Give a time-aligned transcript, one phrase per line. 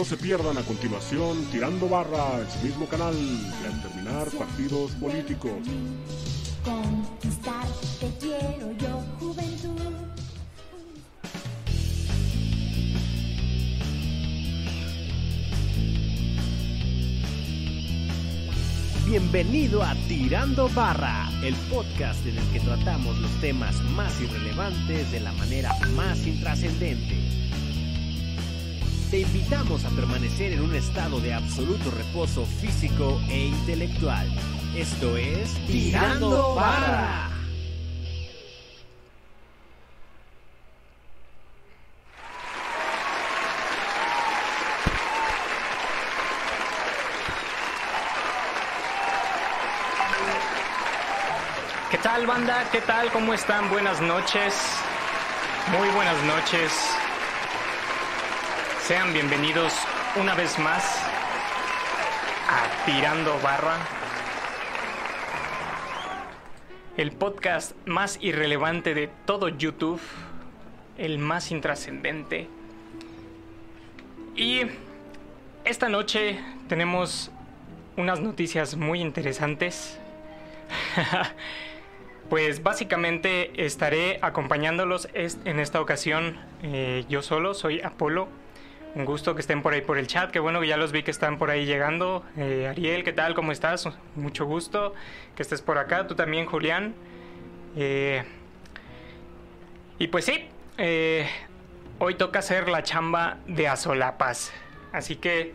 [0.00, 4.92] No se pierdan a continuación Tirando Barra en su mismo canal y al terminar partidos
[4.92, 5.52] políticos.
[6.64, 7.66] Conquistar
[8.00, 9.92] te quiero yo, juventud.
[19.04, 25.20] Bienvenido a Tirando Barra, el podcast en el que tratamos los temas más irrelevantes de
[25.20, 27.39] la manera más intrascendente.
[29.10, 34.30] Te invitamos a permanecer en un estado de absoluto reposo físico e intelectual.
[34.76, 37.28] Esto es Tirando Barra.
[51.90, 52.64] ¿Qué tal banda?
[52.70, 53.10] ¿Qué tal?
[53.10, 53.68] ¿Cómo están?
[53.70, 54.54] Buenas noches.
[55.72, 56.99] Muy buenas noches.
[58.90, 59.72] Sean bienvenidos
[60.20, 61.00] una vez más
[62.48, 63.76] a Tirando Barra.
[66.96, 70.00] El podcast más irrelevante de todo YouTube.
[70.98, 72.48] El más intrascendente.
[74.34, 74.62] Y
[75.64, 77.30] esta noche tenemos
[77.96, 80.00] unas noticias muy interesantes.
[82.28, 88.28] Pues básicamente estaré acompañándolos en esta ocasión eh, yo solo, soy Apolo.
[88.94, 91.04] Un gusto que estén por ahí por el chat, qué bueno que ya los vi
[91.04, 92.24] que están por ahí llegando.
[92.36, 93.34] Eh, Ariel, ¿qué tal?
[93.34, 93.88] ¿Cómo estás?
[94.16, 94.94] Mucho gusto
[95.36, 96.94] que estés por acá, tú también Julián.
[97.76, 98.24] Eh,
[99.98, 101.28] y pues sí, eh,
[102.00, 104.52] hoy toca hacer la chamba de Azolapas.
[104.92, 105.54] Así que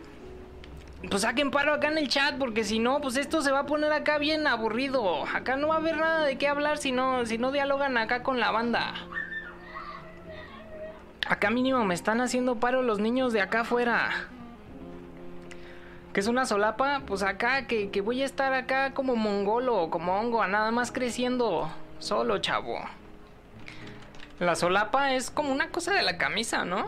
[1.10, 3.66] pues saquen paro acá en el chat, porque si no, pues esto se va a
[3.66, 5.26] poner acá bien aburrido.
[5.26, 8.22] Acá no va a haber nada de qué hablar si no, si no dialogan acá
[8.22, 8.94] con la banda.
[11.28, 14.28] Acá mínimo me están haciendo paro los niños de acá afuera.
[16.12, 17.02] ¿Qué es una solapa?
[17.04, 21.68] Pues acá, que, que voy a estar acá como mongolo, como hongo, nada más creciendo.
[21.98, 22.78] Solo, chavo.
[24.38, 26.86] La solapa es como una cosa de la camisa, ¿no?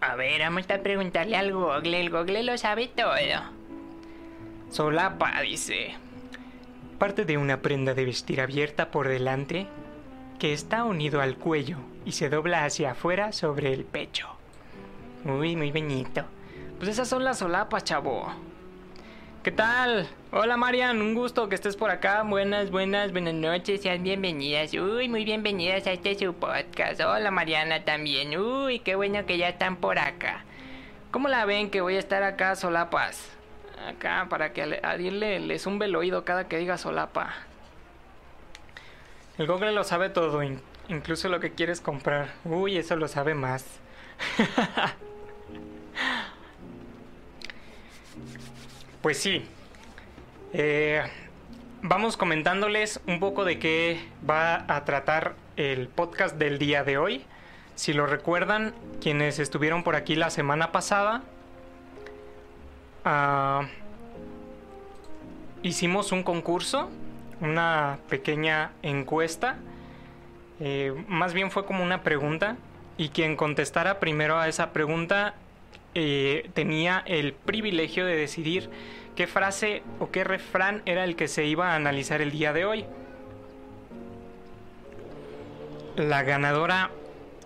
[0.00, 2.00] A ver, vamos a preguntarle al Google.
[2.00, 3.12] El Google lo sabe todo.
[4.70, 5.96] Solapa, dice.
[6.98, 9.66] Parte de una prenda de vestir abierta por delante
[10.38, 14.28] que está unido al cuello y se dobla hacia afuera sobre el pecho.
[15.24, 16.24] Uy, muy bonito.
[16.78, 18.32] Pues esas son las solapas, chavo.
[19.42, 20.08] ¿Qué tal?
[20.30, 22.22] Hola Marian, un gusto que estés por acá.
[22.22, 24.72] Buenas, buenas, buenas noches, sean bienvenidas.
[24.74, 27.00] Uy, muy bienvenidas a este su podcast.
[27.00, 28.38] Hola Mariana también.
[28.38, 30.44] Uy, qué bueno que ya están por acá.
[31.10, 33.30] ¿Cómo la ven que voy a estar acá solapas?
[33.88, 37.34] Acá para que a Ariel le, le zumbe el oído cada que diga solapa.
[39.38, 40.40] El Google lo sabe todo,
[40.92, 42.34] incluso lo que quieres comprar.
[42.44, 43.64] Uy, eso lo sabe más.
[49.02, 49.44] Pues sí.
[50.52, 51.02] Eh,
[51.82, 57.24] vamos comentándoles un poco de qué va a tratar el podcast del día de hoy.
[57.74, 61.22] Si lo recuerdan, quienes estuvieron por aquí la semana pasada,
[63.04, 63.66] ah,
[65.62, 66.88] hicimos un concurso,
[67.40, 69.56] una pequeña encuesta.
[70.64, 72.56] Eh, más bien fue como una pregunta
[72.96, 75.34] y quien contestara primero a esa pregunta
[75.96, 78.70] eh, tenía el privilegio de decidir
[79.16, 82.64] qué frase o qué refrán era el que se iba a analizar el día de
[82.64, 82.84] hoy.
[85.96, 86.92] La ganadora,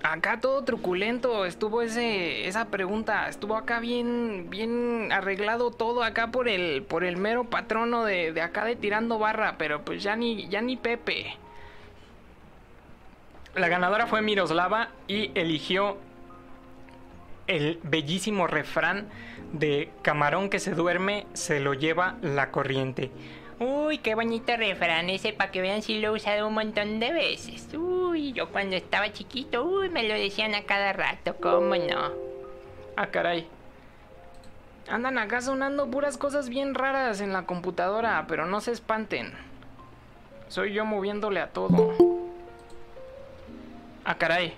[0.03, 6.51] acá todo truculento, estuvo ese, esa pregunta, estuvo acá bien, bien arreglado todo acá por
[6.51, 10.49] el, por el mero patrono de, de acá de tirando barra, pero pues ya ni,
[10.49, 11.39] ya ni Pepe.
[13.57, 15.97] La ganadora fue Miroslava y eligió
[17.47, 19.09] el bellísimo refrán
[19.55, 23.11] de camarón que se duerme se lo lleva la corriente.
[23.59, 27.15] Uy, qué bonito refrán ese para que vean si lo he usado un montón de
[27.15, 27.67] veces.
[27.75, 32.13] Uy, yo cuando estaba chiquito, uy, me lo decían a cada rato, ¿cómo no?
[32.95, 33.49] Ah, caray.
[34.87, 39.33] Andan acá sonando puras cosas bien raras en la computadora, pero no se espanten.
[40.49, 42.26] Soy yo moviéndole a todo.
[44.09, 44.55] Ah, caray.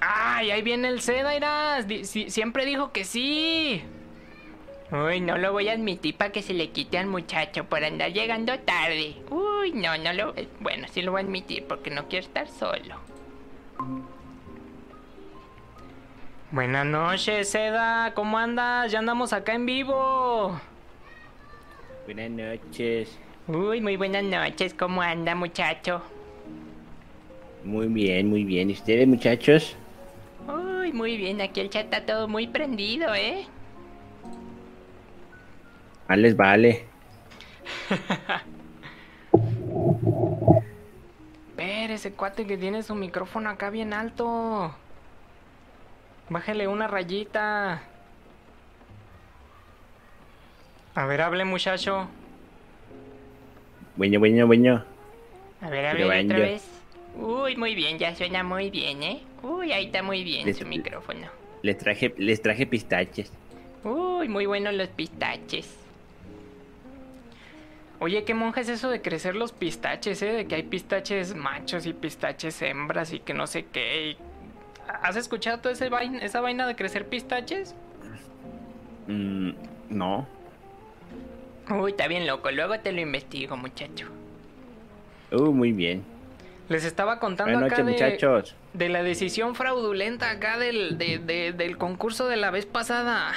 [0.00, 1.86] ¡Ay, ahí viene el Seda, irás!
[1.86, 3.82] Di- si- siempre dijo que sí.
[4.90, 8.12] Uy, no lo voy a admitir para que se le quite al muchacho por andar
[8.12, 9.16] llegando tarde.
[9.28, 10.34] Uy, no, no lo...
[10.36, 12.96] eh, Bueno, sí lo voy a admitir porque no quiero estar solo.
[16.50, 18.14] Buenas noches, Seda.
[18.14, 18.90] ¿Cómo andas?
[18.90, 20.58] Ya andamos acá en vivo.
[22.06, 23.18] Buenas noches.
[23.48, 24.72] Uy, muy buenas noches.
[24.72, 26.00] ¿Cómo anda, muchacho?
[27.68, 28.70] Muy bien, muy bien.
[28.70, 29.76] ¿Y ustedes, muchachos?
[30.48, 33.44] Uy, Uy, muy bien, aquí el chat está todo muy prendido, ¿eh?
[36.08, 36.88] Vale, vale.
[41.58, 44.72] Ver, ese cuate que tiene su micrófono acá bien alto.
[46.30, 47.82] Bájale una rayita.
[50.94, 52.08] A ver, hable muchacho.
[53.96, 54.84] Bueno, bueno, bueno.
[55.60, 56.77] A ver, ver, otra vez.
[57.18, 59.20] Uy, muy bien, ya suena muy bien, ¿eh?
[59.42, 61.26] Uy, ahí está muy bien Les- su micrófono.
[61.62, 63.32] Les traje, les traje pistaches.
[63.84, 65.74] Uy, muy buenos los pistaches.
[68.00, 70.32] Oye, ¿qué monja es eso de crecer los pistaches, eh?
[70.32, 74.10] De que hay pistaches machos y pistaches hembras y que no sé qué.
[74.10, 74.16] y-
[75.02, 77.74] ¿Has escuchado toda vaina, esa vaina de crecer pistaches?
[79.08, 79.50] Mm,
[79.90, 80.26] no.
[81.70, 84.06] Uy, está bien loco, luego te lo investigo, muchacho.
[85.32, 86.04] Uh, muy bien.
[86.68, 88.54] Les estaba contando acá de, muchachos.
[88.74, 93.32] de la decisión fraudulenta acá del, de- de- del concurso de la vez pasada.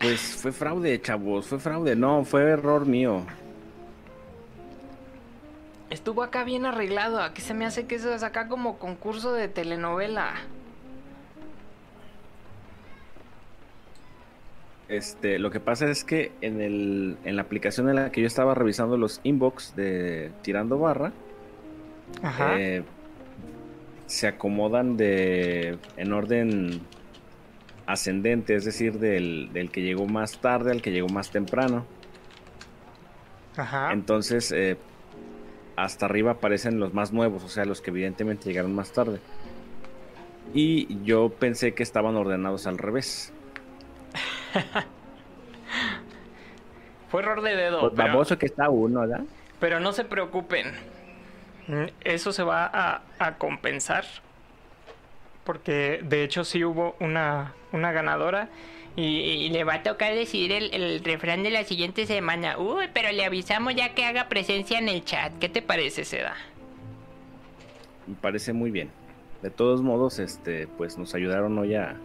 [0.00, 1.46] Pues fue fraude, chavos.
[1.46, 1.96] Fue fraude.
[1.96, 3.22] No, fue error mío.
[5.90, 7.20] Estuvo acá bien arreglado.
[7.22, 10.34] Aquí se me hace que eso es acá como concurso de telenovela.
[14.88, 18.26] Este, lo que pasa es que en, el, en la aplicación en la que yo
[18.26, 21.12] estaba revisando los inbox de Tirando Barra,
[22.22, 22.60] Ajá.
[22.60, 22.84] eh,
[24.06, 26.80] se acomodan de en orden
[27.86, 31.84] ascendente, es decir, del, del que llegó más tarde al que llegó más temprano.
[33.56, 33.92] Ajá.
[33.92, 34.76] Entonces, eh,
[35.76, 39.18] hasta arriba aparecen los más nuevos, o sea, los que evidentemente llegaron más tarde.
[40.54, 43.32] Y yo pensé que estaban ordenados al revés.
[47.10, 47.80] Fue error de dedo.
[47.80, 49.20] Pues pero- baboso que está uno, ¿verdad?
[49.60, 50.72] Pero no se preocupen.
[52.04, 54.04] Eso se va a, a compensar.
[55.44, 58.48] Porque de hecho sí hubo una, una ganadora.
[58.96, 62.56] Y, y le va a tocar decidir el, el refrán de la siguiente semana.
[62.58, 65.32] Uy, pero le avisamos ya que haga presencia en el chat.
[65.38, 66.34] ¿Qué te parece, Seda?
[68.06, 68.90] Me parece muy bien.
[69.42, 71.96] De todos modos, este, pues nos ayudaron hoy a.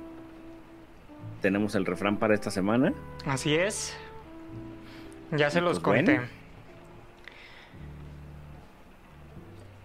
[1.41, 2.93] Tenemos el refrán para esta semana.
[3.25, 3.97] Así es.
[5.31, 6.15] Ya se los Pues conté.
[6.17, 6.27] bueno.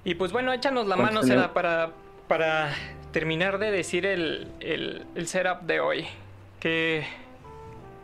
[0.04, 1.26] Y pues bueno, échanos la ¿Cuántos mano?
[1.26, 1.90] Seda, para,
[2.28, 2.72] para
[3.12, 6.06] terminar de decir el, el, el setup de hoy.
[6.60, 7.04] ¿Qué,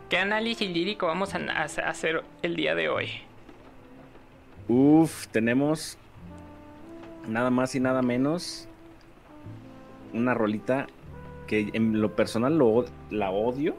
[0.09, 3.09] qué análisis lírico vamos a, a hacer el día de hoy?
[4.67, 5.97] Uf, tenemos
[7.27, 8.67] nada más y nada menos
[10.13, 10.87] una rolita
[11.45, 13.75] que en lo personal lo, la odio.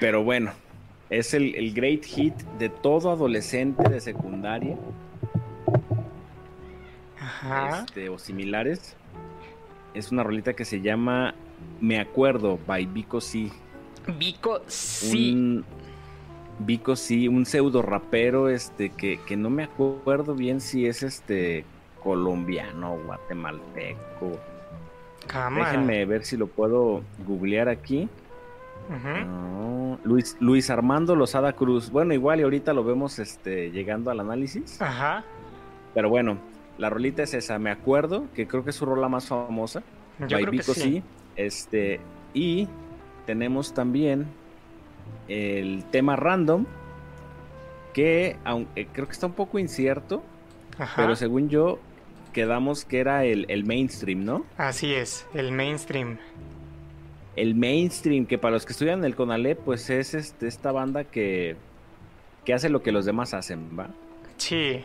[0.00, 0.52] Pero bueno,
[1.10, 4.76] es el, el great hit de todo adolescente de secundaria
[7.20, 7.84] Ajá.
[7.86, 8.96] este, o similares.
[9.94, 11.34] Es una rolita que se llama
[11.80, 13.50] Me acuerdo by Vico C.
[14.18, 14.62] Vico.
[15.12, 15.64] Un
[16.58, 21.64] Vico sí, un pseudo rapero este que, que no me acuerdo bien si es este
[22.02, 24.38] colombiano, guatemalteco.
[25.26, 25.70] Cámara.
[25.70, 28.08] Déjenme ver si lo puedo googlear aquí.
[28.88, 31.90] No, Luis, Luis Armando Lozada Cruz.
[31.90, 34.80] Bueno, igual y ahorita lo vemos este, llegando al análisis.
[34.82, 35.24] Ajá.
[35.94, 36.38] Pero bueno,
[36.78, 39.82] la rolita es esa, me acuerdo, que creo que es su rola más famosa.
[40.26, 40.72] Yo creo que sí.
[40.74, 41.02] C.
[41.36, 42.00] Este,
[42.34, 42.68] y
[43.26, 44.26] tenemos también
[45.28, 46.66] el tema random,
[47.92, 50.22] que aunque creo que está un poco incierto,
[50.78, 51.02] Ajá.
[51.02, 51.78] pero según yo
[52.32, 54.44] quedamos que era el, el mainstream, ¿no?
[54.56, 56.18] Así es, el mainstream.
[57.36, 61.56] El mainstream, que para los que estudian el Conalep, pues es este, esta banda que,
[62.44, 63.88] que hace lo que los demás hacen, ¿va?
[64.36, 64.84] Sí.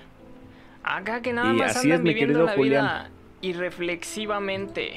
[0.84, 2.84] Acá que nada Y más así andan es, mi viviendo querido la Julián.
[2.86, 3.10] vida
[3.42, 4.94] irreflexivamente.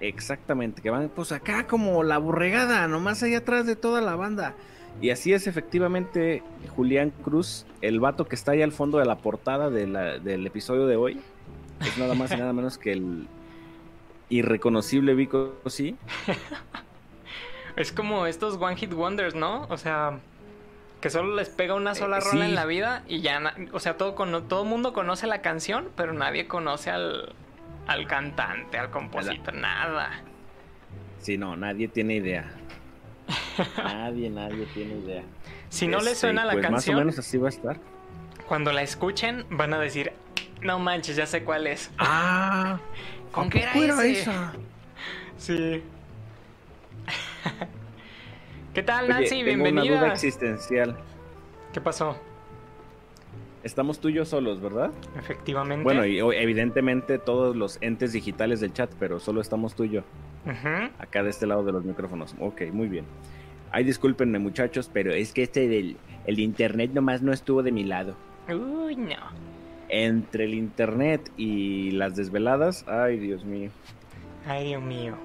[0.00, 4.54] Exactamente, que van pues acá como la borregada, nomás ahí atrás de toda la banda.
[5.00, 6.42] Y así es efectivamente
[6.76, 10.46] Julián Cruz, el vato que está ahí al fondo de la portada de la- del
[10.46, 11.20] episodio de hoy.
[11.80, 13.26] Es nada más y nada menos que el
[14.28, 15.96] irreconocible Vico, sí.
[17.76, 19.66] Es como estos One Hit Wonders, ¿no?
[19.68, 20.20] O sea,
[21.00, 22.50] que solo les pega una sola Eh, rola sí.
[22.50, 24.14] en la vida y ya, o sea, todo
[24.44, 27.34] todo mundo conoce la canción, pero nadie conoce al,
[27.88, 30.22] al cantante, al compositor, nada.
[31.18, 32.52] Sí, no, nadie tiene idea.
[33.82, 35.22] Nadie, nadie tiene idea.
[35.70, 37.78] Si no les Este, suena la pues canción, Más o menos así va a estar.
[38.46, 40.12] cuando la escuchen van a decir,
[40.62, 41.90] no manches, ya sé cuál es.
[41.98, 42.78] Ah,
[43.32, 44.30] ¿Con qué era ese?
[45.36, 45.82] Sí.
[48.74, 49.44] ¿Qué tal, Oye, Nancy?
[49.44, 50.96] tengo una duda existencial.
[51.72, 52.16] ¿Qué pasó?
[53.62, 54.90] Estamos tú y yo solos, ¿verdad?
[55.18, 55.82] Efectivamente.
[55.82, 60.02] Bueno, y evidentemente todos los entes digitales del chat, pero solo estamos tú y yo,
[60.98, 62.34] acá de este lado de los micrófonos.
[62.40, 63.06] Ok, muy bien.
[63.70, 65.96] Ay, discúlpenme muchachos, pero es que este del
[66.26, 68.14] el internet nomás no estuvo de mi lado.
[68.48, 69.16] Uy, no.
[69.96, 73.70] Entre el internet y las desveladas, ay Dios mío.
[74.44, 75.16] Ay, Dios mío.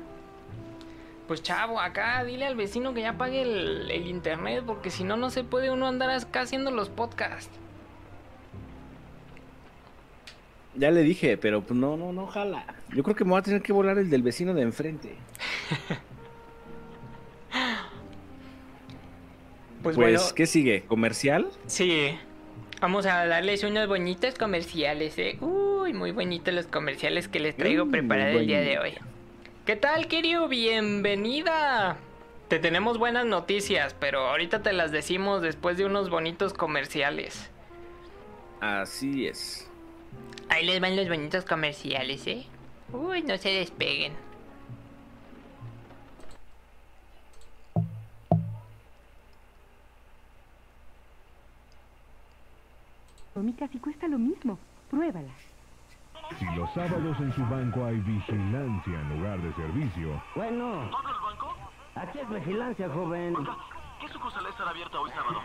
[1.28, 5.18] Pues chavo, acá dile al vecino que ya pague el, el internet, porque si no,
[5.18, 7.50] no se puede uno andar acá haciendo los podcasts.
[10.76, 12.64] Ya le dije, pero pues no, no, no, jala.
[12.96, 15.16] Yo creo que me voy a tener que volar el del vecino de enfrente.
[19.82, 20.84] Pues, Pues, bueno, ¿qué sigue?
[20.86, 21.50] ¿Comercial?
[21.66, 22.20] sí.
[22.82, 25.38] Vamos a darles unos bonitos comerciales, ¿eh?
[25.42, 28.94] Uy, muy bonitos los comerciales que les traigo Mm, preparados el día de hoy.
[29.66, 30.48] ¿Qué tal, Kirio?
[30.48, 31.98] Bienvenida.
[32.48, 37.52] Te tenemos buenas noticias, pero ahorita te las decimos después de unos bonitos comerciales.
[38.62, 39.70] Así es.
[40.48, 42.46] Ahí les van los bonitos comerciales, ¿eh?
[42.94, 44.14] Uy, no se despeguen.
[53.58, 54.58] Casi cuesta lo mismo.
[54.90, 55.32] Pruébala.
[56.38, 60.90] Si los sábados en su banco hay vigilancia en lugar de servicio, Bueno.
[60.92, 61.56] ¿Todo el banco?
[61.96, 63.36] Aquí es vigilancia, joven.
[64.00, 65.42] ¿Qué sucursal estará abierta hoy sábado?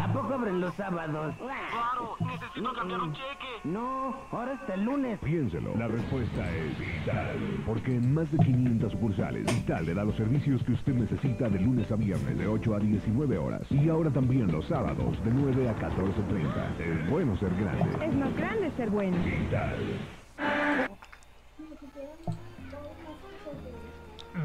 [0.00, 1.34] ¿A poco abren los sábados?
[1.36, 3.46] Claro, necesito cambiar un cheque.
[3.64, 5.18] No, ahora es el lunes.
[5.20, 5.74] piénselo.
[5.76, 7.62] La respuesta es Vital.
[7.66, 11.58] Porque en más de 500 sucursales, Vital le da los servicios que usted necesita de
[11.60, 13.62] lunes a viernes de 8 a 19 horas.
[13.70, 16.80] Y ahora también los sábados de 9 a 14.30.
[16.80, 18.06] Es bueno ser grande.
[18.06, 19.16] Es más grande ser bueno.
[19.24, 19.76] Vital.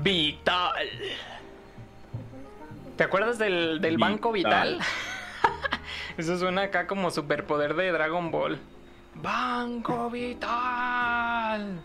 [0.03, 0.87] Vital.
[2.97, 4.79] ¿Te acuerdas del, del Banco Vital?
[6.17, 8.59] Eso suena acá como superpoder de Dragon Ball.
[9.15, 11.81] Banco Vital.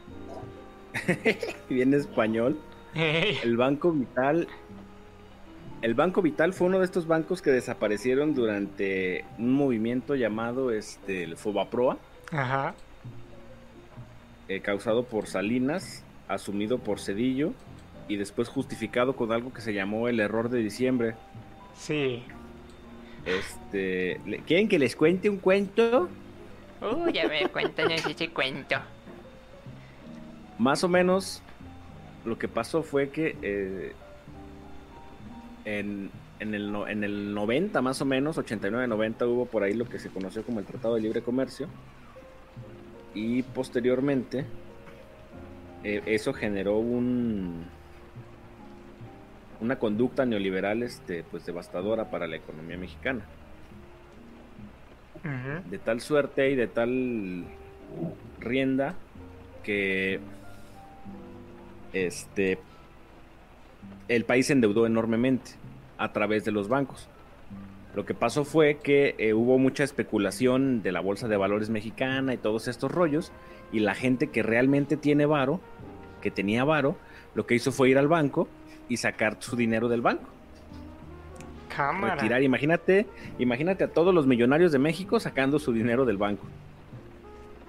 [1.69, 2.59] Bien español.
[2.95, 4.49] El Banco Vital.
[5.83, 11.23] El Banco Vital fue uno de estos bancos que desaparecieron durante un movimiento llamado este,
[11.23, 11.99] el Fobaproa,
[12.33, 12.75] Ajá.
[14.49, 17.53] eh, causado por Salinas, asumido por Cedillo
[18.09, 21.15] y después justificado con algo que se llamó el error de diciembre.
[21.75, 22.25] Sí.
[23.27, 26.09] Este, ¿le- ¿Quieren que les cuente un cuento?
[26.81, 28.77] Uy, a ver, cuéntanos ese cuento.
[30.59, 31.43] Más o menos
[32.25, 33.93] lo que pasó fue que eh,
[35.65, 39.99] en, en el, en el 90 más o menos, 89-90 hubo por ahí lo que
[39.99, 41.67] se conoció como el Tratado de Libre Comercio
[43.15, 44.45] y posteriormente
[45.85, 47.65] eh, eso generó un
[49.61, 53.25] una conducta neoliberal este pues devastadora para la economía mexicana
[55.69, 57.45] de tal suerte y de tal
[58.39, 58.95] rienda
[59.63, 60.21] que
[61.93, 62.59] este
[64.09, 65.53] el país se endeudó enormemente
[65.99, 67.09] a través de los bancos.
[67.95, 72.35] Lo que pasó fue que eh, hubo mucha especulación de la bolsa de valores mexicana
[72.35, 73.33] y todos estos rollos
[73.73, 75.61] y la gente que realmente tiene varo,
[76.21, 76.97] que tenía varo,
[77.35, 78.49] lo que hizo fue ir al banco
[78.89, 80.29] y sacar su dinero del banco
[81.69, 82.15] Cámara.
[82.15, 82.43] retirar.
[82.43, 83.07] Imagínate,
[83.39, 86.47] imagínate a todos los millonarios de México sacando su dinero del banco.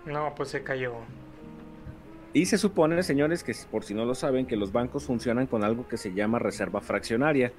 [0.06, 0.94] No, pues se cayó.
[2.34, 5.64] Y se supone, señores, que por si no lo saben, que los bancos funcionan con
[5.64, 7.52] algo que se llama reserva fraccionaria,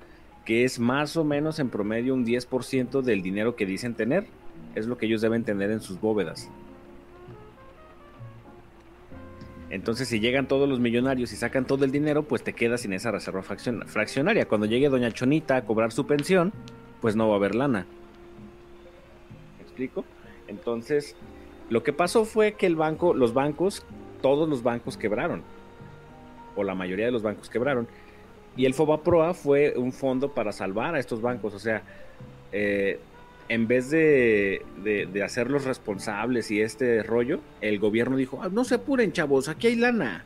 [0.45, 4.27] que es más o menos en promedio un 10% del dinero que dicen tener.
[4.75, 6.49] Es lo que ellos deben tener en sus bóvedas.
[9.71, 12.93] Entonces, si llegan todos los millonarios y sacan todo el dinero, pues te quedas sin
[12.95, 14.47] esa reserva fraccion- fraccionaria.
[14.47, 16.53] Cuando llegue Doña Chonita a cobrar su pensión,
[17.03, 17.87] pues no va a haber lana.
[19.59, 20.05] ¿Me explico?
[20.47, 21.17] Entonces,
[21.69, 23.85] lo que pasó fue que el banco, los bancos,
[24.23, 25.43] todos los bancos quebraron.
[26.57, 27.87] O la mayoría de los bancos quebraron.
[28.57, 31.53] Y el Fobaproa fue un fondo para salvar a estos bancos.
[31.55, 31.83] O sea,
[32.53, 32.99] eh,
[33.49, 38.75] en vez de, de- hacerlos responsables y este rollo, el gobierno dijo, "Ah, no se
[38.77, 40.25] apuren chavos, aquí hay lana.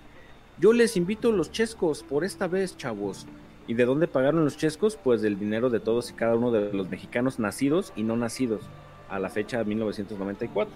[0.58, 3.26] Yo les invito los chescos por esta vez, chavos.
[3.66, 4.96] ¿Y de dónde pagaron los chescos?
[5.02, 8.62] Pues del dinero de todos y cada uno de los mexicanos nacidos y no nacidos
[9.08, 10.74] a la fecha de 1994.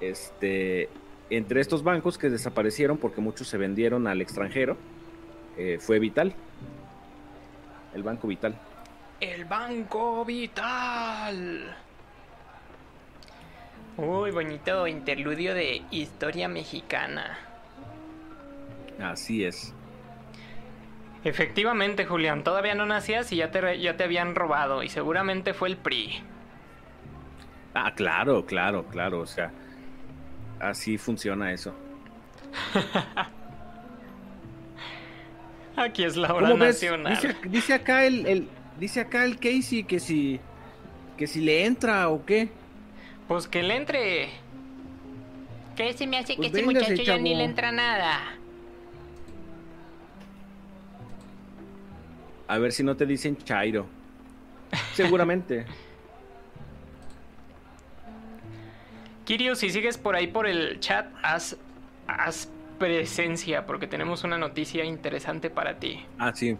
[0.00, 0.88] Este,
[1.30, 4.76] entre estos bancos que desaparecieron porque muchos se vendieron al extranjero,
[5.56, 6.34] eh, fue Vital.
[7.94, 8.54] El Banco Vital.
[9.20, 11.74] El Banco Vital.
[13.96, 17.38] Uy, bonito interludio de historia mexicana.
[19.00, 19.72] Así es.
[21.24, 25.68] Efectivamente, Julián, todavía no nacías y ya te, ya te habían robado y seguramente fue
[25.68, 26.22] el PRI.
[27.74, 29.20] Ah, claro, claro, claro.
[29.20, 29.50] O sea,
[30.60, 31.74] así funciona eso.
[35.76, 37.14] Aquí es la hora nacional.
[37.14, 40.40] Dice, dice acá el, el- dice acá el Casey que si
[41.16, 42.48] que si le entra o qué.
[43.28, 44.28] Pues que le entre.
[45.74, 48.34] ¿Qué se me hace Pues que ese véngase, muchacho ya ni le entra nada?
[52.48, 53.86] A ver si no te dicen Chairo.
[54.94, 55.66] Seguramente.
[59.24, 61.56] Kirio, si sigues por ahí por el chat, haz,
[62.06, 66.06] haz presencia porque tenemos una noticia interesante para ti.
[66.18, 66.56] Ah, sí.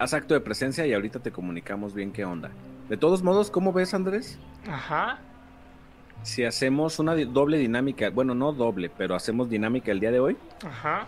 [0.00, 2.50] Haz acto de presencia y ahorita te comunicamos bien qué onda.
[2.88, 4.38] De todos modos, ¿cómo ves, Andrés?
[4.66, 5.18] Ajá.
[6.22, 10.38] Si hacemos una doble dinámica, bueno, no doble, pero hacemos dinámica el día de hoy.
[10.66, 11.06] Ajá.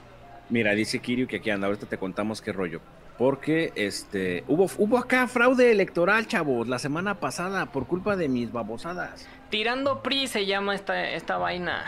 [0.51, 2.83] Mira, dice Kiryu que aquí anda, ahorita te contamos qué rollo.
[3.17, 8.53] Porque este hubo, hubo acá fraude electoral, chavos, la semana pasada por culpa de mis
[8.53, 9.27] babosadas.
[9.49, 11.83] Tirando PRI se llama esta, esta vaina.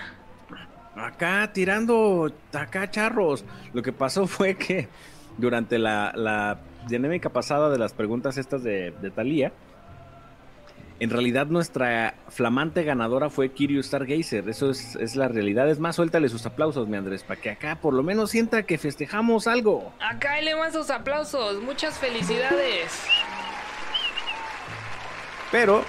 [0.96, 3.44] Acá tirando acá charros.
[3.74, 4.88] Lo que pasó fue que
[5.36, 9.52] durante la, la dinámica pasada de las preguntas estas de, de Thalía,
[11.00, 14.48] en realidad nuestra flamante ganadora fue Kiryu Stargazer.
[14.48, 15.68] Eso es, es la realidad.
[15.68, 18.78] Es más, suéltale sus aplausos, mi Andrés, para que acá por lo menos sienta que
[18.78, 19.92] festejamos algo.
[20.00, 21.60] Acá le van sus aplausos.
[21.62, 23.02] Muchas felicidades.
[25.50, 25.84] Pero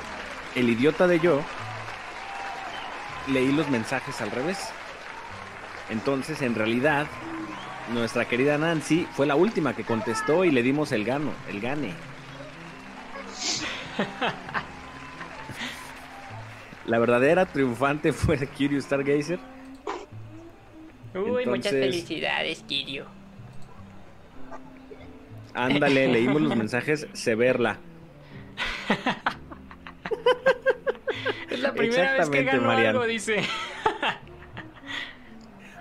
[0.56, 1.40] el idiota de yo
[3.32, 4.70] leí los mensajes al revés.
[5.90, 7.06] Entonces, en realidad,
[7.94, 11.94] nuestra querida Nancy fue la última que contestó y le dimos el gano, el gane.
[16.86, 19.40] La verdadera triunfante fue Kiryu Stargazer.
[21.16, 23.06] Uy, muchas felicidades, Kirio.
[25.54, 27.78] Ándale, leímos los mensajes, se verla.
[31.50, 32.90] Es la primera vez que Exactamente, gano Marian.
[32.90, 33.38] algo, dice.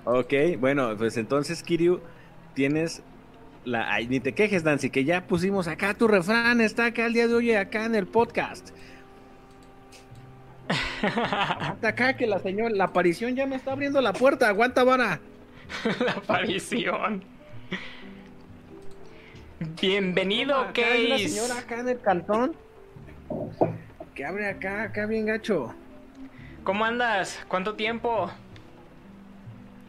[0.05, 2.01] Ok, bueno, pues entonces, Kiryu,
[2.55, 3.03] tienes
[3.65, 3.93] la.
[3.93, 7.27] Ay, ni te quejes, Nancy, que ya pusimos acá tu refrán, está acá el día
[7.27, 8.71] de hoy, acá en el podcast.
[11.03, 15.21] Aguanta acá que la señora, la aparición ya me está abriendo la puerta, aguanta, vara.
[16.05, 17.25] la aparición.
[19.81, 21.29] Bienvenido, Case.
[21.29, 22.57] señora acá en el cantón.
[24.15, 25.75] Que abre acá, acá bien gacho.
[26.63, 27.43] ¿Cómo andas?
[27.49, 28.31] ¿Cuánto tiempo?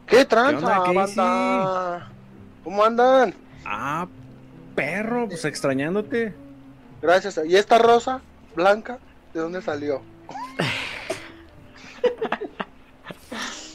[0.07, 0.95] ¿Qué ¿Qué tranza, onda, Casey?
[1.17, 2.11] banda?
[2.63, 3.33] ¿Cómo andan?
[3.65, 4.07] Ah,
[4.75, 6.33] perro, pues extrañándote.
[7.01, 7.39] Gracias.
[7.45, 8.21] ¿Y esta rosa
[8.55, 8.99] blanca?
[9.33, 10.01] ¿De dónde salió?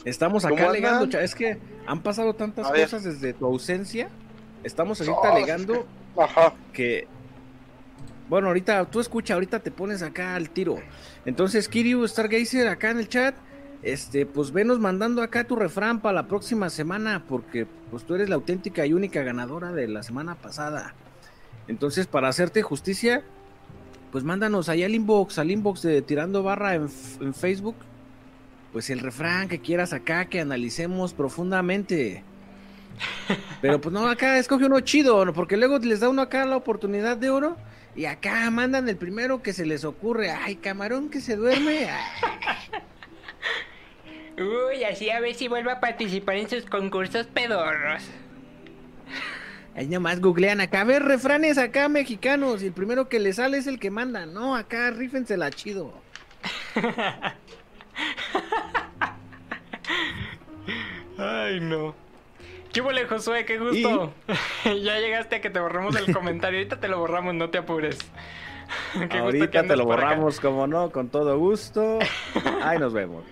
[0.03, 2.83] Estamos ¿Cómo acá alegando, cha- es que han pasado tantas A ver.
[2.83, 4.09] cosas desde tu ausencia.
[4.63, 5.85] Estamos ahorita alegando
[6.17, 6.53] Ajá.
[6.73, 7.07] que...
[8.27, 10.77] Bueno, ahorita tú escucha, ahorita te pones acá al tiro.
[11.25, 13.35] Entonces, Kiryu Stargazer, acá en el chat,
[13.83, 18.29] este, pues venos mandando acá tu refrán para la próxima semana, porque pues tú eres
[18.29, 20.93] la auténtica y única ganadora de la semana pasada.
[21.67, 23.23] Entonces, para hacerte justicia,
[24.11, 26.89] pues mándanos ahí al inbox, al inbox de Tirando Barra en,
[27.33, 27.75] Facebook,
[28.71, 32.23] pues el refrán que quieras acá, que analicemos profundamente.
[33.61, 37.17] Pero pues no, acá escoge uno chido, porque luego les da uno acá la oportunidad
[37.17, 37.57] de oro
[37.95, 40.29] y acá mandan el primero que se les ocurre.
[40.29, 41.89] Ay, camarón que se duerme.
[41.89, 42.81] Ay,
[44.41, 48.03] Uy, así a ver si vuelvo a participar en sus concursos pedorros.
[49.75, 53.57] Ahí nomás googlean acá, a ver, refranes acá mexicanos y el primero que le sale
[53.57, 54.25] es el que manda.
[54.25, 55.93] No, acá rífensela chido.
[61.17, 61.95] Ay, no.
[62.73, 63.45] ¿Qué huele, Josué?
[63.45, 64.13] ¡Qué gusto!
[64.65, 66.59] ya llegaste a que te borremos el comentario.
[66.59, 67.97] Ahorita te lo borramos, no te apures.
[69.09, 70.15] Qué gusto que Ahorita te lo por acá.
[70.15, 71.99] borramos, como no, con todo gusto.
[72.61, 73.25] Ahí nos vemos.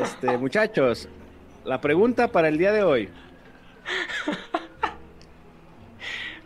[0.00, 1.08] Este, muchachos,
[1.64, 3.08] la pregunta para el día de hoy.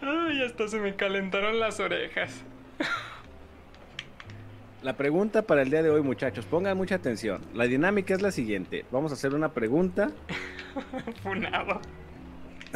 [0.03, 2.43] Ay, hasta se me calentaron las orejas.
[4.83, 7.43] La pregunta para el día de hoy, muchachos, pongan mucha atención.
[7.55, 8.85] La dinámica es la siguiente.
[8.91, 10.11] Vamos a hacer una pregunta.
[11.23, 11.81] Funado.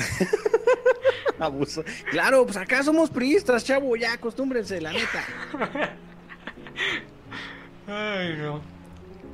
[1.39, 1.83] Abuso.
[2.11, 5.25] Claro, pues acá somos priistas, chavo, ya acostúmbrense, la neta.
[7.87, 8.61] Ay, no.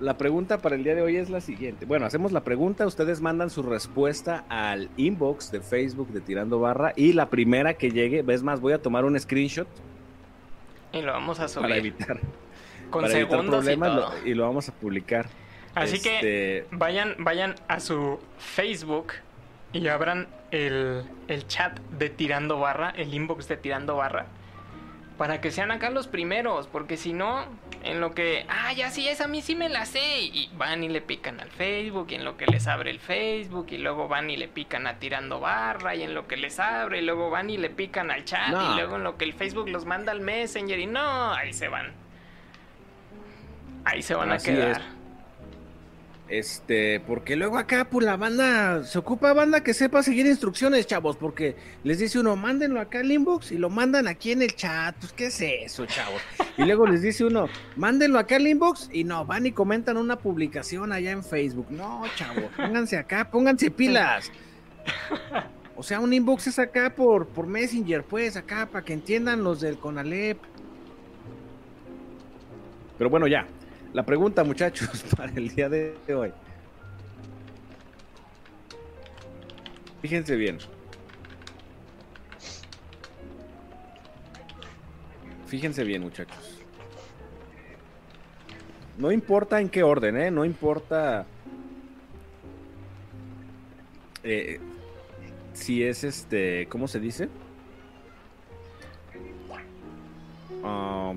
[0.00, 1.86] La pregunta para el día de hoy es la siguiente.
[1.86, 6.92] Bueno, hacemos la pregunta, ustedes mandan su respuesta al inbox de Facebook de Tirando Barra
[6.96, 9.66] y la primera que llegue, ves más, voy a tomar un screenshot
[10.92, 11.62] Y lo vamos a subir.
[11.62, 12.20] para evitar,
[12.90, 14.20] Con para evitar segundos y problemas todo.
[14.20, 15.26] lo- y lo vamos a publicar.
[15.74, 19.12] Así que Este, vayan, vayan a su Facebook
[19.72, 24.26] y abran el, el chat de Tirando Barra, el inbox de Tirando Barra.
[25.18, 27.46] Para que sean acá los primeros, porque si no,
[27.82, 30.84] en lo que, ah, ya sí es, a mí sí me la sé, y van
[30.84, 34.08] y le pican al Facebook, y en lo que les abre el Facebook, y luego
[34.08, 37.30] van y le pican a tirando barra, y en lo que les abre, y luego
[37.30, 38.72] van y le pican al chat, No.
[38.72, 41.68] y luego en lo que el Facebook los manda al Messenger, y no, ahí se
[41.68, 41.92] van.
[43.86, 44.80] Ahí se van Así a quedar.
[44.82, 44.86] es.
[46.28, 51.16] Este, porque luego acá, pues la banda, se ocupa banda que sepa seguir instrucciones, chavos,
[51.16, 54.96] porque les dice uno, mándenlo acá al inbox y lo mandan aquí en el chat,
[54.98, 56.20] pues qué es eso, chavos.
[56.58, 60.18] Y luego les dice uno, mándenlo acá al inbox y no, van y comentan una
[60.18, 61.68] publicación allá en Facebook.
[61.70, 64.32] No, chavos, pónganse acá, pónganse pilas.
[65.76, 69.60] O sea, un inbox es acá por, por Messenger, pues, acá, para que entiendan los
[69.60, 70.38] del Conalep.
[72.98, 73.46] Pero bueno, ya.
[73.96, 76.30] La pregunta, muchachos, para el día de hoy.
[80.02, 80.58] Fíjense bien.
[85.46, 86.62] Fíjense bien, muchachos.
[88.98, 90.30] No importa en qué orden, ¿eh?
[90.30, 91.24] No importa
[94.24, 94.60] eh,
[95.54, 97.30] si es este, ¿cómo se dice?
[100.62, 101.14] Ah,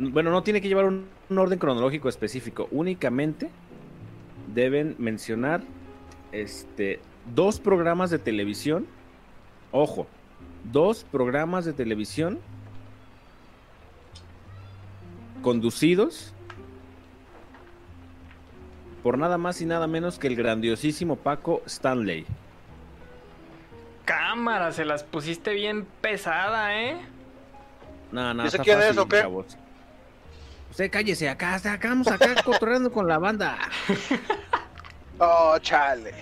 [0.00, 2.68] bueno, no tiene que llevar un, un orden cronológico específico.
[2.70, 3.50] Únicamente
[4.54, 5.62] deben mencionar
[6.32, 7.00] este
[7.34, 8.86] dos programas de televisión.
[9.72, 10.06] Ojo,
[10.72, 12.38] dos programas de televisión
[15.42, 16.34] conducidos
[19.02, 22.26] por nada más y nada menos que el grandiosísimo Paco Stanley.
[24.04, 26.96] Cámara, se las pusiste bien pesada, ¿eh?
[28.12, 29.20] No, no, ¿Ese está quién es, o qué?
[29.20, 29.56] chavos.
[30.70, 33.58] Usted cállese acá, está- acá vamos acá cotorreando con la banda.
[35.22, 36.14] Oh, chale.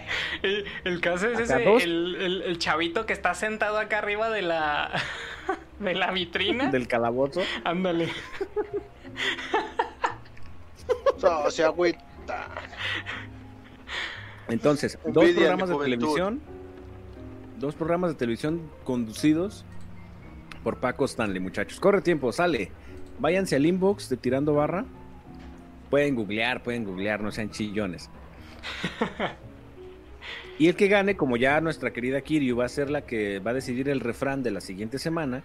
[0.42, 4.42] El, el caso es ese, el, el- el chavito que está sentado acá arriba de
[4.42, 4.90] la
[5.78, 6.68] de la vitrina.
[6.72, 7.42] Del calabozo.
[7.62, 8.08] Ándale.
[11.22, 12.48] No, se agüita.
[14.48, 15.96] Entonces, dos Envidia programas de juventud.
[15.96, 16.40] televisión.
[17.58, 19.64] Dos programas de televisión conducidos
[20.64, 21.78] por Paco Stanley, muchachos.
[21.78, 22.72] Corre tiempo, sale.
[23.18, 24.84] Váyanse al inbox de Tirando Barra.
[25.90, 28.10] Pueden googlear, pueden googlear, no sean chillones.
[30.58, 33.52] Y el que gane, como ya nuestra querida Kiryu va a ser la que va
[33.52, 35.44] a decidir el refrán de la siguiente semana,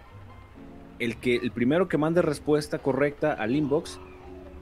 [0.98, 4.00] el que el primero que mande respuesta correcta al inbox,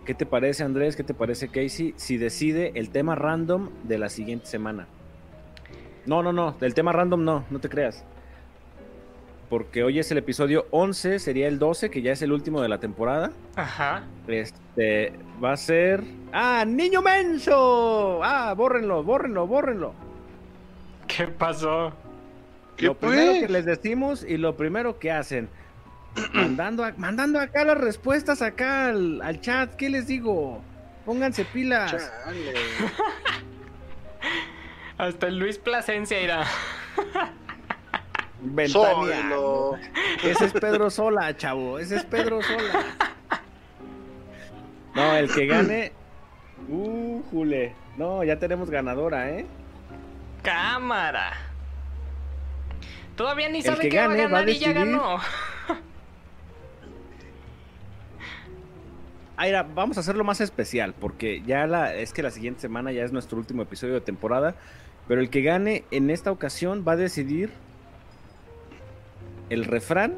[0.05, 0.95] ¿qué te parece Andrés?
[0.95, 1.95] ¿Qué te parece Casey?
[1.97, 4.89] Si decide el tema random de la siguiente semana.
[6.05, 8.05] No, no, no, del tema random no, no te creas.
[9.53, 12.71] Porque hoy es el episodio 11, sería el 12, que ya es el último de
[12.71, 13.33] la temporada.
[13.55, 14.05] Ajá.
[14.27, 15.13] Este
[15.45, 16.03] va a ser.
[16.33, 18.25] ¡Ah, niño menso!
[18.25, 19.93] ¡Ah, bórrenlo, bórrenlo, bórrenlo!
[21.07, 21.93] ¿Qué pasó?
[22.79, 23.43] ¿Qué lo primero pues?
[23.47, 25.51] que les decimos y lo primero que hacen.
[26.33, 29.75] mandando, a- mandando acá las respuestas acá al, al chat.
[29.75, 30.63] ¿Qué les digo?
[31.05, 31.91] Pónganse pilas.
[31.91, 32.55] Chale.
[34.97, 36.47] Hasta el Luis Plasencia irá.
[38.43, 39.79] Ventaneando.
[40.25, 41.79] Ese es Pedro Sola, chavo.
[41.79, 42.85] Ese es Pedro Sola.
[44.95, 45.93] No, el que gane.
[46.69, 47.75] Uh, jule.
[47.97, 49.47] No, ya tenemos ganadora, ¿eh?
[50.43, 51.33] Cámara.
[53.17, 55.19] Todavía ni sabe que que va a gane va a ganar y ya ganó.
[59.37, 63.03] Aira, vamos a hacerlo más especial, porque ya la, es que la siguiente semana ya
[63.03, 64.55] es nuestro último episodio de temporada,
[65.09, 67.51] pero el que gane en esta ocasión va a decidir
[69.53, 70.15] el refrán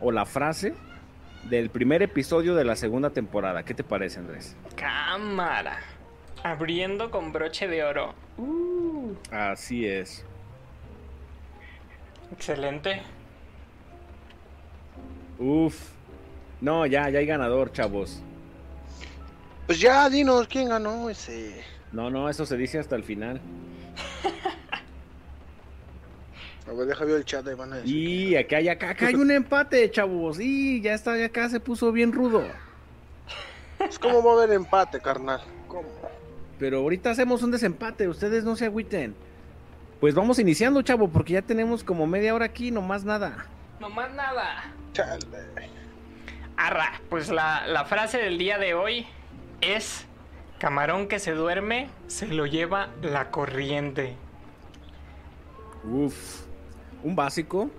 [0.00, 0.72] o la frase
[1.50, 3.64] del primer episodio de la segunda temporada.
[3.64, 4.56] ¿Qué te parece, Andrés?
[4.76, 5.78] Cámara.
[6.44, 8.14] Abriendo con broche de oro.
[8.38, 10.24] Uh, Así es.
[12.32, 13.02] excelente.
[15.38, 15.90] Uf.
[16.60, 18.22] No, ya, ya hay ganador, chavos.
[19.66, 21.60] Pues ya, dinos, ¿quién ganó ese?
[21.90, 23.40] No, no, eso se dice hasta el final.
[26.68, 27.94] A ver, deja ver el chat, ahí van a decir.
[27.96, 30.40] Y acá hay, acá, acá hay un empate, chavos.
[30.40, 32.42] Y ya está, ya acá se puso bien rudo.
[33.78, 35.40] Pues, ¿Cómo va a haber empate, carnal?
[35.68, 35.88] ¿Cómo?
[36.58, 39.14] Pero ahorita hacemos un desempate, ustedes no se agüiten.
[40.00, 43.46] Pues vamos iniciando, chavo, porque ya tenemos como media hora aquí, no más nada.
[43.80, 44.72] No más nada.
[44.92, 45.26] Chale.
[46.56, 49.06] Arra, pues la, la frase del día de hoy
[49.60, 50.06] es
[50.58, 54.16] camarón que se duerme se lo lleva la corriente.
[55.84, 56.45] Uf.
[57.06, 57.70] Un básico.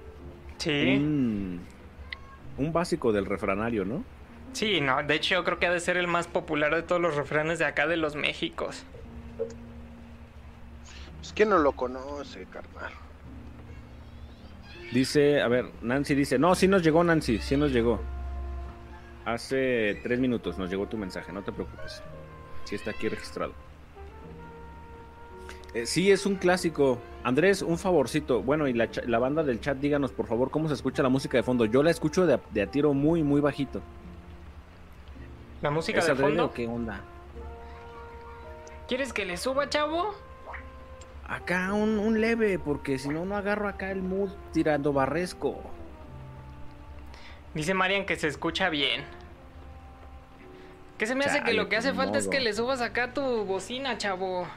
[0.58, 0.96] Sí.
[0.96, 1.60] Un,
[2.58, 4.06] un básico del refranario, ¿no?
[4.54, 7.02] Sí, no, de hecho yo creo que ha de ser el más popular de todos
[7.02, 8.86] los refranes de acá de los Méxicos.
[11.18, 12.94] Pues, ¿quién no lo conoce, carnal?
[14.94, 18.00] Dice, a ver, Nancy dice, no, sí nos llegó Nancy, sí nos llegó.
[19.26, 22.02] Hace tres minutos nos llegó tu mensaje, no te preocupes.
[22.64, 23.52] Sí está aquí registrado.
[25.78, 26.98] Eh, sí, es un clásico.
[27.24, 28.42] Andrés, un favorcito.
[28.42, 31.44] Bueno, y la, banda del chat, díganos por favor cómo se escucha la música de
[31.44, 31.66] fondo.
[31.66, 33.82] Yo la escucho de, a- de a tiro muy, muy bajito.
[35.62, 36.46] La música ¿Es de fondo.
[36.46, 37.02] o qué onda?
[38.88, 40.16] ¿Quieres que le suba, chavo?
[41.28, 45.60] Acá un, un leve, porque si no, no agarro acá el mood tirando barresco.
[47.54, 49.04] Dice Marian que se escucha bien.
[50.98, 53.22] ¿Qué se me hace que lo que hace falta es que le subas acá tu
[53.46, 54.48] bocina, chavo?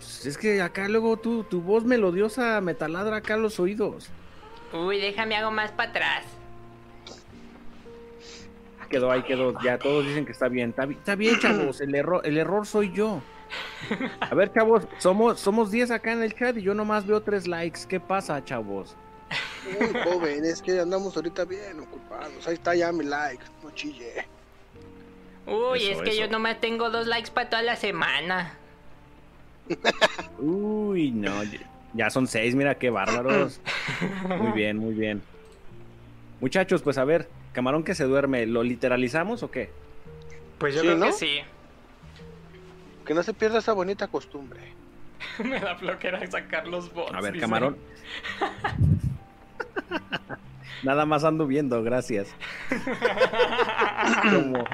[0.00, 4.08] Pues es que acá luego tu, tu voz melodiosa me taladra acá los oídos.
[4.72, 6.24] Uy, déjame hago más para atrás.
[8.88, 9.54] Quedó ahí, quedó.
[9.62, 10.70] Ya todos dicen que está bien.
[10.70, 11.80] Está, bi- está bien, chavos.
[11.80, 13.20] El error, el error soy yo.
[14.20, 17.46] A ver, chavos, somos, somos 10 acá en el chat y yo nomás veo 3
[17.46, 17.80] likes.
[17.88, 18.96] ¿Qué pasa, chavos?
[19.78, 22.46] Uy, joven, es que andamos ahorita bien ocupados.
[22.48, 24.26] Ahí está ya mi like, no chille.
[25.46, 26.20] Uy, Eso, es que eso.
[26.22, 28.56] yo nomás tengo dos likes para toda la semana.
[30.38, 31.42] Uy, no.
[31.94, 33.60] ya- son 6, mira qué bárbaros.
[34.38, 35.22] Muy bien, muy bien.
[36.40, 39.70] Muchachos, pues a ver, camarón que se duerme, ¿lo literalizamos o qué?
[40.58, 41.06] Pues yo Sí, creo ¿no?
[41.06, 41.38] que sí.
[43.04, 44.60] Que no se pierda esa bonita costumbre.
[45.44, 47.14] Me da flojera sacar los bots.
[47.14, 47.40] A ver, dice.
[47.42, 47.76] camarón.
[50.82, 52.34] Nada más ando viendo, gracias.
[54.30, 54.64] como,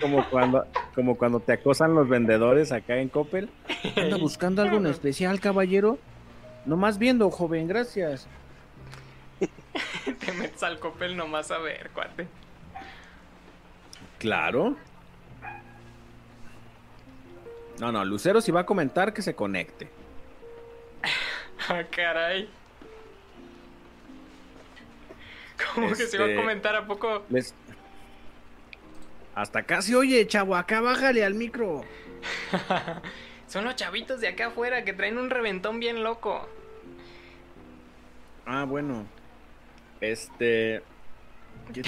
[0.00, 3.50] como cuando, como cuando te acosan los vendedores acá en Coppel.
[3.96, 5.98] ¿Anda buscando algo en especial, caballero?
[6.64, 8.28] Nomás viendo, joven, gracias.
[10.24, 12.28] Te metes al copel nomás a ver, cuate.
[14.18, 14.76] Claro.
[17.80, 19.90] No, no, Lucero si va a comentar que se conecte.
[21.68, 22.48] Ah, caray.
[25.74, 27.24] ¿Cómo que se iba a Este, comentar a poco?
[27.30, 27.54] Les...
[29.34, 31.84] Hasta casi oye, chavo, acá bájale al micro.
[33.46, 36.48] Son los chavitos de acá afuera que traen un reventón bien loco.
[38.46, 39.06] Ah, bueno.
[40.00, 40.82] Este.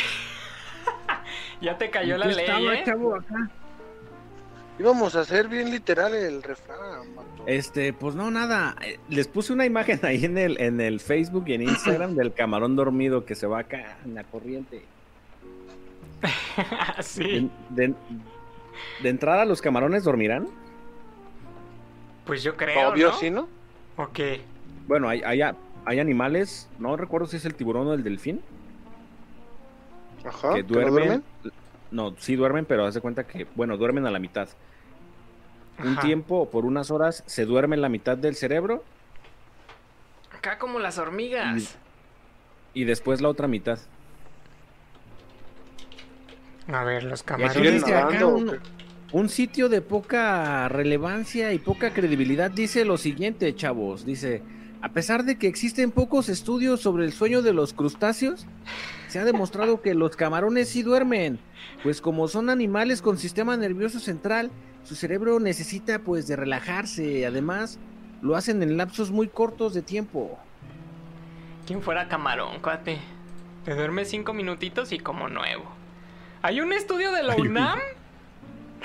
[1.61, 2.83] Ya te cayó ¿En la ley, estaba, ¿eh?
[2.85, 3.51] chavo, acá?
[4.79, 7.29] Íbamos a hacer bien literal el refrán, mato.
[7.47, 8.75] Este, pues no, nada.
[8.85, 12.33] Eh, Les puse una imagen ahí en el, en el Facebook y en Instagram del
[12.33, 14.83] camarón dormido que se va acá en la corriente.
[17.01, 17.51] sí.
[17.71, 17.95] De, de-
[19.03, 20.49] de entrada, ¿los camarones dormirán?
[22.27, 22.89] Pues yo creo.
[22.91, 23.17] Obvio, ¿no?
[23.17, 23.49] sí, ¿no?
[23.97, 24.19] Ok.
[24.89, 25.41] Bueno, hay, hay,
[25.85, 28.41] hay animales, no recuerdo si es el tiburón o el delfín,
[30.25, 30.55] Ajá.
[30.55, 31.23] que ¿que no duermen.
[31.95, 34.49] No, sí duermen, pero haz de cuenta que, bueno, duermen a la mitad.
[35.79, 38.83] Un tiempo o por unas horas se duerme la mitad del cerebro
[40.37, 41.77] Acá como las hormigas.
[42.75, 43.79] y después la otra mitad.
[46.67, 47.85] A ver, los camarones.
[47.85, 48.59] acá un,
[49.13, 54.05] un sitio de poca relevancia y poca credibilidad dice lo siguiente, chavos.
[54.05, 54.43] Dice,
[54.85, 58.47] a pesar de que existen pocos estudios sobre el sueño de los crustáceos,
[59.09, 61.39] se ha demostrado que los camarones sí duermen,
[61.83, 64.51] pues como son animales con sistema nervioso central,
[64.83, 67.25] su cerebro necesita pues de relajarse.
[67.25, 67.79] Además,
[68.21, 70.39] lo hacen en lapsos muy cortos de tiempo.
[71.67, 72.99] ¿Quién fuera camarón, cuate?
[73.65, 75.65] Te duermes cinco minutitos y como nuevo.
[76.43, 77.79] ¿Hay un estudio de la UNAM?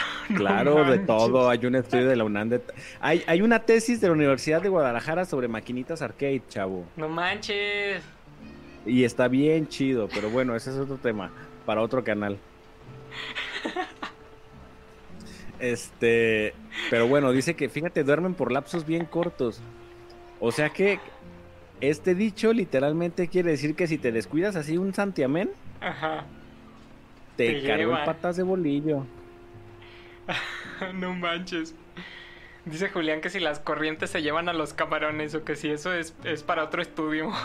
[0.36, 1.50] Claro, de todo.
[1.50, 2.50] Hay un estudio de la UNAM.
[2.50, 2.62] de-
[3.02, 6.86] Hay, hay una tesis de la Universidad de Guadalajara sobre maquinitas arcade, chavo.
[6.96, 8.04] No manches.
[8.86, 11.32] Y está bien chido, pero bueno, ese es otro tema
[11.66, 12.38] para otro canal.
[15.60, 16.54] Este,
[16.90, 19.62] pero bueno, dice que fíjate, duermen por lapsos bien cortos.
[20.40, 21.00] O sea que
[21.82, 25.50] este dicho literalmente quiere decir que si te descuidas así un santiamén,
[25.82, 26.24] Ajá.
[27.36, 29.06] te, Te en patas de bolillo.
[30.94, 31.76] no manches.
[32.66, 35.94] Dice Julián que si las corrientes se llevan a los camarones o que si eso
[35.94, 37.32] es, es para otro estudio.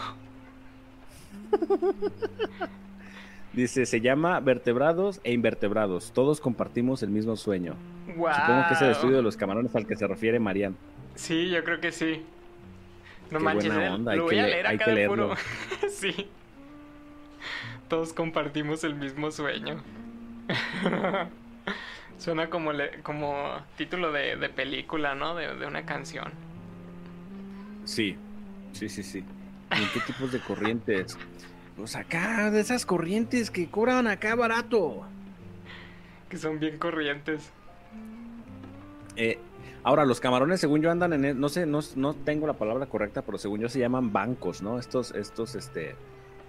[3.52, 6.10] Dice, se llama vertebrados e invertebrados.
[6.12, 7.76] Todos compartimos el mismo sueño.
[8.16, 8.32] Wow.
[8.34, 10.76] Supongo que es el estudio de los camarones al que se refiere Marian.
[11.14, 12.24] Sí, yo creo que sí.
[13.30, 14.84] No Qué manches, buena eh, onda, hay lo que voy a le- leer hay acá
[14.86, 15.34] que de puro.
[15.88, 16.28] sí.
[17.88, 19.80] Todos compartimos el mismo sueño.
[22.18, 23.46] Suena como, le- como
[23.76, 25.34] título de, de película, ¿no?
[25.34, 26.32] De, de una canción.
[27.84, 28.16] Sí,
[28.72, 29.24] sí, sí, sí.
[29.78, 31.18] ¿Y en qué tipos de corrientes?
[31.76, 35.02] Pues acá, de esas corrientes que cobran acá barato.
[36.28, 37.50] Que son bien corrientes.
[39.16, 39.38] Eh,
[39.86, 41.24] Ahora, los camarones, según yo, andan en...
[41.26, 44.62] e- No sé, no, no tengo la palabra correcta, pero según yo se llaman bancos,
[44.62, 44.78] ¿no?
[44.78, 45.94] Estos, estos, este...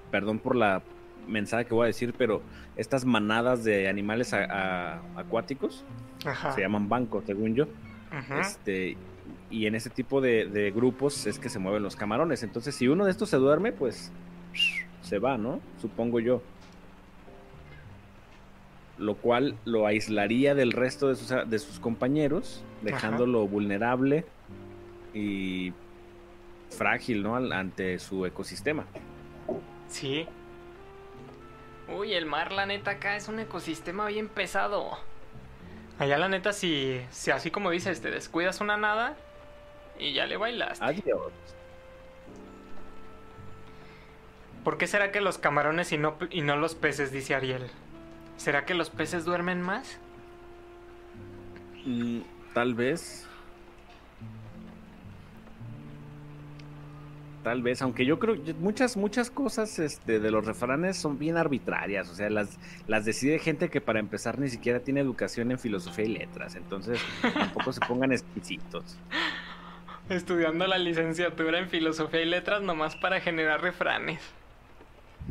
[0.10, 0.82] Perdón por la
[1.28, 2.42] mensaje que voy a decir, pero
[2.76, 5.84] estas manadas de animales a- a- acuáticos
[6.26, 6.52] Ajá.
[6.54, 7.64] se llaman bancos, según yo.
[7.66, 8.40] Ujú.
[8.40, 8.98] Este,
[9.50, 12.44] y en ese tipo de, de grupos es que se mueven los camarones.
[12.44, 14.12] Entonces, si uno de estos se duerme, pues
[15.02, 15.60] se va, ¿no?
[15.82, 16.42] Supongo yo.
[18.98, 24.26] Lo cual lo aislaría del resto de sus, de sus compañeros, dejándolo vulnerable
[25.14, 25.74] y
[26.70, 27.36] frágil, ¿no?
[27.36, 28.86] Ante su ecosistema.
[29.90, 30.26] Sí.
[31.88, 34.98] Uy, el mar, la neta, acá es un ecosistema bien pesado.
[36.00, 39.16] Allá la neta, si, si así como dices, te descuidas una nada
[39.98, 40.84] Y ya le bailaste.
[40.84, 41.32] Adiós.
[44.64, 47.70] ¿Por qué será que los camarones y no, y no los peces, dice Ariel?
[48.38, 50.00] ¿Será que los peces duermen más?
[51.86, 52.22] Mm,
[52.54, 53.28] tal vez.
[57.46, 61.38] Tal vez, aunque yo creo que muchas, muchas cosas este, de los refranes son bien
[61.38, 65.60] arbitrarias, o sea, las, las decide gente que para empezar ni siquiera tiene educación en
[65.60, 68.98] filosofía y letras, entonces tampoco se pongan exquisitos.
[70.10, 74.22] Estudiando la licenciatura en filosofía y letras nomás para generar refranes.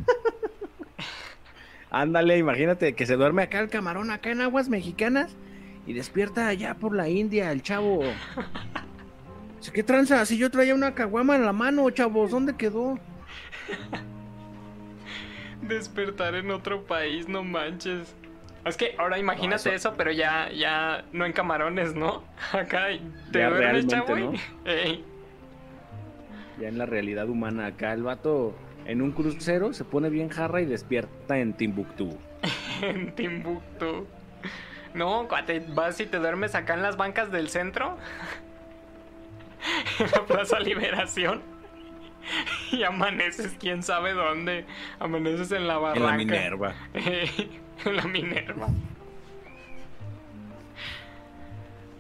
[1.91, 5.35] Ándale, imagínate que se duerme acá el camarón, acá en aguas mexicanas,
[5.85, 8.05] y despierta allá por la India el chavo.
[9.65, 10.27] Dice, ¿Qué tranza?
[10.27, 12.99] Si yo traía una caguama en la mano, chavos, ¿dónde quedó?
[15.63, 18.15] Despertar en otro país, no manches.
[18.67, 19.95] Es que ahora imagínate No, eso- eso...
[19.97, 22.25] pero ya, ya no en camarones, ¿no?
[22.53, 22.89] Acá
[23.33, 24.33] te Ya duermes, chavo.
[26.61, 30.61] Ya en la realidad humana, acá el vato en un crucero se pone bien jarra
[30.61, 32.17] y despierta en Timbuktu.
[32.83, 34.07] en Timbuktu.
[34.93, 37.97] No, cuate, vas y te duermes acá en las bancas del centro.
[39.99, 41.43] En la Plaza Liberación.
[42.73, 44.65] Y amaneces quién sabe dónde.
[44.99, 46.01] Amaneces en la barranca.
[46.01, 46.75] En la Minerva.
[46.95, 48.69] en la Minerva.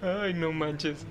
[0.02, 1.06] Ay, no manches.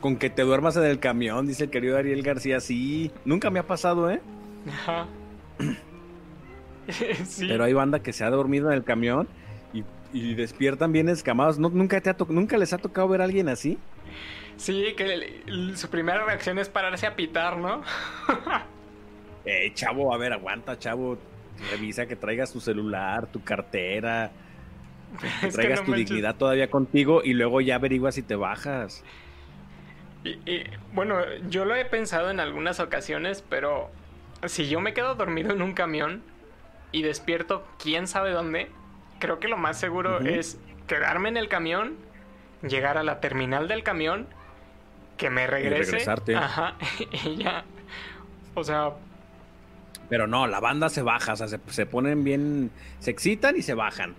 [0.00, 2.60] Con que te duermas en el camión, dice el querido Ariel García.
[2.60, 4.20] Sí, nunca me ha pasado, ¿eh?
[4.68, 5.06] Ajá.
[7.24, 7.46] sí.
[7.48, 9.28] Pero hay banda que se ha dormido en el camión
[10.12, 11.58] y, despiertan bien escamados.
[11.58, 13.84] ¿No, nunca, te ha ¿Nunca les ha tocado ver a alguien así?
[14.56, 15.14] Sí, que
[15.46, 17.82] el- su primera reacción es pararse a pitar, ¿no?
[19.44, 21.18] Eh, chavo, a ver, aguanta, chavo.
[21.56, 24.36] Revisa que traigas tu celular, tu cartera,
[25.40, 26.08] que traigas no tu manches.
[26.08, 29.06] dignidad todavía contigo y luego ya averiguas si te bajas.
[30.24, 31.16] Y, y, bueno,
[31.48, 33.90] yo lo he pensado en algunas ocasiones, pero
[34.46, 36.22] si yo me quedo dormido en un camión
[36.92, 38.70] y despierto quién sabe dónde,
[39.18, 41.96] creo que lo más seguro es quedarme en el camión,
[42.62, 44.26] llegar a la terminal del camión,
[45.16, 45.90] que me regrese.
[45.92, 46.36] regresarte.
[46.36, 46.74] Ajá,
[47.24, 47.64] y ya.
[48.54, 48.92] O sea,
[50.08, 53.62] Pero no, la banda se baja, o sea, se, se ponen bien, se excitan y
[53.62, 54.14] se bajan.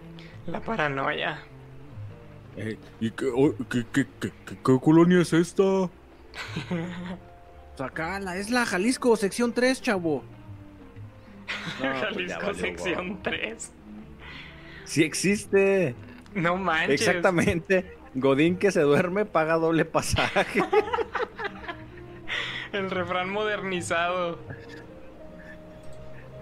[0.47, 1.39] la paranoia.
[2.57, 5.63] Eh, ¿Y qué, oh, qué- qué- qué- qué- qué colonia es esta?
[7.79, 10.23] Acá, la, es la Jalisco, sección 3, chavo.
[11.81, 13.19] No, pues ya Jalisco valió, sección guau.
[13.23, 13.71] 3.
[14.89, 15.93] Sí existe.
[16.34, 17.02] No manches.
[17.02, 17.95] Exactamente.
[18.15, 20.63] Godín que se duerme paga doble pasaje.
[22.73, 24.39] El refrán modernizado.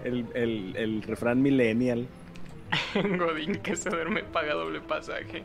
[0.02, 2.08] El, el- el refrán millennial.
[2.94, 5.44] Godín que se duerme paga doble pasaje.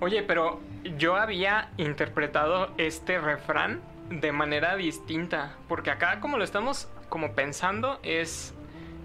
[0.00, 0.60] Oye, pero
[0.96, 5.56] yo había interpretado este refrán de manera distinta.
[5.68, 8.54] Porque acá como lo estamos como pensando es...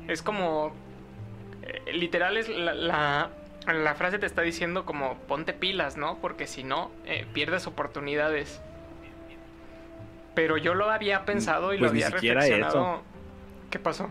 [0.07, 0.73] Es como...
[1.63, 3.29] eh, literal es la, la,
[3.67, 6.17] la frase te está diciendo como ponte pilas, ¿no?
[6.19, 8.61] Porque si no, eh, pierdes oportunidades.
[10.33, 12.93] Pero yo lo había pensado y Pues lo ni había siquiera reflexionado.
[12.95, 13.03] eso.
[13.69, 14.09] ¿Qué pasó?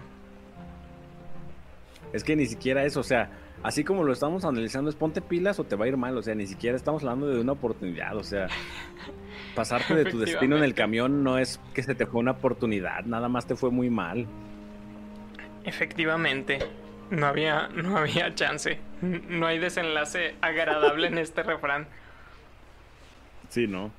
[2.13, 3.31] Es que ni siquiera eso, o sea,
[3.63, 6.23] así como lo estamos analizando, es ponte pilas o te va a ir mal, o
[6.23, 8.49] sea, ni siquiera estamos hablando de una oportunidad, o sea,
[9.55, 13.05] pasarte de tu destino en el camión no es que se te fue una oportunidad,
[13.05, 14.27] nada más te fue muy mal.
[15.65, 16.59] Efectivamente,
[17.11, 18.79] no había, no había chance.
[19.03, 21.89] No hay desenlace agradable en este refrán.
[23.49, 23.91] Sí, ¿no?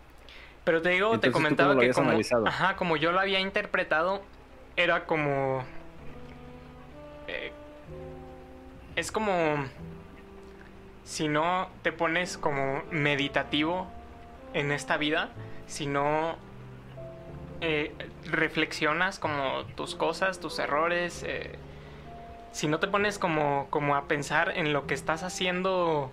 [0.64, 2.48] Pero te digo, Entonces, te ¿tú cómo comentaba que como, analizado?
[2.48, 4.22] ajá, como yo lo había interpretado,
[4.76, 5.64] era como...
[7.28, 7.52] eh,
[8.96, 9.66] es como...
[11.04, 13.92] Si no te pones como meditativo
[14.54, 15.30] en esta vida,
[15.68, 16.38] si no
[17.60, 17.94] eh,
[18.26, 21.58] reflexionas como tus cosas, tus errores, eh,
[22.52, 26.12] si no te pones como, como a pensar en lo que estás haciendo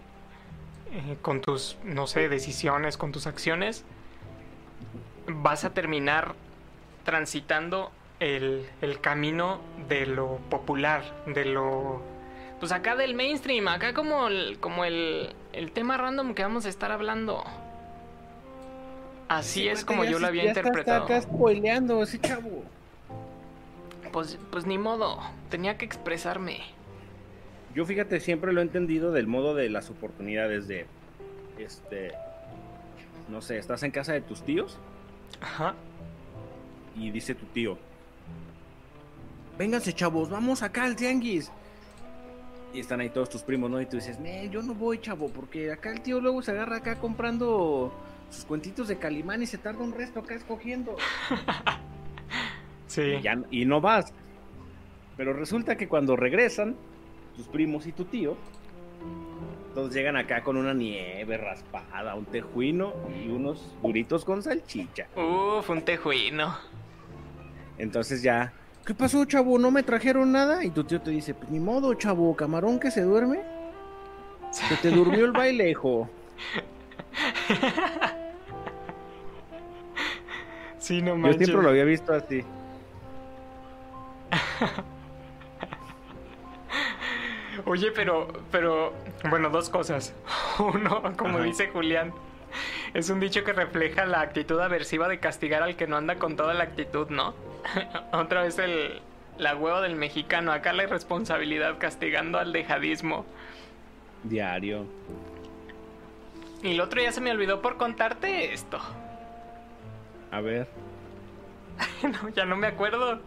[0.92, 3.84] eh, con tus, no sé, decisiones, con tus acciones,
[5.26, 6.34] vas a terminar
[7.04, 12.02] transitando el, el camino de lo popular, de lo...
[12.60, 16.68] Pues acá del mainstream, acá como el, como el, el tema random que vamos a
[16.68, 17.44] estar hablando.
[19.28, 21.02] Así Sí, es como yo lo había ya está- interpretado.
[21.04, 22.64] Está acá spoileando ese chavo.
[24.12, 25.18] Pues, pues ni modo,
[25.50, 26.60] tenía que expresarme.
[27.74, 30.86] Yo fíjate, siempre lo he entendido del modo de las oportunidades de,
[31.58, 32.12] este,
[33.28, 34.78] no sé, estás en casa de tus tíos
[35.40, 35.74] Ajá.
[36.96, 37.78] y dice tu tío,
[39.58, 41.52] vénganse chavos, vamos acá al tianguis.
[42.72, 43.80] Y están ahí todos tus primos, ¿no?
[43.80, 46.76] Y tú dices, "Nee, yo no voy, chavo, porque acá el tío luego se agarra
[46.76, 47.92] acá comprando
[48.30, 50.96] sus cuentitos de Calimán y se tarda un resto acá escogiendo.
[52.88, 53.02] Sí.
[53.02, 54.12] Y, ya- y no vas.
[55.16, 56.76] Pero resulta que cuando regresan,
[57.36, 58.36] tus primos y tu tío,
[59.74, 62.92] todos llegan acá con una nieve raspada, un tejuino
[63.24, 65.06] y unos duritos con salchicha.
[65.16, 66.56] Uf, un tejuino.
[67.78, 68.52] Entonces ya,
[68.84, 69.56] ¿qué pasó, chavo?
[69.58, 70.64] ¿No me trajeron nada?
[70.64, 73.40] Y tu tío te dice, pues ni modo, chavo, camarón que se duerme.
[74.50, 76.08] Se te durmió el bailejo.
[80.78, 81.46] Sí, no Yo manches.
[81.46, 82.42] siempre lo había visto así.
[87.64, 88.92] Oye, pero, pero,
[89.28, 90.14] bueno, dos cosas.
[90.58, 91.44] Uno, como Ajá.
[91.44, 92.12] dice Julián,
[92.94, 96.36] es un dicho que refleja la actitud aversiva de castigar al que no anda con
[96.36, 97.34] toda la actitud, ¿no?
[98.12, 99.00] Otra vez el,
[99.38, 103.26] la huevo del mexicano, acá la irresponsabilidad castigando al dejadismo.
[104.22, 104.84] Diario.
[106.62, 108.80] Y el otro ya se me olvidó por contarte esto.
[110.30, 110.68] A ver,
[112.02, 113.20] No, ya no me acuerdo.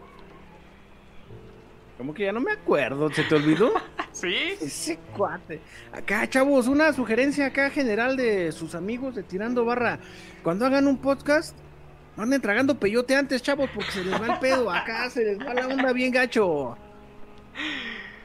[1.98, 3.10] ¿Cómo que ya no me acuerdo?
[3.10, 3.72] ¿Se te olvidó?
[4.12, 4.34] ¿Sí?
[4.60, 5.60] Ese cuate.
[5.92, 9.98] Acá, chavos, una sugerencia acá general de sus amigos de Tirando Barra.
[10.42, 11.56] Cuando hagan un podcast,
[12.16, 14.70] no anden tragando peyote antes, chavos, porque se les va el pedo.
[14.70, 16.76] Acá se les va la onda bien gacho.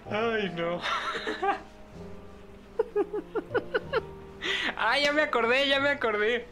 [0.10, 0.82] Ay, no.
[4.78, 6.46] Ah, ya me acordé, ya me acordé.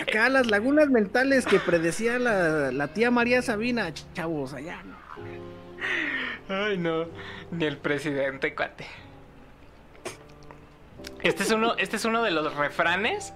[0.00, 4.82] Acá las lagunas mentales que predecía la, la tía María Sabina, chavos, allá.
[6.48, 7.06] Ay, no.
[7.50, 8.86] Ni el presidente, cuate.
[11.22, 13.32] Este es uno, este es uno de los refranes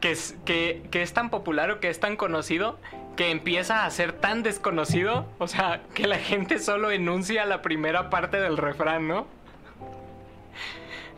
[0.00, 2.78] que es, que, que es tan popular o que es tan conocido
[3.16, 5.26] que empieza a ser tan desconocido.
[5.38, 9.26] O sea, que la gente solo enuncia la primera parte del refrán, ¿no?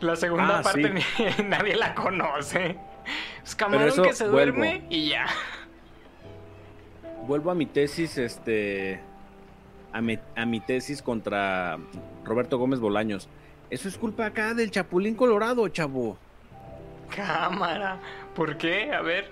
[0.01, 1.23] La segunda Ah, parte sí.
[1.39, 2.77] ni- nadie la conoce.
[3.43, 4.57] Es camarón eso que se vuelvo.
[4.57, 5.25] duerme y ya.
[7.23, 8.99] Vuelvo a mi tesis, este.
[9.95, 11.77] A mi, a mi tesis contra
[12.25, 13.29] Roberto Gómez Bolaños.
[13.69, 16.17] Eso es culpa acá del Chapulín Colorado, chavo.
[17.15, 17.99] Cámara.
[18.35, 18.91] ¿Por qué?
[18.91, 19.31] A ver.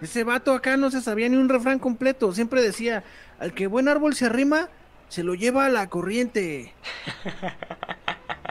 [0.00, 2.32] Ese vato acá no se sabía ni un refrán completo.
[2.32, 3.02] Siempre decía:
[3.40, 4.68] al que buen árbol se arrima,
[5.08, 6.72] se lo lleva a la corriente.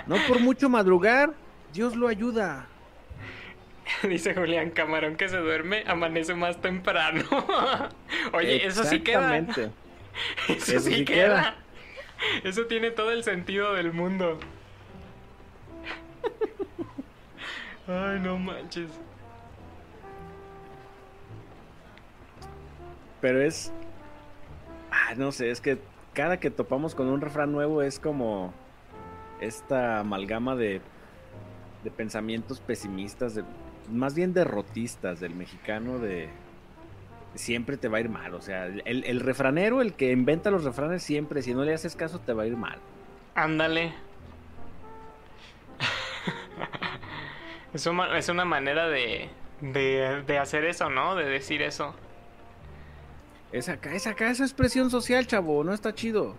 [0.06, 1.32] No por mucho madrugar,
[1.74, 2.68] Dios lo ayuda.
[4.04, 7.24] Dice Julián Camarón que se duerme, amanece más temprano.
[8.34, 9.46] Oye, eso sí queda.
[10.48, 11.16] Eso, Eso sí, sí queda.
[11.26, 11.56] queda.
[12.44, 14.40] Eso tiene todo el sentido del mundo.
[17.88, 18.90] Ay, no manches.
[23.22, 23.72] Pero es.
[24.92, 25.78] Ah, no sé, es que
[26.14, 28.54] cada que topamos con un refrán nuevo es como
[29.42, 30.82] esta amalgama de,
[31.84, 33.44] de pensamientos pesimistas, de,
[33.90, 36.30] más bien derrotistas del mexicano de
[37.36, 38.34] siempre te va a ir mal.
[38.34, 41.96] O sea, el, el refranero, el que inventa los refranes siempre, si no le haces
[41.96, 42.78] caso, te va a ir mal.
[43.36, 43.94] Ándale.
[47.74, 49.30] Es una, es una manera de,
[49.62, 51.16] de, de hacer eso, ¿no?
[51.16, 51.96] De decir eso.
[53.52, 56.36] Es acá, es acá esa expresión social, chavo, no está chido.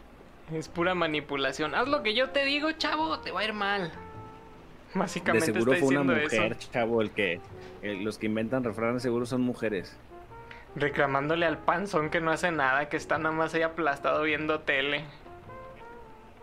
[0.53, 1.75] Es pura manipulación.
[1.75, 3.89] Haz lo que yo te digo, chavo, te va a ir mal.
[4.93, 6.71] De Básicamente seguro está fue una mujer, eso.
[6.71, 7.41] chavo, el que
[7.83, 9.97] el- los que inventan refranes seguro son mujeres.
[10.77, 15.05] Reclamándole al panzón que no hace nada, que está nada más ahí aplastado viendo tele.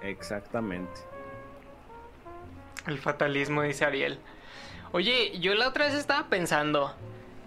[0.01, 1.01] Exactamente.
[2.87, 4.19] El fatalismo, dice Ariel.
[4.93, 6.93] Oye, yo la otra vez estaba pensando,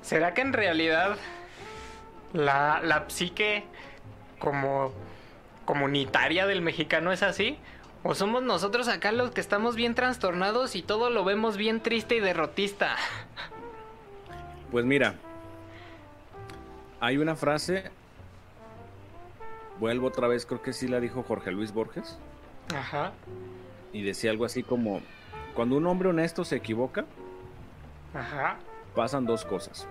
[0.02, 1.16] ¿será que en realidad
[2.32, 3.64] la, la psique
[4.38, 4.92] como
[5.64, 7.58] comunitaria del mexicano es así?
[8.02, 12.16] ¿O somos nosotros acá los que estamos bien trastornados y todo lo vemos bien triste
[12.16, 12.96] y derrotista?
[14.70, 15.14] Pues mira,
[17.04, 17.84] hay una frase,
[19.78, 22.18] vuelvo otra vez, creo que sí la dijo Jorge Luis Borges,
[22.74, 23.12] Ajá.
[23.92, 25.00] y decía algo así como,
[25.54, 27.04] cuando un hombre honesto se equivoca,
[28.14, 28.56] Ajá.
[28.94, 29.86] pasan dos cosas.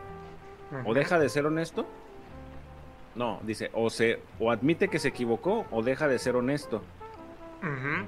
[0.86, 1.86] O deja de ser honesto.
[3.14, 6.78] No, dice, o se o admite que se equivocó o deja de ser honesto.
[7.62, 8.08] Ujú.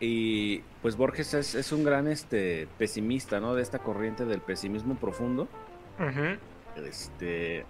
[0.00, 3.54] Y pues Borges es, es un gran este pesimista, ¿no?
[3.54, 5.48] De esta corriente del pesimismo profundo.
[5.98, 6.36] Ujú.
[6.76, 7.64] Este.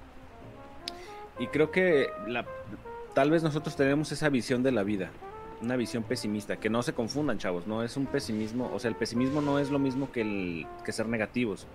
[1.39, 2.47] Y creo que la,
[3.15, 5.11] tal vez nosotros tenemos esa visión de la vida.
[5.61, 6.57] Una visión pesimista.
[6.57, 7.67] Que no se confundan, chavos.
[7.67, 8.71] No es un pesimismo.
[8.75, 11.67] O sea, el pesimismo no es lo mismo que, el, que ser negativos.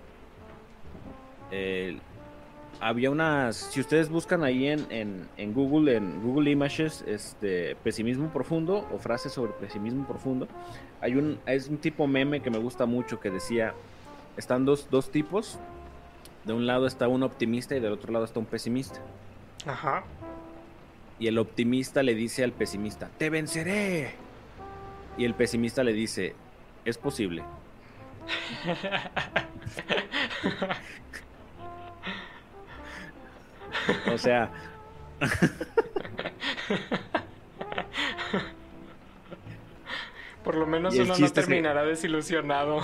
[2.79, 3.55] Había unas.
[3.55, 8.99] Si ustedes buscan ahí en, en, en Google, en Google Images, este pesimismo profundo o
[8.99, 10.47] frases sobre pesimismo profundo.
[11.01, 11.39] Hay un.
[11.47, 13.73] Es un tipo meme que me gusta mucho que decía.
[14.37, 15.57] Están dos, dos tipos.
[16.47, 18.99] De un lado está un optimista y del otro lado está un pesimista.
[19.65, 20.03] Ajá.
[21.19, 24.15] Y el optimista le dice al pesimista, te venceré.
[25.17, 26.35] Y el pesimista le dice,
[26.85, 27.43] es posible.
[34.13, 34.49] O sea,
[40.43, 42.79] Por lo menos uno no se- terminará desilusionado.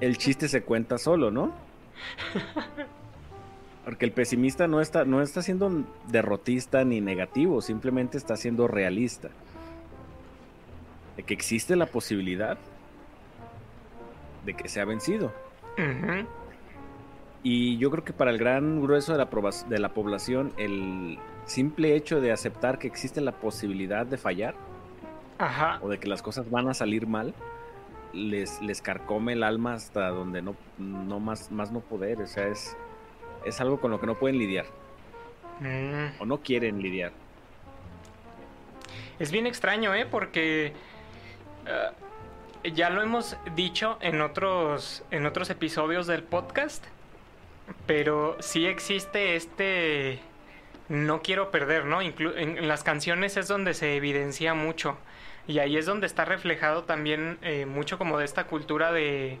[0.00, 1.52] el chiste se cuenta solo, ¿no?
[3.84, 9.30] Porque el pesimista no está, no está siendo derrotista ni negativo, simplemente está siendo realista.
[11.16, 12.58] De que existe la posibilidad
[14.44, 15.32] de que sea vencido.
[17.42, 19.28] Y yo creo que para el gran grueso de la,
[19.68, 24.54] de la población, el simple hecho de aceptar que existe la posibilidad de fallar
[25.38, 25.78] Ajá.
[25.82, 27.34] o de que las cosas van a salir mal,
[28.12, 32.20] les, les carcome el alma hasta donde no, no más, más no poder.
[32.20, 32.76] O sea, es,
[33.44, 34.66] es algo con lo que no pueden lidiar
[35.60, 36.20] Mm.
[36.20, 37.10] o no quieren lidiar.
[39.18, 40.06] Es bien extraño, ¿eh?
[40.06, 40.72] Porque
[41.66, 46.84] eh, ya lo hemos dicho en otros, en otros episodios del podcast,
[47.86, 50.20] pero sí existe este
[50.88, 52.00] no quiero perder, ¿no?
[52.02, 54.96] Inclu- en, en las canciones es donde se evidencia mucho
[55.48, 59.38] y ahí es donde está reflejado también eh, mucho como de esta cultura de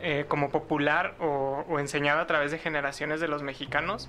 [0.00, 4.08] eh, como popular o, o enseñada a través de generaciones de los mexicanos.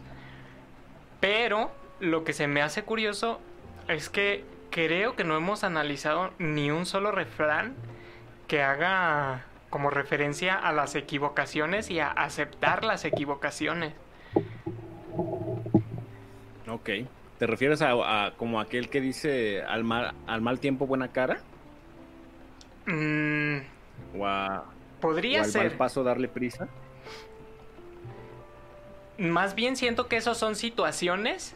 [1.19, 3.41] Pero lo que se me hace curioso
[3.87, 7.75] es que creo que no hemos analizado ni un solo refrán
[8.47, 13.93] que haga como referencia a las equivocaciones y a aceptar las equivocaciones.
[16.69, 16.89] Ok.
[17.39, 21.39] ¿Te refieres a, a como aquel que dice al mal, al mal tiempo buena cara?
[22.87, 23.57] Mm,
[24.17, 24.65] ¿O, a,
[25.01, 25.67] Podría o al ser.
[25.69, 26.67] mal paso darle prisa?
[29.19, 31.55] Más bien siento que esos son situaciones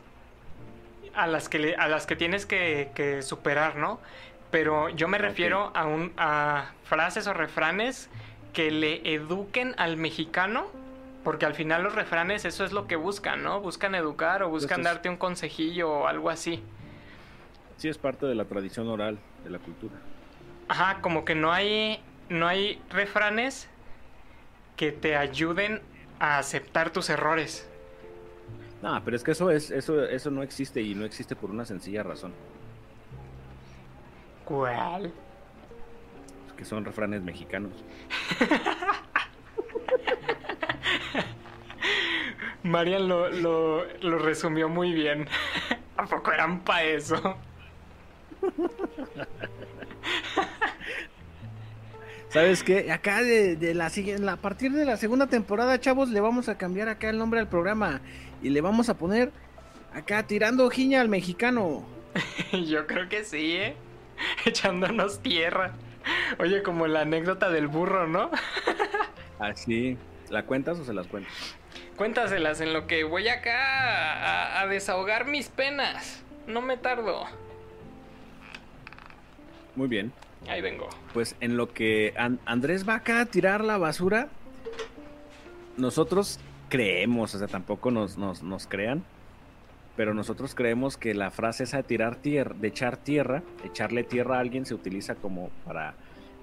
[1.13, 3.99] a las que, le- a las que tienes que, que superar, ¿no?
[4.49, 8.09] Pero yo me refiero a, un, a frases o refranes
[8.53, 10.67] que le eduquen al mexicano,
[11.23, 13.61] porque al final los refranes eso es lo que buscan, ¿no?
[13.61, 16.63] Buscan educar o buscan es- darte un consejillo o algo así.
[17.77, 19.95] Sí, es parte de la tradición oral de la cultura.
[20.67, 21.99] Ajá, como que no hay,
[22.29, 23.67] no hay refranes
[24.77, 25.81] que te ayuden
[26.19, 27.67] a aceptar tus errores.
[28.81, 31.65] No, pero es que eso es, eso, eso no existe y no existe por una
[31.65, 32.33] sencilla razón.
[34.45, 35.13] ¿Cuál?
[36.57, 37.71] Que son refranes mexicanos.
[42.63, 45.27] Marian lo, lo, lo resumió muy bien.
[45.97, 47.37] ¿A poco eran pa' eso?
[52.29, 52.91] ¿Sabes qué?
[52.91, 56.57] Acá de, de la siguiente, a partir de la segunda temporada, chavos, le vamos a
[56.57, 58.01] cambiar acá el nombre al programa
[58.41, 59.31] y le vamos a poner
[59.93, 61.85] acá tirando giña al mexicano.
[62.67, 63.75] Yo creo que sí, ¿eh?
[64.45, 65.73] Echándonos tierra.
[66.39, 68.31] Oye, como la anécdota del burro, ¿no?
[69.39, 69.97] Así,
[70.29, 71.29] ¿la cuentas o se las cuento?
[72.01, 73.53] Cuéntaselas en lo que voy acá
[74.57, 76.23] a, a desahogar mis penas.
[76.47, 77.25] No me tardo.
[79.75, 80.11] Muy bien.
[80.49, 80.89] Ahí vengo.
[81.13, 84.29] Pues en lo que An- Andrés va acá a tirar la basura,
[85.77, 86.39] nosotros
[86.69, 89.03] creemos, o sea, tampoco nos, nos, nos crean,
[89.95, 94.37] pero nosotros creemos que la frase esa de tirar tierra, de echar tierra, echarle tierra
[94.37, 95.93] a alguien se utiliza como para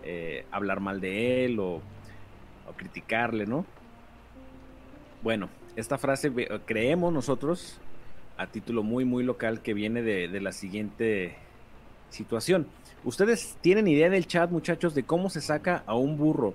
[0.05, 1.83] eh, hablar mal de él o,
[2.69, 3.67] o criticarle, ¿no?
[5.23, 7.79] Bueno, esta frase ve- creemos nosotros
[8.37, 11.37] a título muy, muy local que viene de, la siguiente
[12.11, 12.67] situación.
[13.05, 16.55] ¿Ustedes tienen idea en el chat, muchachos, de cómo se saca a un burro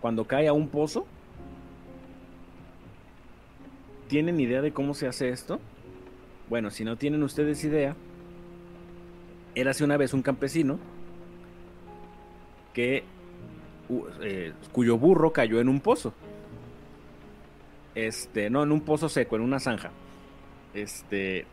[0.00, 1.06] cuando cae a un pozo?
[4.08, 5.60] ¿Tienen idea de cómo se hace esto?
[6.48, 7.96] Bueno, si no tienen ustedes idea,
[9.54, 10.78] érase una vez un campesino
[12.74, 13.02] que
[13.88, 16.12] u- eh, cuyo burro cayó en un pozo.
[17.94, 19.90] Este, no, en un pozo seco, en una zanja.
[20.74, 21.46] Este,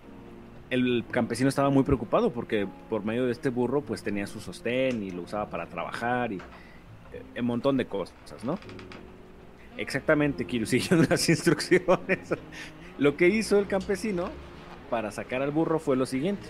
[0.70, 5.04] el campesino estaba muy preocupado porque por medio de este burro pues tenía su sostén
[5.04, 8.58] y lo usaba para trabajar y eh, un montón de cosas, ¿no?
[9.78, 12.34] Exactamente, Kiru, siguiendo las instrucciones.
[12.98, 14.30] Lo que hizo el campesino
[14.90, 16.48] para sacar al burro fue lo siguiente.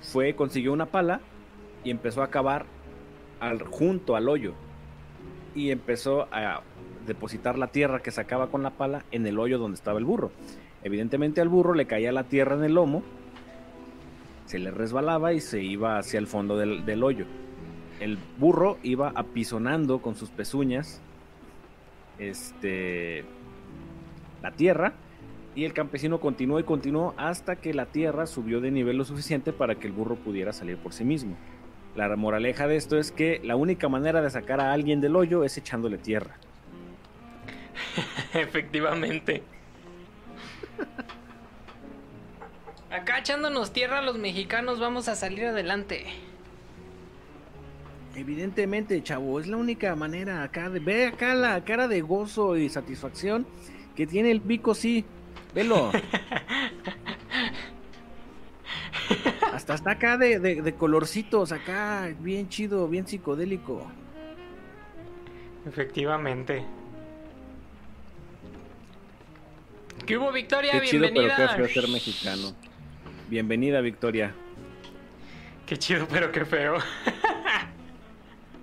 [0.00, 1.20] Fue, consiguió una pala
[1.84, 2.66] y empezó a cavar
[3.40, 4.54] al, junto al hoyo.
[5.54, 6.62] Y empezó a
[7.08, 10.30] depositar la tierra que sacaba con la pala en el hoyo donde estaba el burro.
[10.84, 13.02] Evidentemente al burro le caía la tierra en el lomo,
[14.46, 17.26] se le resbalaba y se iba hacia el fondo del, hoyo.
[18.00, 21.02] El burro iba apisonando con sus pezuñas
[22.18, 23.24] este,
[24.40, 24.92] la tierra
[25.54, 29.52] y el campesino continuó y continuó hasta que la tierra subió de nivel lo suficiente
[29.52, 31.36] para que el burro pudiera salir por sí mismo.
[31.96, 35.42] La moraleja de esto es que la única manera de sacar a alguien del hoyo
[35.42, 36.36] es echándole tierra.
[38.34, 39.42] Efectivamente.
[42.90, 46.06] Acá echándonos tierra los mexicanos vamos a salir adelante.
[48.14, 52.68] Evidentemente, chavo, es la única manera acá de ve acá la cara de gozo y
[52.68, 53.46] satisfacción
[53.94, 55.04] que tiene el pico, sí.
[55.54, 55.90] Velo.
[59.52, 63.86] Hasta está acá de, de- de colorcitos, acá, bien chido, bien psicodélico.
[65.66, 66.64] Efectivamente.
[70.08, 70.72] ¿Qué hubo, Victoria?
[70.72, 71.54] Qué chido, pero Bienvenida.
[71.54, 72.54] qué feo ser mexicano.
[73.28, 74.34] Bienvenida, Victoria.
[75.66, 76.78] Qué chido, pero qué feo.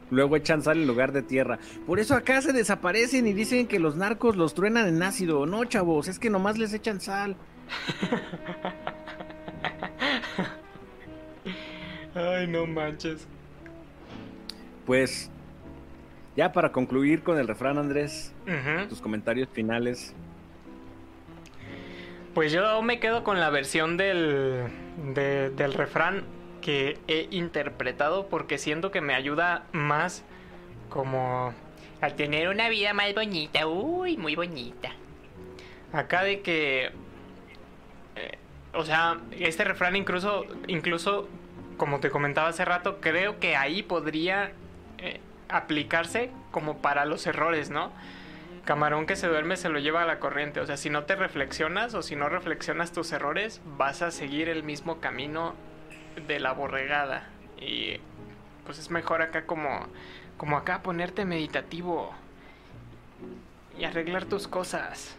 [0.09, 1.59] Luego echan sal en lugar de tierra.
[1.85, 5.45] Por eso acá se desaparecen y dicen que los narcos los truenan en ácido.
[5.45, 7.35] No, chavos, es que nomás les echan sal.
[12.15, 13.27] Ay, no manches.
[14.87, 15.29] Pues,
[16.35, 18.33] ya para concluir con el refrán, Andrés,
[18.89, 20.15] tus comentarios finales.
[22.35, 24.65] Pues yo me quedo con la versión del,
[25.13, 26.23] de- del refrán
[26.61, 30.23] que he interpretado porque siento que me ayuda más
[30.89, 31.53] como
[32.01, 33.65] A tener una vida más bonita.
[33.67, 34.91] Uy, muy bonita.
[35.93, 36.91] acá de que
[38.17, 38.37] eh,
[38.73, 41.29] o sea este refrán incluso incluso
[41.77, 44.51] como te comentaba hace rato creo que ahí podría
[44.97, 47.91] eh, aplicarse como para los errores no
[48.65, 50.59] camarón que se duerme se lo lleva a la corriente.
[50.59, 54.49] O sea si no te reflexionas o si no reflexionas tus errores vas a seguir
[54.49, 55.55] el mismo camino
[56.27, 57.29] de la borregada.
[57.59, 57.99] Y
[58.65, 59.87] pues es mejor acá como
[60.37, 62.11] como acá ponerte meditativo
[63.79, 65.15] y arreglar tus cosas.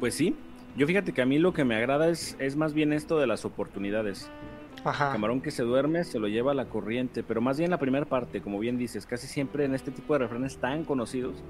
[0.00, 0.34] Pues sí,
[0.76, 3.26] yo fíjate que a mí lo que me agrada es, es más bien esto de
[3.26, 4.30] las oportunidades.
[4.84, 5.12] Ajá.
[5.12, 8.06] Camarón que se duerme se lo lleva a la corriente, pero más bien la primera
[8.06, 11.42] parte, como bien dices, casi siempre en este tipo de refranes tan conocidos,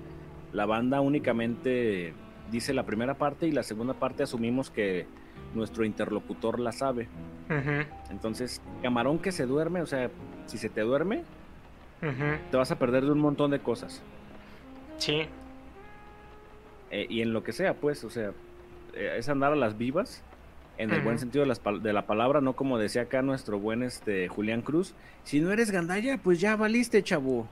[0.52, 2.12] la banda únicamente
[2.50, 5.06] dice la primera parte y la segunda parte asumimos que
[5.54, 7.08] nuestro interlocutor la sabe.
[8.10, 10.10] Entonces, camarón que se duerme, o sea,
[10.46, 11.22] si se te duerme,
[12.50, 14.02] te vas a perder de un montón de cosas.
[14.98, 15.26] Sí,
[16.90, 18.32] Eh, y en lo que sea, pues, o sea,
[18.94, 20.24] eh, es andar a las vivas,
[20.80, 23.82] en el buen sentido de, las de la palabra, no como decía acá nuestro buen
[23.82, 24.94] este Julián Cruz.
[25.24, 27.46] Si no eres gandalla, pues ya valiste, chavo.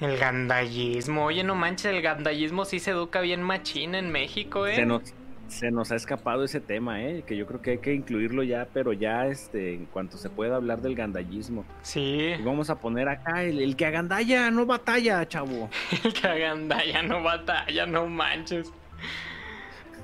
[0.00, 1.26] el gandallismo.
[1.26, 4.74] Oye, no manches, el gandallismo sí se educa bien machín en México, ¿eh?
[4.76, 5.02] Se nos,
[5.48, 7.22] se nos ha escapado ese tema, ¿eh?
[7.26, 10.56] Que yo creo que hay que incluirlo ya, pero ya este, en cuanto se pueda
[10.56, 11.66] hablar del gandallismo.
[11.82, 15.68] Sí, Y vamos a poner acá el, el que agandalla no batalla, chavo.
[16.04, 18.72] el que agandalla no batalla, no manches.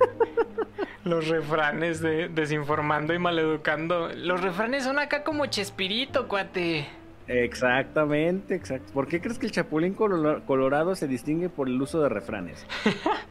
[1.05, 4.09] Los refranes de desinformando y maleducando.
[4.09, 6.87] Los refranes son acá como Chespirito, cuate.
[7.29, 8.93] Exactamente, exacto.
[8.93, 12.67] ¿Por qué crees que el Chapulín Colo- Colorado se distingue por el uso de refranes?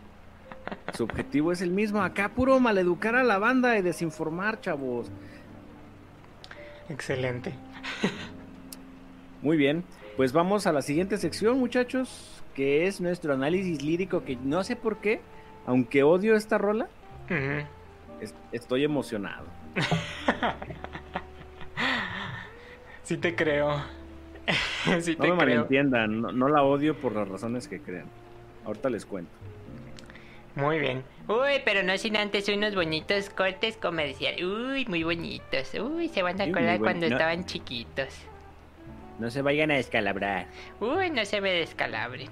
[0.93, 5.11] Su objetivo es el mismo, acá puro maleducar a la banda y desinformar, chavos.
[6.89, 7.53] Excelente.
[9.41, 9.83] Muy bien,
[10.17, 14.75] pues vamos a la siguiente sección, muchachos, que es nuestro análisis lírico, que no sé
[14.75, 15.21] por qué,
[15.65, 16.87] aunque odio esta rola,
[18.21, 19.45] es- estoy emocionado.
[23.03, 23.83] Sí te creo.
[24.47, 25.35] sí No te me creo.
[25.35, 28.05] malentiendan, no, no la odio por las razones que crean.
[28.65, 29.31] Ahorita les cuento.
[30.55, 31.03] Muy bien.
[31.27, 34.41] Uy, pero no sin antes unos bonitos cortes comerciales.
[34.43, 35.73] Uy, muy bonitos.
[35.75, 37.15] Uy, se van a acordar cuando no.
[37.15, 38.07] estaban chiquitos.
[39.19, 40.47] No se vayan a descalabrar.
[40.79, 42.29] Uy, no se me descalabren.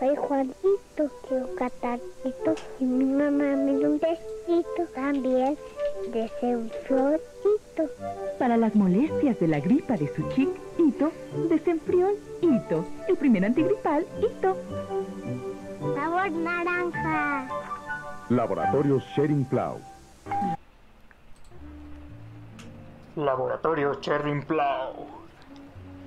[0.00, 5.58] Soy Juanito, quiero catardito y mi mamá me dio un tecito también.
[6.10, 7.84] Desenfriol Hito.
[8.38, 10.48] Para las molestias de la gripa de su chic,
[10.78, 11.12] Hito,
[11.50, 12.86] Desenfriol Hito.
[13.08, 14.56] El primer antigripal, Hito.
[15.94, 17.46] Sabor naranja.
[18.30, 19.82] Laboratorios Sharing Plow.
[23.16, 25.06] Laboratorio Cherry Plow.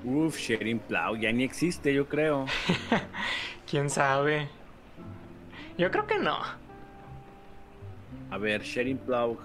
[0.03, 2.45] Uf, Sherin Plow ya ni existe, yo creo.
[3.73, 4.47] ¿Quién sabe?
[5.79, 6.37] Yo creo que no.
[8.29, 9.39] A ver, Sherin Plow.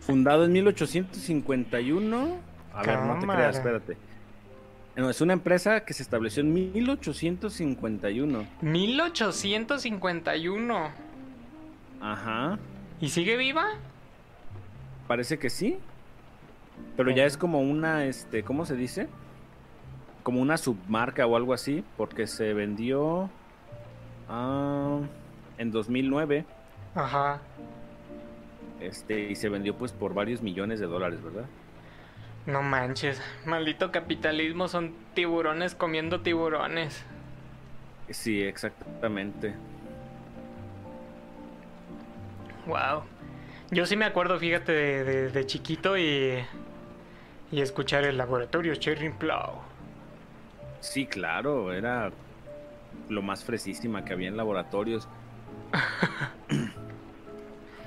[0.00, 2.38] Fundado en 1851.
[2.72, 3.96] A ver, no te creas, espérate.
[4.96, 8.44] No, es una empresa que se estableció en 1851.
[8.60, 10.90] 1851.
[12.00, 12.58] Ajá.
[13.00, 13.66] ¿Y sigue viva?
[15.06, 15.78] Parece que sí.
[16.96, 19.06] Pero ya es como una, este, ¿cómo se dice?
[20.24, 23.30] Como una submarca o algo así, porque se vendió
[24.28, 24.98] ah,
[25.58, 26.44] en 2009,
[26.96, 27.40] Ajá.
[28.80, 31.44] este, y se vendió pues por varios millones de dólares, ¿verdad?
[32.46, 33.22] No manches.
[33.46, 37.04] Maldito capitalismo, son tiburones comiendo tiburones.
[38.10, 39.54] Sí, exactamente.
[42.66, 43.02] Wow.
[43.70, 46.38] Yo sí me acuerdo, fíjate, de, de- de chiquito y,
[47.50, 49.60] y escuchar el laboratorio Cherry Plow.
[50.84, 52.12] Sí, claro, era
[53.08, 55.08] lo más fresísima que había en laboratorios.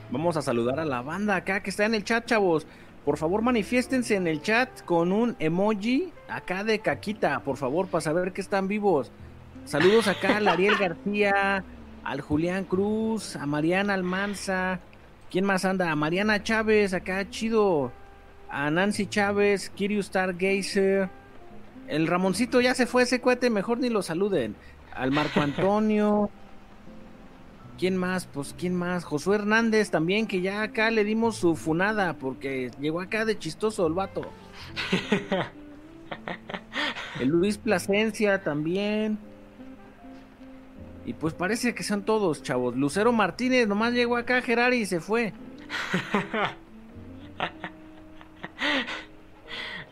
[0.09, 2.65] Vamos a saludar a la banda acá que está en el chat, chavos.
[3.05, 8.01] Por favor, manifiéstense en el chat con un emoji acá de caquita, por favor, para
[8.01, 9.11] saber que están vivos.
[9.65, 11.63] Saludos acá al Ariel García,
[12.03, 14.79] al Julián Cruz, a Mariana Almanza.
[15.29, 15.91] ¿Quién más anda?
[15.91, 17.91] A Mariana Chávez, acá chido.
[18.49, 21.11] A Nancy Chávez, Kirius Stargazer.
[21.87, 24.55] El Ramoncito ya se fue ese cohete, mejor ni lo saluden.
[24.93, 26.29] Al Marco Antonio.
[27.77, 28.25] ¿Quién más?
[28.25, 29.03] Pues quién más.
[29.03, 33.85] Josué Hernández también, que ya acá le dimos su funada porque llegó acá de chistoso
[33.85, 34.21] el vato.
[37.19, 39.17] El Luis Plasencia también.
[41.05, 42.75] Y pues parece que son todos, chavos.
[42.75, 45.33] Lucero Martínez nomás llegó acá, Gerari, y se fue.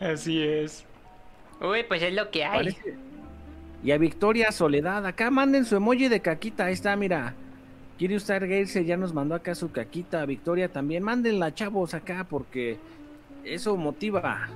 [0.00, 0.85] Así es.
[1.60, 2.72] Uy, pues es lo que hay.
[2.74, 2.96] Parece-
[3.82, 7.34] Y a Victoria Soledad, acá manden su emoji de caquita, ahí está, mira.
[7.98, 12.76] Kirius Stargazer ya nos mandó acá su caquita, Victoria también, mándenla chavos acá porque
[13.44, 14.48] eso motiva.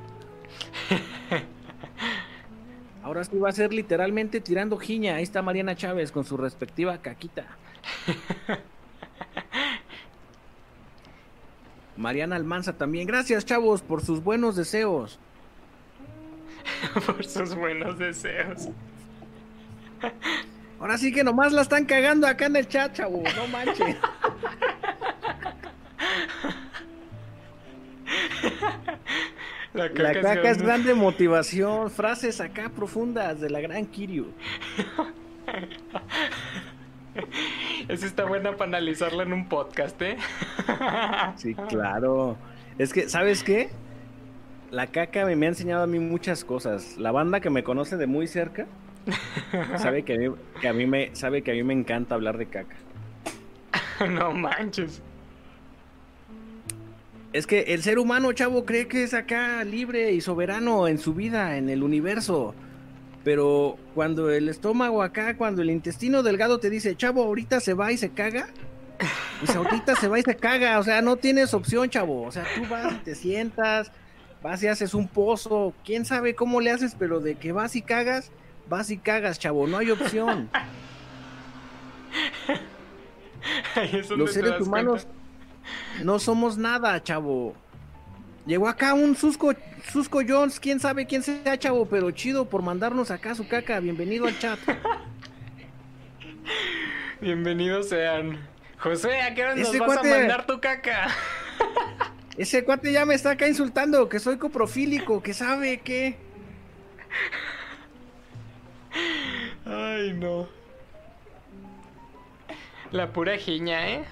[3.03, 6.99] Ahora sí va a ser literalmente tirando jiña, ahí está Mariana Chávez con su respectiva
[6.99, 7.47] caquita.
[11.97, 15.19] Mariana Almanza también, gracias chavos por sus buenos deseos.
[17.07, 18.69] Por sus buenos deseos.
[20.79, 23.97] Ahora sí que nomás la están cagando acá en el chat, chavo, no manches.
[29.73, 34.27] La La caca, es un- grande motivación, frases acá profundas de la gran Kiryu.
[37.89, 40.17] Esa está buena para analizarla en un podcast, ¿eh?
[41.37, 42.37] Sí, claro.
[42.79, 43.71] Es que, ¿sabes qué?
[44.71, 46.97] La caca me, me ha enseñado a mí muchas cosas.
[46.97, 48.67] La banda que me conoce de muy cerca
[49.79, 52.39] sabe que a mí, que a mí me sabe que a mí me encanta hablar
[52.39, 52.77] de caca.
[54.09, 55.03] no manches.
[57.33, 61.15] Es que el ser humano, chavo, cree que es acá libre y soberano en su
[61.15, 62.55] vida, en el universo.
[63.23, 67.93] Pero cuando el estómago acá, cuando el intestino delgado te dice, chavo, ahorita se va
[67.93, 68.49] y se caga.
[69.41, 70.79] Dice, ahorita se va y se caga.
[70.81, 72.23] O sea, no tienes opción, chavo.
[72.23, 73.93] O sea, tú vas y te sientas,
[74.43, 75.75] vas y haces un pozo.
[75.85, 78.31] Quién sabe cómo le haces, pero de que vas y cagas,
[78.69, 79.67] vas y cagas, chavo.
[79.67, 80.49] No hay opción.
[84.17, 85.07] Los seres humanos
[86.03, 87.55] no somos nada, chavo.
[88.47, 89.53] Llegó acá un Susco,
[89.93, 93.79] Susco Jones, quién sabe quién sea, chavo, pero chido por mandarnos acá su caca.
[93.81, 94.59] Bienvenido al chat.
[94.65, 94.83] cuenta.
[97.21, 98.39] Bienvenidos sean.
[98.79, 101.09] José, ¿a qué hora nos Ese vas cuate- a mandar tu caca?
[102.37, 106.17] Ese cuate ya me está acá insultando, que soy coprofílico, que sabe que...
[109.65, 110.49] Ay, no.
[112.93, 114.05] La pura jiña, ¿eh?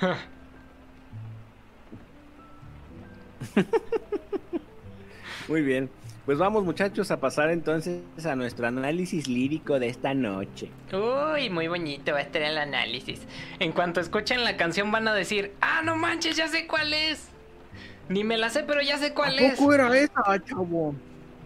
[5.48, 5.90] Muy bien.
[6.26, 10.70] Pues vamos muchachos a pasar entonces a nuestro análisis lírico de esta noche.
[10.92, 13.22] Uy, muy bonito va a estar el análisis.
[13.58, 17.29] En cuanto escuchen la canción van a decir, ah, no manches, ya sé cuál es.
[18.10, 19.56] Ni me la sé, pero ya sé cuál ¿A es.
[19.56, 20.96] poco era esa, chavo?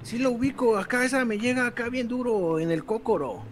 [0.02, 3.42] Sí lo ubico, acá esa me llega acá bien duro, en el cócoro.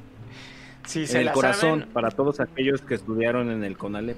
[0.86, 4.16] Si en se el la corazón, saben, para todos aquellos que estudiaron en el CONALEP.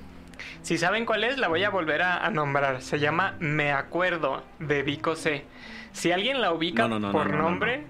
[0.63, 2.83] Si saben cuál es, la voy a volver a, a nombrar.
[2.83, 5.45] Se llama Me Acuerdo de Vico C.
[5.93, 7.83] Si alguien la ubica No, no, no, por no, no, no, nombre,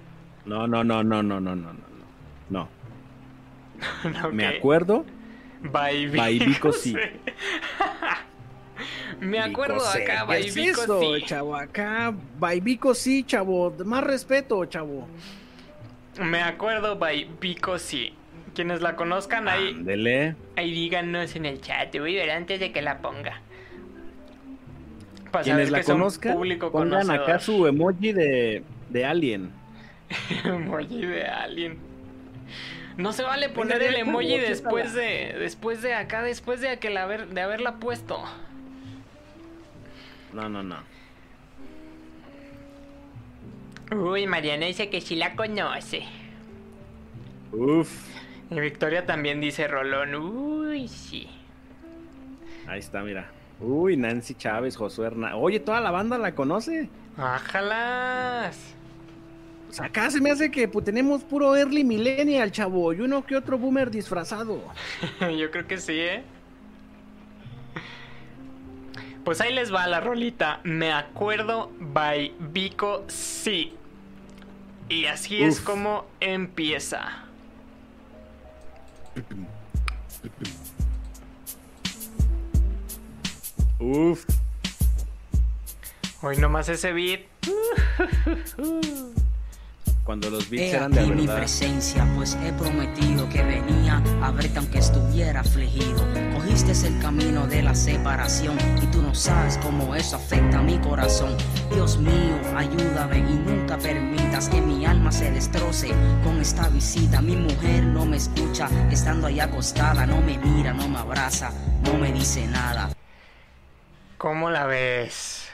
[0.46, 1.84] No, no, no, no, no, no, no, no.
[2.48, 2.68] No.
[4.22, 5.04] no, Me acuerdo.
[5.60, 6.94] By By Vico C.
[9.20, 11.22] Me acuerdo acá, ¿Qué by es Vico eso, sí.
[11.26, 11.56] chavo?
[11.56, 13.72] Acá, Baibico sí, chavo.
[13.84, 15.08] Más respeto, chavo.
[16.20, 16.98] Me acuerdo
[17.40, 18.12] Vico C.
[18.54, 20.36] Quienes la conozcan ahí, Ándele.
[20.56, 23.40] Ahí díganos en el chat, voy a ver antes de que la ponga.
[25.32, 29.50] para Quienes la conozcan, público pongan acá su emoji de, de alien.
[30.44, 31.78] emoji de alien.
[32.96, 37.02] No se vale poner el emoji después de después de acá, después de que la
[37.02, 38.22] haber, de haberla puesto.
[40.34, 40.76] No, no, no.
[43.92, 46.02] Uy, Mariana dice que sí la conoce.
[47.52, 48.08] Uf.
[48.50, 50.16] Y Victoria también dice Rolón.
[50.16, 51.28] Uy, sí.
[52.66, 53.30] Ahí está, mira.
[53.60, 55.38] Uy, Nancy Chávez, Josué Hernández.
[55.40, 56.88] Oye, toda la banda la conoce.
[57.16, 58.74] ¡Ájalas!
[59.66, 62.92] Pues acá se me hace que pues, tenemos puro early millennial, chavo.
[62.92, 64.60] Y uno que otro boomer disfrazado.
[65.20, 66.24] Yo creo que sí, ¿eh?
[69.24, 70.60] Pues ahí les va la rolita.
[70.64, 73.74] Me acuerdo by Vico sí.
[74.88, 77.24] Y así es como empieza.
[83.78, 84.24] Uf.
[86.20, 87.20] Hoy nomás ese beat.
[90.04, 91.36] Cuando los beats He eran de aquí mi verdad.
[91.38, 96.04] presencia, pues he prometido que venía a verte aunque estuviera afligido.
[96.34, 100.78] Cogiste el camino de la separación y tú no sabes cómo eso afecta a mi
[100.78, 101.34] corazón.
[101.72, 105.88] Dios mío, ayúdame y nunca permitas que mi alma se destroce
[106.22, 107.22] con esta visita.
[107.22, 111.50] Mi mujer no me escucha, estando ahí acostada, no me mira, no me abraza,
[111.82, 112.90] no me dice nada.
[114.18, 115.48] ¿Cómo la ves?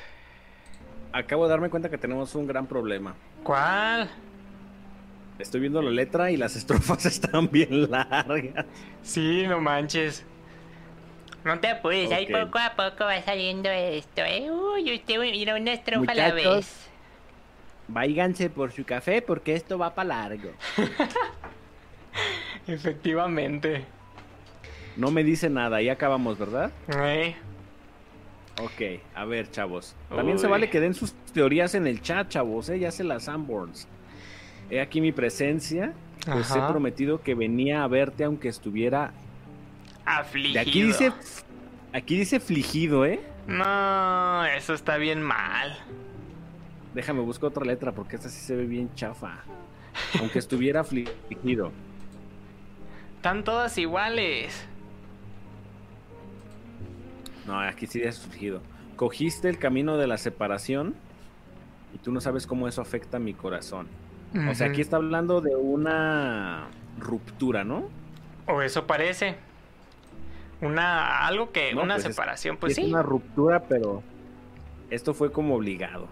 [1.13, 3.15] Acabo de darme cuenta que tenemos un gran problema.
[3.45, 4.11] ¿Cuál?
[5.41, 8.67] Estoy viendo la letra y las estrofas están bien largas.
[9.03, 10.25] Sí, no manches.
[11.45, 12.43] No te apures, ahí Ok.
[12.47, 14.51] poco a poco va saliendo esto, ¿eh?
[14.51, 16.89] Uy, usted mira una estrofa a la vez.
[17.89, 20.51] Váiganse por su café porque esto va para largo.
[22.67, 23.85] Efectivamente.
[24.97, 26.71] No me dice nada, ya acabamos, ¿verdad?
[27.03, 27.35] Eh,
[28.63, 29.97] Ok, a ver, chavos.
[30.15, 32.79] También se vale que den sus teorías en el chat, chavos, ¿eh?
[32.79, 33.89] Ya se las Sanborns.
[34.71, 35.93] He aquí mi presencia.
[36.25, 36.67] Pues Ajá.
[36.69, 39.13] he prometido que venía a verte aunque estuviera.
[40.05, 40.55] afligido.
[40.55, 41.13] De aquí dice.
[41.93, 43.21] Aquí dice afligido, ¿eh?
[43.49, 45.77] No, eso está bien mal.
[46.95, 49.39] Déjame buscar otra letra porque esta sí se ve bien chafa.
[50.21, 51.73] Aunque estuviera afligido.
[53.17, 54.67] Están todas iguales.
[57.47, 58.63] No, aquí sí es afligido.
[58.97, 60.95] Cogiste el camino de la separación
[61.95, 63.89] y tú no sabes cómo eso afecta a mi corazón.
[64.51, 66.69] O sea, aquí está hablando de una
[66.99, 67.89] ruptura, ¿no?
[68.47, 69.35] O eso parece.
[70.61, 72.91] Una algo que No, una pues es- separación, pues es sí.
[72.91, 74.03] una ruptura, pero
[74.91, 76.07] esto fue como obligado.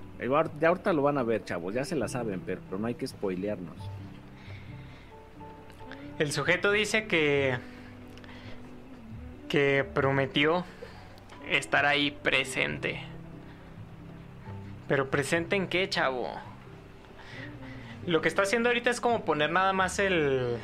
[0.60, 2.94] Ya ahorita lo van a ver, chavos, ya se la saben, pero, pero no hay
[2.94, 3.76] que spoilearnos.
[6.18, 7.56] El sujeto dice que
[9.48, 10.64] que prometió
[11.48, 13.00] estar ahí presente.
[14.88, 16.28] Pero presente en qué, chavo?
[18.09, 20.56] Lo que está haciendo ahorita es como poner nada más el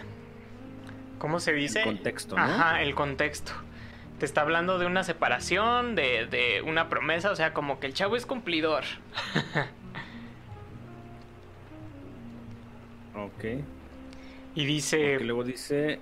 [1.19, 1.83] ¿cómo se dice?
[1.83, 2.43] contexto, ¿no?
[2.43, 3.53] Ajá, el contexto.
[4.19, 7.95] Te está hablando de una separación, de, de una promesa, o sea, como que el
[7.95, 8.85] chavo es cumplidor.
[13.17, 13.45] Ok.
[14.57, 16.01] Y dice Porque luego dice,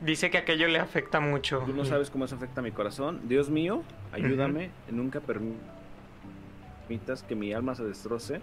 [0.00, 1.62] dice que aquello le afecta mucho.
[1.66, 3.20] tú no sabes cómo eso afecta a mi corazón.
[3.28, 8.40] Dios mío, ayúdame, nunca permitas que mi alma se destroce.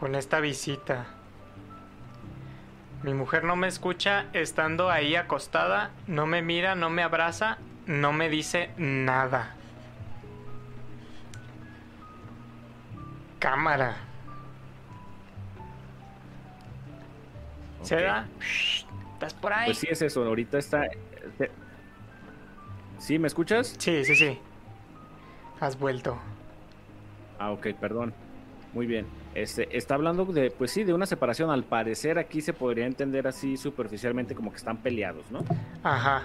[0.00, 1.04] Con esta visita.
[3.02, 8.12] Mi mujer no me escucha estando ahí acostada, no me mira, no me abraza, no
[8.14, 9.54] me dice nada.
[13.38, 13.96] Cámara.
[17.82, 18.02] ¿Se Ok.
[18.02, 18.26] da?
[19.14, 19.66] ¿Estás por ahí?
[19.66, 20.82] Pues sí es eso, ahorita está...
[21.38, 21.50] te-
[22.98, 23.74] ¿Sí, me escuchas?
[23.78, 24.38] Sí, sí, sí.
[25.60, 26.18] Has vuelto.
[27.38, 28.12] Ah, ok, perdón.
[28.74, 29.06] Muy bien.
[29.34, 31.50] Este, está hablando de, pues sí, de una separación.
[31.50, 35.44] Al parecer aquí se podría entender así superficialmente como que están peleados, ¿no?
[35.82, 36.24] Ajá.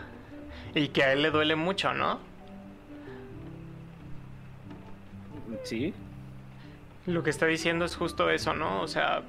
[0.74, 2.20] Y que a él le duele mucho, ¿no?
[5.64, 5.94] Sí.
[7.06, 8.82] Lo que está diciendo es justo eso, ¿no?
[8.82, 9.22] O sea,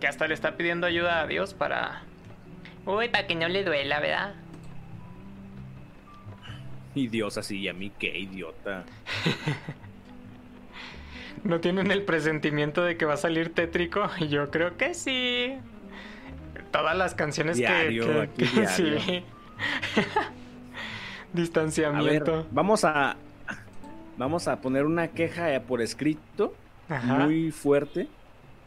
[0.00, 2.02] que hasta le está pidiendo ayuda a Dios para...
[2.86, 4.34] Uy, para que no le duela, ¿verdad?
[6.94, 8.84] Y Dios así, ¿y a mí qué idiota?
[11.44, 14.08] ¿No tienen el presentimiento de que va a salir tétrico?
[14.28, 15.54] Yo creo que sí.
[16.70, 18.82] Todas las canciones Diario, que, que- aquí que- sí.
[18.82, 19.22] A ver,
[21.32, 22.46] Distanciamiento.
[22.50, 23.16] vamos a
[24.16, 26.54] vamos a poner una queja eh, por escrito
[26.88, 27.18] Ajá.
[27.26, 28.08] muy fuerte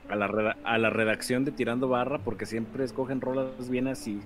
[0.09, 4.21] a la, a la redacción de Tirando Barra porque siempre escogen rolas bien así.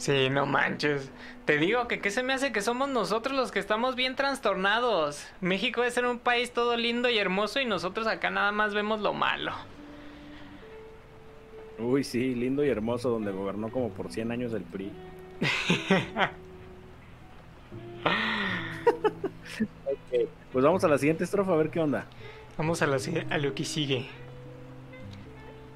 [0.00, 1.10] Sí, no manches.
[1.44, 5.26] Te digo que qué se me hace que somos nosotros los que estamos bien trastornados.
[5.42, 9.00] México debe ser un país todo lindo y hermoso y nosotros acá nada más vemos
[9.00, 9.52] lo malo.
[11.78, 14.90] Uy, sí, lindo y hermoso donde gobernó como por 100 años el PRI.
[19.84, 22.06] Ok, Pues vamos a la siguiente estrofa a ver qué onda.
[22.56, 22.96] Vamos a, la
[23.28, 24.06] a lo que sigue.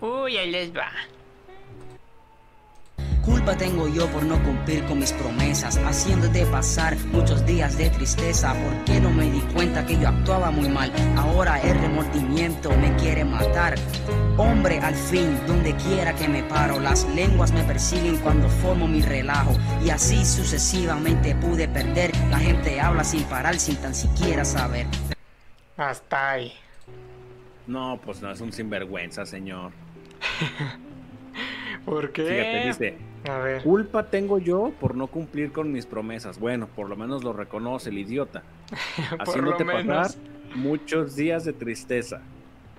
[0.00, 0.90] Uy, ahí les va.
[3.24, 8.52] Culpa tengo yo por no cumplir con mis promesas, haciéndote pasar muchos días de tristeza.
[8.52, 10.92] ¿Por qué no me di cuenta que yo actuaba muy mal?
[11.16, 13.76] Ahora el remordimiento me quiere matar.
[14.36, 19.00] Hombre, al fin, donde quiera que me paro, las lenguas me persiguen cuando formo mi
[19.00, 19.56] relajo.
[19.82, 22.12] Y así sucesivamente pude perder.
[22.28, 24.86] La gente habla sin parar, sin tan siquiera saber.
[25.78, 26.52] Hasta ahí.
[27.66, 29.72] No, pues no, es un sinvergüenza, señor.
[31.86, 32.22] ¿Por qué?
[32.22, 33.62] Fíjate, dice, A ver.
[33.62, 36.38] culpa tengo yo por no cumplir con mis promesas.
[36.38, 38.42] Bueno, por lo menos lo reconoce el idiota.
[39.18, 40.10] Haciéndote pasar
[40.54, 42.20] muchos días de tristeza.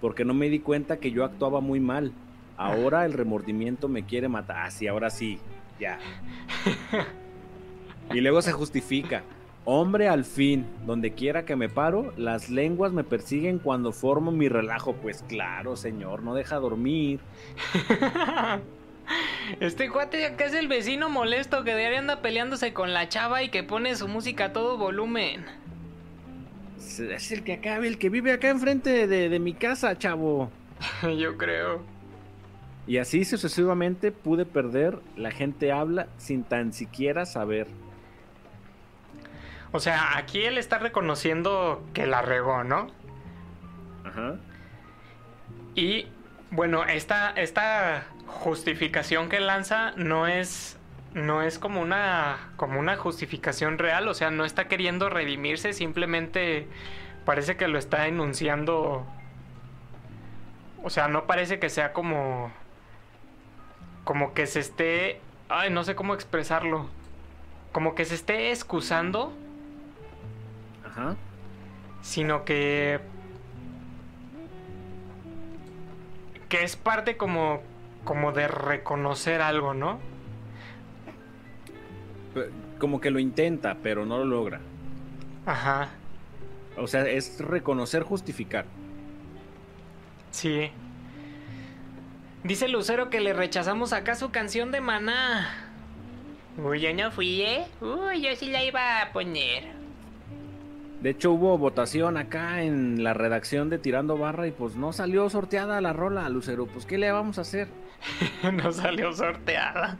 [0.02, 2.12] Porque no me di cuenta que yo actuaba muy mal.
[2.58, 4.58] Ahora el remordimiento me quiere matar.
[4.66, 5.40] Ah, sí, ahora sí.
[5.80, 6.00] Ya.
[8.14, 9.24] Y luego se justifica.
[9.68, 14.48] Hombre, al fin, donde quiera que me paro, las lenguas me persiguen cuando formo mi
[14.48, 14.94] relajo.
[14.94, 17.20] Pues claro, señor, no deja dormir.
[19.60, 23.44] Este cuate de acá es el vecino molesto que diario anda peleándose con la chava
[23.44, 25.46] y que pone su música a todo volumen.
[26.78, 30.50] Es- Es el que acá, el que vive acá enfrente de, de mi casa, chavo.
[31.18, 31.84] Yo creo.
[32.88, 35.00] Y así sucesivamente pude perder.
[35.16, 37.68] La gente habla sin tan siquiera saber.
[39.72, 42.88] O sea, aquí él está reconociendo que la regó, ¿no?
[44.06, 44.36] Ajá.
[45.74, 46.08] Y
[46.52, 50.78] bueno, esta, esta justificación que lanza no es.
[51.14, 52.52] No es como una.
[52.58, 54.08] como una justificación real.
[54.08, 55.74] O sea, no está queriendo redimirse.
[55.74, 56.68] Simplemente
[57.26, 59.06] parece que lo está enunciando.
[60.84, 62.52] O sea, no parece que sea como.
[64.04, 65.22] Como que se esté.
[65.50, 66.90] Ay, no sé cómo expresarlo.
[67.72, 69.34] Como que se esté excusando.
[70.86, 71.16] Ajá.
[72.02, 73.00] Sino que.
[76.50, 77.64] Que es parte como.
[78.06, 80.00] Como de reconocer algo, ¿no?
[82.80, 84.62] Como que lo intenta, pero no lo logra.
[85.46, 85.90] Ajá.
[86.78, 88.66] O sea, es reconocer, justificar.
[90.32, 90.72] Sí.
[92.44, 95.72] Dice Lucero que le rechazamos acá su canción de maná.
[96.58, 97.66] Uy, yo no fui, ¿eh?
[97.82, 99.64] Uy, yo sí la iba a poner.
[101.02, 105.30] De hecho, hubo votación acá en la redacción de Tirando Barra y pues no salió
[105.30, 106.68] sorteada la rola, Lucero.
[106.68, 107.68] Pues, ¿qué le vamos a hacer?
[108.54, 109.98] no salió sorteada.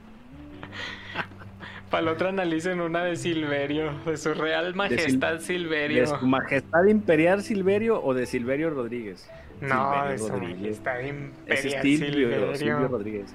[1.90, 6.02] Para la otra analicen una de Silverio, de su Real Majestad Silverio.
[6.02, 9.30] ¿De su Majestad Imperial Silverio o de Silverio Rodríguez?
[9.62, 10.62] No, Silverio de su Rodríguez.
[10.62, 12.56] Majestad Imperial es Silvio, Silverio.
[12.56, 13.34] Silvio Rodríguez.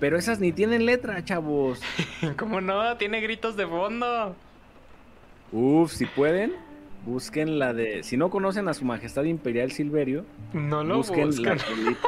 [0.00, 1.80] Pero esas ni tienen letra, chavos.
[2.36, 2.96] ¿Cómo no?
[2.96, 4.34] Tiene gritos de fondo.
[5.52, 6.52] Uf, si pueden,
[7.04, 8.02] busquen la de.
[8.02, 11.58] Si no conocen a su Majestad Imperial Silverio, No lo busquen buscan.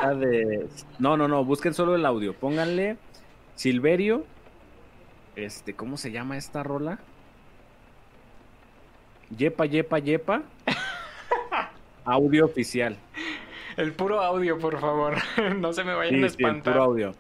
[0.03, 0.66] la de.
[0.99, 2.34] No, no, no, busquen solo el audio.
[2.34, 2.97] Pónganle
[3.55, 4.24] Silverio.
[5.36, 6.99] Este, ¿cómo se llama esta rola?
[9.36, 10.42] Yepa, yepa, yepa.
[12.05, 12.97] Audio oficial.
[13.76, 15.16] El puro audio, por favor.
[15.59, 16.72] no se me vayan Sí, a sí, el espantar.
[16.74, 17.14] puro audio.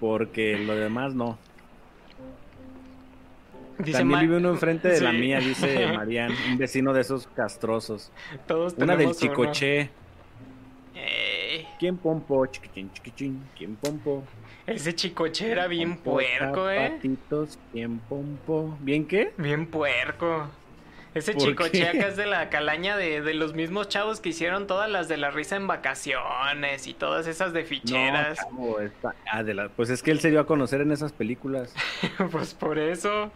[0.00, 1.38] Porque lo demás no.
[3.84, 7.26] Dice También Ma- vive uno enfrente de la mía, dice Marian, un vecino de esos
[7.28, 8.10] castrosos.
[8.46, 9.90] Todos Una del chicoche.
[10.94, 12.44] Eh, ¿Quién pompo?
[12.46, 13.42] Chiquichín, chiquichín.
[13.56, 14.24] ¿Quién pompo?
[14.66, 16.88] Ese chicoche era bien Pompo, puerco, ¿eh?
[16.88, 18.76] zapatitos, ¿quién pompo?
[18.80, 19.32] ¿Bien qué?
[19.36, 20.48] Bien puerco.
[21.12, 24.68] Ese ¿Por chicoche acá es de la calaña de, de los mismos chavos que hicieron
[24.68, 28.38] todas las de la risa en vacaciones y todas esas de ficheras.
[28.52, 28.78] No, chavo,
[29.32, 31.74] ah, de la- Pues es que él se dio a conocer en esas películas.
[32.30, 33.32] pues por eso.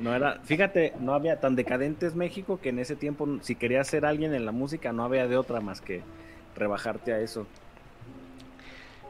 [0.00, 3.86] No era, fíjate, no había tan decadente es México que en ese tiempo, si querías
[3.86, 6.02] ser alguien en la música, no había de otra más que
[6.56, 7.46] rebajarte a eso.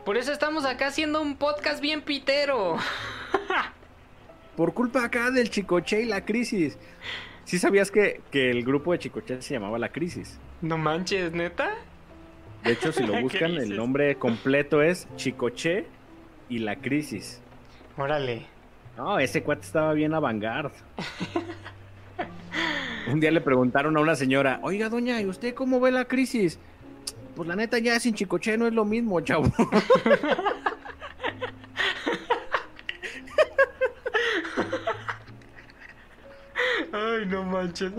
[0.05, 2.77] Por eso estamos acá haciendo un podcast bien pitero.
[4.57, 6.77] Por culpa acá del chicoche y la crisis.
[7.45, 10.39] ¿Sí sabías que, que el grupo de Chicoche se llamaba La Crisis?
[10.63, 11.75] No manches, neta.
[12.63, 15.87] De hecho, si lo ¿Qué buscan, el nombre completo es Chicoche
[16.49, 17.41] y La Crisis.
[17.97, 18.47] Órale.
[18.97, 20.43] No, ese cuate estaba bien avant
[23.11, 26.59] Un día le preguntaron a una señora, oiga, doña, ¿y usted cómo ve la crisis?
[27.35, 29.51] Pues la neta ya sin Chicoche no es lo mismo, chavo.
[36.93, 37.93] Ay, no manches.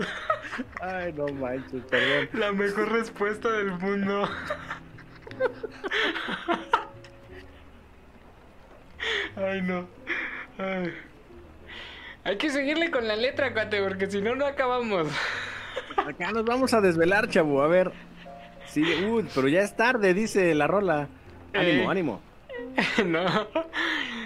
[0.80, 2.28] Ay, no manches, perdón.
[2.34, 4.28] La mejor respuesta del mundo.
[9.36, 9.86] Ay, no.
[10.62, 10.92] Ay.
[12.24, 15.08] Hay que seguirle con la letra, cuate, porque si no, no acabamos.
[15.96, 17.62] Acá nos vamos a desvelar, chavo.
[17.62, 17.90] A ver.
[18.66, 18.84] Sí,
[19.34, 21.08] pero ya es tarde, dice la rola.
[21.52, 21.86] Ánimo, Eh.
[21.90, 22.22] ánimo.
[23.04, 23.24] No.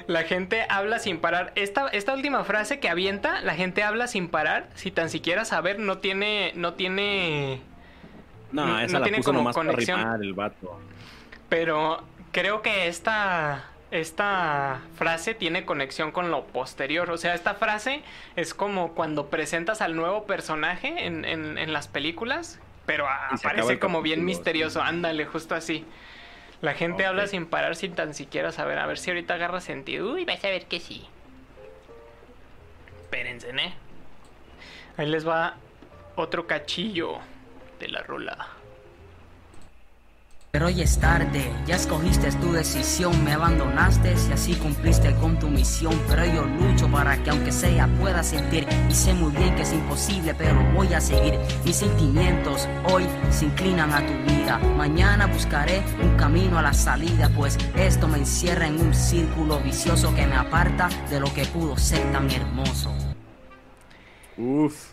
[0.07, 1.53] La gente habla sin parar.
[1.57, 5.79] Esta, esta última frase que avienta, la gente habla sin parar, si tan siquiera saber,
[5.81, 7.61] no tiene, no tiene,
[8.53, 10.23] No, esa no la tiene puso como nomás conexión.
[10.23, 10.79] el vato.
[11.49, 17.11] pero creo que esta, esta frase tiene conexión con lo posterior.
[17.11, 18.03] O sea, esta frase
[18.35, 24.03] es como cuando presentas al nuevo personaje en, en- en las películas, pero aparece como
[24.03, 24.83] bien misterioso.
[24.83, 25.85] Ándale, justo así.
[26.63, 28.79] La gente habla sin parar, sin tan siquiera saber.
[28.79, 30.13] A ver si ahorita agarra sentido.
[30.15, 31.07] Uy, Vas a ver que sí.
[33.03, 33.75] Espérense, ¿eh?
[34.97, 35.55] Ahí les va
[36.17, 37.19] otro cachillo
[37.79, 38.49] de la rola.
[40.57, 45.51] Pero hoy es tarde, ya escogiste tu decisión, me abandonaste y así cumpliste con tu
[45.51, 45.93] misión.
[46.09, 49.75] Pero yo lucho para que aunque sea pueda sentir y sé muy bien que es
[49.75, 51.39] imposible, pero voy a seguir.
[51.63, 54.57] Mis sentimientos hoy se inclinan a tu vida.
[54.79, 60.15] Mañana buscaré un camino a la salida, pues esto me encierra en un círculo vicioso
[60.15, 62.95] que me aparta de lo que pudo ser tan hermoso.
[64.39, 64.93] Uf.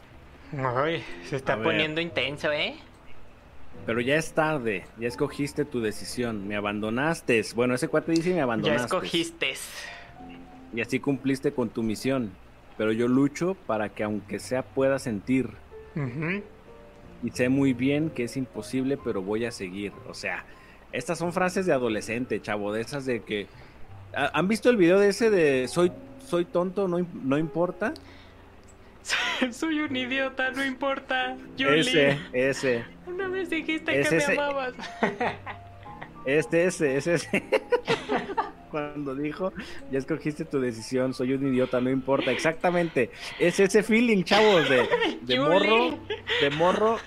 [0.75, 2.75] Ay, se está poniendo intenso, ¿eh?
[3.85, 7.41] Pero ya es tarde, ya escogiste tu decisión, me abandonaste.
[7.55, 8.85] Bueno, ese cuate dice me Ya abandonaste.
[8.85, 9.53] escogiste.
[10.73, 12.31] Y así cumpliste con tu misión.
[12.77, 15.49] Pero yo lucho para que aunque sea pueda sentir.
[15.95, 16.41] Ujú.
[17.23, 19.91] Y sé muy bien que es imposible, pero voy a seguir.
[20.09, 20.45] O sea,
[20.91, 23.47] estas son frases de adolescente, chavo, de esas de que...
[24.15, 25.91] ¿Ha- ¿Han visto el video de ese de soy,
[26.25, 27.93] soy tonto, no, no importa?
[29.51, 31.35] Soy un idiota, no importa.
[31.57, 31.79] Yuli.
[31.79, 32.85] Ese, ese.
[33.05, 34.27] Una vez dijiste Es que ese.
[34.29, 34.73] me amabas.
[36.25, 37.43] Este, ese, ese, ese.
[38.71, 39.51] Cuando dijo,
[39.91, 42.31] ya escogiste tu decisión, soy un idiota, no importa.
[42.31, 43.11] Exactamente.
[43.39, 44.87] Es ese feeling, chavos, de,
[45.21, 45.99] de morro,
[46.39, 46.97] de morro,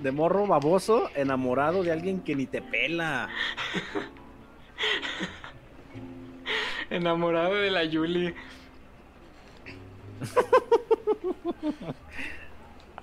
[0.00, 3.28] de morro baboso, enamorado de alguien que ni te pela.
[6.90, 8.32] Enamorado de la Yuli.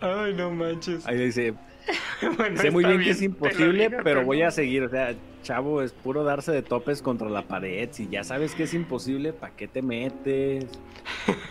[0.02, 1.06] Ay, no manches.
[1.06, 1.54] Ahí dice,
[2.38, 4.84] Bueno, sé muy bien que es imposible, digo, pero voy a seguir.
[4.84, 5.14] O sea,
[5.44, 7.90] chavo, es puro darse de topes contra la pared.
[7.92, 10.66] Si ya sabes que es imposible, ¿para qué te metes?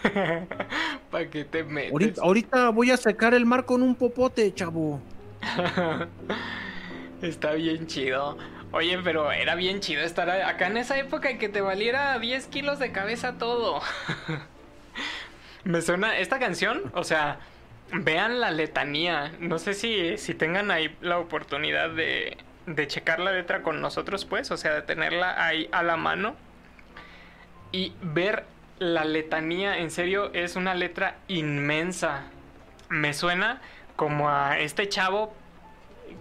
[1.10, 1.92] ¿Para qué te metes?
[1.92, 5.00] Ahorita, ahorita voy a secar el mar con un popote, chavo.
[7.22, 8.36] Está bien chido.
[8.70, 12.46] Oye, pero era bien chido estar acá en esa época y que te valiera 10
[12.48, 13.80] kilos de cabeza todo.
[15.68, 17.40] Me suena esta canción, o sea,
[17.92, 19.32] vean la letanía.
[19.38, 24.24] No sé si, si tengan ahí la oportunidad de, de checar la letra con nosotros,
[24.24, 26.36] pues, o sea, de tenerla ahí a la mano
[27.70, 28.46] y ver
[28.78, 29.76] la letanía.
[29.76, 32.22] En serio, es una letra inmensa.
[32.88, 33.60] Me suena
[33.94, 35.34] como a este chavo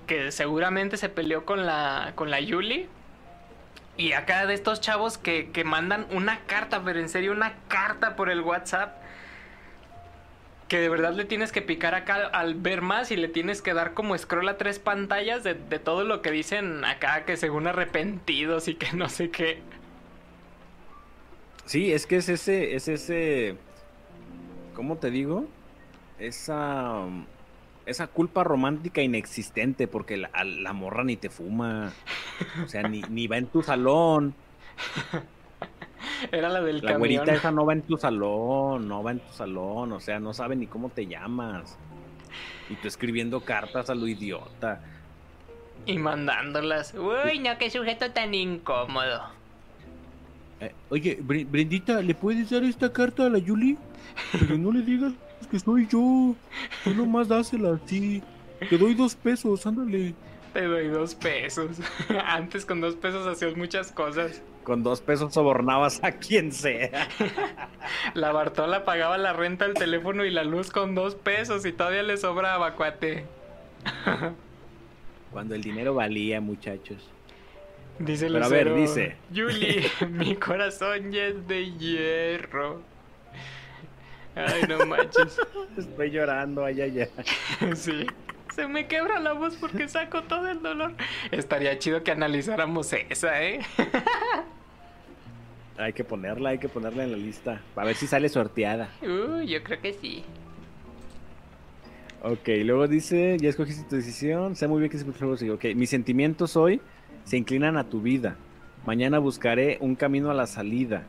[0.07, 2.89] que seguramente se peleó con la, con la Yuli.
[3.95, 8.17] Y acá de estos chavos que, que mandan una carta, pero en serio una carta
[8.17, 9.06] por el WhatsApp.
[10.67, 13.73] Que de verdad le tienes que picar acá al ver más y le tienes que
[13.73, 17.67] dar como scroll a tres pantallas de, de todo lo que dicen acá, que según
[17.67, 19.61] arrepentidos y que no sé qué.
[21.67, 23.57] Sí, es que es ese, es ese,
[24.73, 25.45] ¿cómo te digo?
[26.17, 27.05] Esa,
[27.85, 31.91] esa culpa romántica inexistente, porque la, la morra ni te fuma,
[32.63, 34.33] o sea, ni, ni va en tu salón,
[36.31, 36.99] Era la del la camión.
[36.99, 40.33] güerita esa no va en tu salón, no va en tu salón, o sea, no
[40.33, 41.77] sabe ni cómo te llamas,
[42.69, 44.81] y tú escribiendo cartas a lo idiota.
[45.85, 46.93] Y mandándolas.
[46.93, 49.21] Uy, no, qué sujeto tan incómodo.
[50.59, 53.77] Eh, oye, Bre- Brendita, ¿le puedes dar esta carta a la Yuli?
[54.31, 55.13] Pero no le digas
[55.51, 56.35] que soy yo.
[56.83, 58.21] Tú nomás dásela, sí.
[58.69, 60.13] Te doy dos pesos, ándale.
[60.53, 61.77] te doy dos pesos.
[62.25, 64.41] Antes con dos pesos hacías muchas cosas.
[64.67, 67.07] Con dos pesos sobornabas a quien sea.
[68.13, 72.03] La Bartola pagaba la renta, el teléfono y la luz con dos pesos y todavía
[72.03, 73.23] le sobraba, cuate.
[75.31, 77.09] Cuando el dinero valía, muchachos.
[77.97, 79.15] Dice Pero a ver, dice.
[79.31, 82.81] Yuli, mi corazón ya es de hierro.
[84.35, 85.39] Ay, no manches.
[85.77, 87.73] Estoy llorando, ay, ay, ay.
[87.73, 88.05] Sí.
[88.53, 90.91] Se me quebra la voz porque saco todo el dolor.
[91.31, 93.61] Estaría chido que analizáramos esa, ¿eh?
[95.77, 97.61] Hay que ponerla, hay que ponerla en la lista.
[97.75, 98.89] A ver si sale sorteada.
[99.01, 100.23] Uh, yo creo que sí.
[102.23, 106.57] Ok, luego dice, ya escogiste tu decisión, sé muy bien que se Ok, mis sentimientos
[106.57, 106.81] hoy
[107.25, 108.35] se inclinan a tu vida.
[108.85, 111.03] Mañana buscaré un camino a la salida.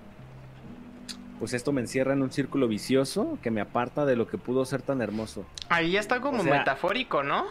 [1.39, 4.65] Pues esto me encierra en un círculo vicioso que me aparta de lo que pudo
[4.67, 5.47] ser tan hermoso.
[5.71, 7.47] Ahí ya está como O sea- metafórico, ¿no?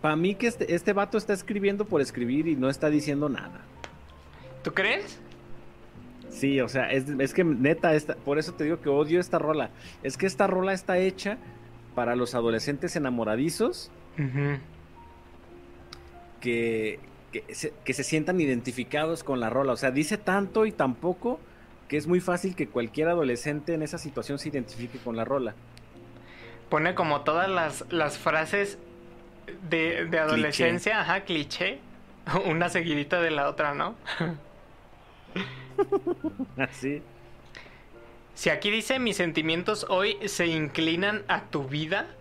[0.00, 3.60] Para mí que este, este vato está escribiendo por escribir y no está diciendo nada.
[4.62, 5.20] ¿Tú crees?
[6.34, 9.38] Sí, o sea, es, es que neta, esta, por eso te digo que odio esta
[9.38, 9.70] rola.
[10.02, 11.38] Es que esta rola está hecha
[11.94, 13.92] para los adolescentes enamoradizos
[16.40, 16.98] que,
[17.30, 19.74] que, se, que se sientan identificados con la rola.
[19.74, 21.38] O sea, dice tanto y tan poco
[21.86, 25.54] que es muy fácil que cualquier adolescente en esa situación se identifique con la rola.
[26.68, 28.78] Pone como todas las, las frases
[29.70, 31.78] de, de adolescencia, ajá, cliché.
[32.46, 33.94] Una seguidita de la otra, ¿no?
[36.56, 37.02] Así.
[38.34, 42.16] Si aquí dice mis sentimientos hoy se inclinan a tu vida,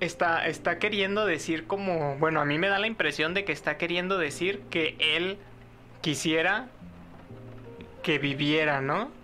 [0.00, 3.76] está, está queriendo decir como, bueno, a mí me da la impresión de que está
[3.78, 5.38] queriendo decir que él
[6.00, 6.74] quisiera
[8.02, 9.16] que viviera, ¿no?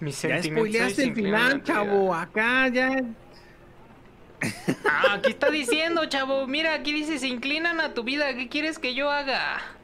[0.00, 2.02] Mis Ya sentimientos se el inclinan a final, tu vida.
[2.02, 2.14] chavo.
[2.14, 2.90] Acá ya.
[4.84, 6.46] Ah, aquí está diciendo, chavo.
[6.46, 8.34] Mira, aquí dice se inclinan a tu vida.
[8.34, 9.81] ¿Qué quieres que yo haga?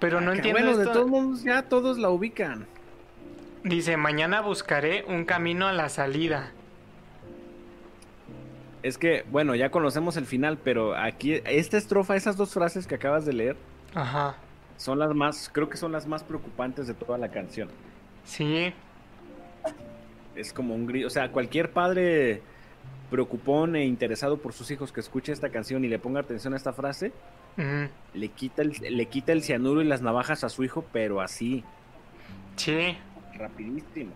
[0.00, 2.66] Pero no Acá, entiendo Bueno, de todos modos, ya todos la ubican.
[3.62, 6.52] Dice, mañana buscaré un camino a la salida.
[8.82, 12.94] Es que, bueno, ya conocemos el final, pero aquí, esta estrofa, esas dos frases que
[12.94, 13.56] acabas de leer,
[13.94, 14.36] Ajá.
[14.78, 17.68] son las más, creo que son las más preocupantes de toda la canción.
[18.24, 18.72] Sí.
[20.34, 22.40] Es como un grito, o sea, cualquier padre
[23.10, 26.56] preocupón e interesado por sus hijos que escuche esta canción y le ponga atención a
[26.56, 27.12] esta frase,
[28.14, 31.64] le quita el, le quita el cianuro y las navajas a su hijo, pero así,
[32.56, 32.96] Sí.
[33.34, 34.12] rapidísimo.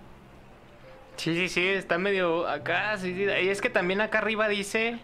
[1.16, 2.96] Sí, sí, sí, está medio acá.
[2.98, 3.22] Sí, sí.
[3.22, 4.98] Y es que también acá arriba dice,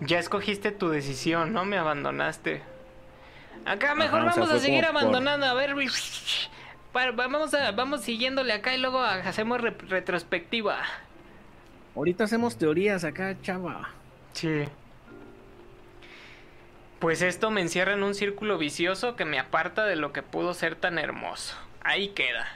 [0.00, 1.64] ya escogiste tu decisión, ¿no?
[1.64, 2.62] Me abandonaste.
[3.64, 5.46] Acá mejor Ajá, o sea, vamos a seguir por- abandonando.
[5.46, 5.74] A ver,
[6.92, 10.78] para- vamos, a, vamos siguiéndole acá y luego hacemos re- retrospectiva.
[11.94, 13.90] Ahorita hacemos teorías acá, chava.
[14.32, 14.64] Sí.
[16.98, 20.54] Pues esto me encierra en un círculo vicioso que me aparta de lo que pudo
[20.54, 21.56] ser tan hermoso.
[21.82, 22.46] Ahí queda.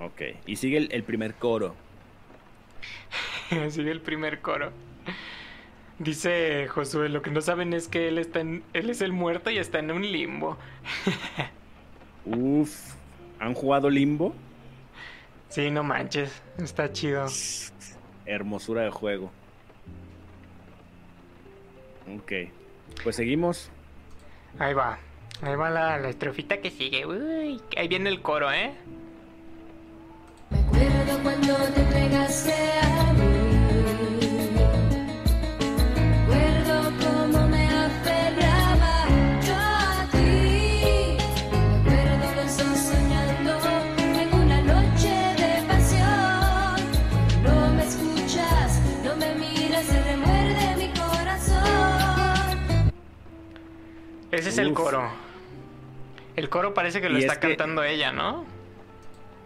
[0.00, 1.74] Ok, y sigue el, el primer coro.
[3.70, 4.72] Sigue el primer coro.
[5.98, 9.50] Dice Josué, lo que no saben es que él está en, él es el muerto
[9.50, 10.56] y está en un limbo.
[12.24, 12.94] Uf,
[13.38, 14.34] ¿han jugado limbo?
[15.48, 17.26] Sí, no manches, está chido.
[18.30, 19.30] Hermosura de juego.
[22.16, 22.32] Ok,
[23.02, 23.70] pues seguimos.
[24.58, 24.98] Ahí va,
[25.42, 27.06] ahí va la, la estrofita que sigue.
[27.06, 28.72] Uy, ahí viene el coro, ¿eh?
[30.50, 33.09] Recuerdo cuando te entregaste a
[54.40, 55.02] Ese es el coro.
[56.36, 58.44] El coro parece que lo Y está es que- cantando ella, ¿no?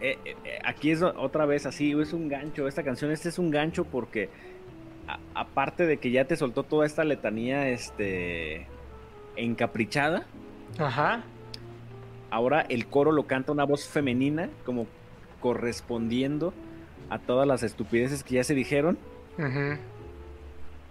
[0.01, 2.69] Eh, eh, eh, aquí es otra vez así, es un gancho.
[2.69, 4.29] Esta canción, este es un gancho porque
[5.09, 8.66] a- aparte de que ya te soltó toda esta letanía, este,
[9.37, 10.27] encaprichada,
[10.79, 11.23] Ajá.
[12.31, 14.87] ahora el coro lo canta una voz femenina, como
[15.41, 16.53] correspondiendo
[17.11, 18.99] a todas las estupideces que ya se dijeron.
[19.39, 19.79] Ujú.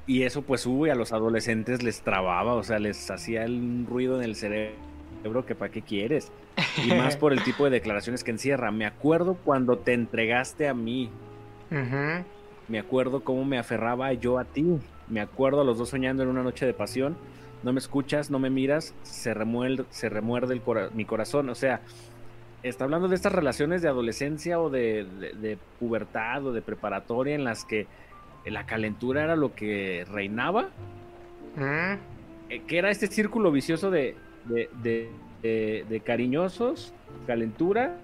[0.06, 4.18] Y eso pues uy, a los adolescentes les trababa, o sea, les hacía un ruido
[4.18, 6.32] en el cerebro que para qué quieres.
[6.86, 8.72] Y más por el tipo de declaraciones que encierra.
[8.72, 11.10] Me acuerdo cuando te entregaste a mí.
[12.68, 14.66] Me acuerdo cómo me aferraba yo a ti.
[15.08, 17.16] Me acuerdo a los dos soñando en una noche de pasión.
[17.64, 21.50] No me escuchas, no me miras, se remuerde, se remuerde el cora- mi corazón.
[21.50, 21.80] O sea,
[22.62, 27.36] está hablando de estas relaciones de adolescencia o de, de- de pubertad o de preparatoria
[27.36, 27.88] en las que
[28.52, 30.70] la calentura era lo que reinaba.
[31.56, 31.94] Mm,
[32.50, 34.16] eh, que era este círculo vicioso de,
[34.46, 35.10] de, de-
[35.42, 36.94] de- de cariñosos,
[37.28, 37.98] calentura,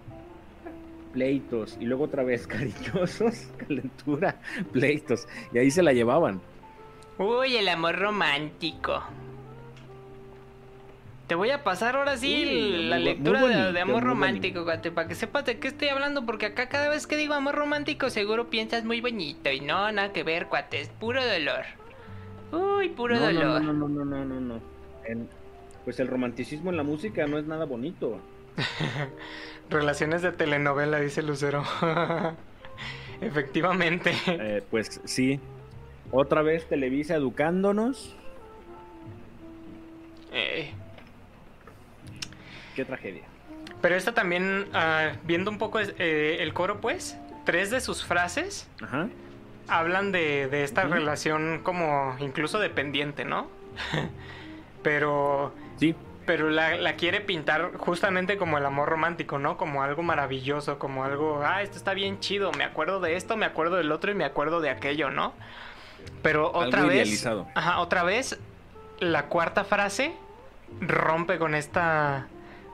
[1.13, 1.77] pleitos.
[1.79, 4.35] Y luego otra vez cariñosos, calentura,
[4.71, 5.27] pleitos.
[5.53, 6.41] Y ahí se la llevaban.
[7.17, 9.03] Uy, el amor romántico.
[11.29, 14.91] Te voy a pasar ahora sí Uy, la muy lectura muy de- amor romántico, cuate,
[14.91, 18.09] para que sepas de qué estoy hablando, porque acá cada vez que digo amor romántico
[18.09, 21.65] seguro piensas muy bonito y no, nada que ver, cuate, es puro dolor.
[22.51, 23.61] Uy, puro no, dolor.
[23.61, 24.59] no, no, no, no, no, no.
[25.07, 25.27] El-
[25.85, 28.19] pues el romanticismo en la música no es nada bonito.
[29.69, 31.63] relaciones de telenovela, dice Lucero.
[33.21, 34.13] Efectivamente.
[34.25, 35.39] Eh, pues sí.
[36.11, 38.15] Otra vez Televisa educándonos.
[40.31, 40.73] Eh,
[42.79, 43.23] Qué tragedia.
[43.81, 48.69] Pero esta también, ah, viendo un poco eh, el coro, pues, tres de sus frases
[48.81, 49.07] Ajá.
[49.67, 53.47] hablan de, de esta relación como incluso dependiente, ¿no?
[54.83, 55.95] pero Sí.
[56.25, 59.57] pero la, la quiere pintar justamente como el amor romántico, ¿no?
[59.57, 63.45] Como algo maravilloso, como algo, ah, esto está bien chido, me acuerdo de esto, me
[63.45, 65.33] acuerdo del otro y me acuerdo de aquello, ¿no?
[66.21, 67.47] Pero otra Algo vez, idealizado.
[67.55, 68.39] ajá, otra vez
[68.99, 70.13] la cuarta frase
[70.81, 72.27] rompe con esta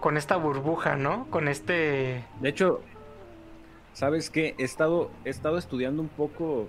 [0.06, 1.26] con esta burbuja, ¿no?
[1.32, 2.80] Con este De hecho,
[3.94, 4.54] ¿sabes qué?
[4.60, 6.68] He estado, he estado estudiando un poco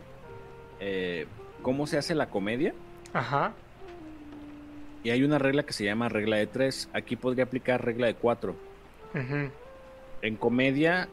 [0.80, 1.26] eh,
[1.60, 2.72] cómo se hace la comedia.
[3.12, 3.52] ajá,
[5.04, 6.88] Y hay una regla que se llama regla de tres.
[6.94, 8.56] Aquí podría aplicar regla de cuatro.
[9.14, 9.50] ujú,
[10.22, 11.06] En comedia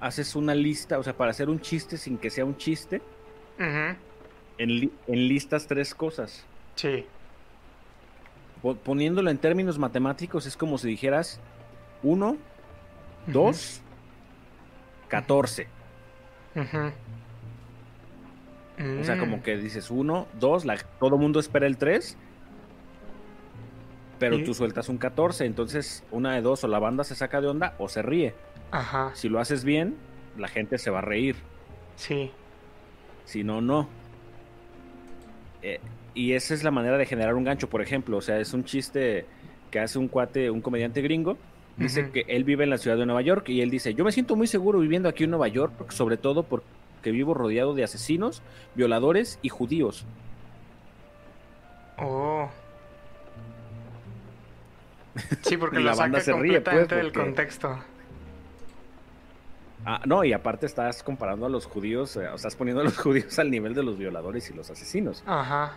[0.00, 3.02] haces una lista, o sea, para hacer un chiste sin que sea un chiste,
[3.58, 3.96] ujú,
[4.56, 6.46] enli- enlistas tres cosas.
[6.76, 7.04] sí,
[8.62, 11.40] Poniéndolo en términos matemáticos es como si dijeras
[12.02, 12.36] 1,
[13.26, 13.80] 2,
[15.08, 15.66] 14.
[16.54, 16.92] ujú.
[19.00, 20.64] O sea, Mm, como que dices 1, 2,
[20.98, 22.16] todo mundo espera el 3,
[24.18, 27.40] pero Y- tú sueltas un 14, entonces una de dos, o la banda se saca
[27.40, 28.34] de onda o se ríe.
[28.70, 29.96] Ajá, Si lo haces bien,
[30.38, 31.36] la gente se va a reír,
[31.96, 32.30] sí,
[33.24, 33.88] si no, no.
[35.62, 35.80] Eh,
[36.14, 38.64] y esa es la manera de generar un gancho, por ejemplo, o sea, es un
[38.64, 39.26] chiste
[39.70, 41.36] que hace un cuate, un comediante gringo,
[41.76, 44.12] dice que él vive en la ciudad de Nueva York y él dice, yo me
[44.12, 48.42] siento muy seguro viviendo aquí en Nueva York, sobre todo porque vivo rodeado de asesinos,
[48.74, 50.04] violadores y judíos.
[51.98, 52.48] Oh.
[55.42, 57.78] Sí, porque lo la banda se ríe, pues, completamente del porque- contexto.
[59.84, 62.98] Ah, no, y aparte estás comparando a los judíos, eh, o estás poniendo a los
[62.98, 65.22] judíos al nivel de los violadores y los asesinos.
[65.26, 65.72] Ajá,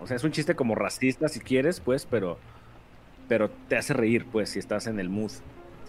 [0.00, 2.38] O sea, es un chiste como racista si quieres, pues, pero
[3.28, 5.30] pero te hace reír, pues, si estás en el mood.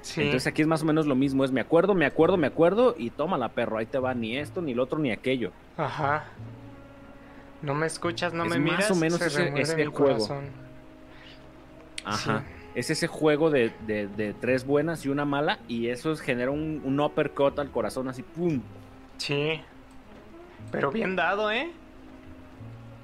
[0.02, 0.22] sí.
[0.22, 2.96] Entonces aquí es más o menos lo mismo, es me acuerdo, me acuerdo, me acuerdo
[2.98, 5.52] y tómala, perro, ahí te va ni esto, ni lo otro, ni aquello.
[5.78, 6.26] Ajá.
[7.62, 8.92] No me escuchas, no Es me más miras.
[8.92, 10.14] o menos se ese- ese mi juego.
[10.18, 10.46] corazón.
[12.06, 12.44] Ajá.
[12.76, 16.52] Es ese juego de, de- de tres buenas y una mala y eso es- genera
[16.52, 18.62] un, un uppercut al corazón así, ¡pum!
[19.18, 19.62] Sí.
[20.72, 21.72] Pero bien dado, ¿eh?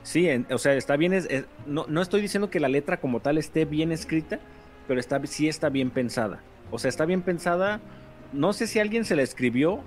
[0.06, 2.98] Sí, en- o sea, está bien, es- es- no, no estoy diciendo que la letra
[2.98, 4.40] como tal esté bien escrita,
[4.88, 6.42] pero está, sí está bien pensada.
[6.70, 7.80] O sea, está bien pensada,
[8.32, 9.82] no sé si alguien se la escribió,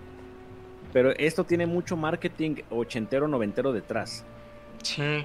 [0.93, 4.25] pero esto tiene mucho marketing ochentero, noventero detrás,
[4.83, 5.25] Sí.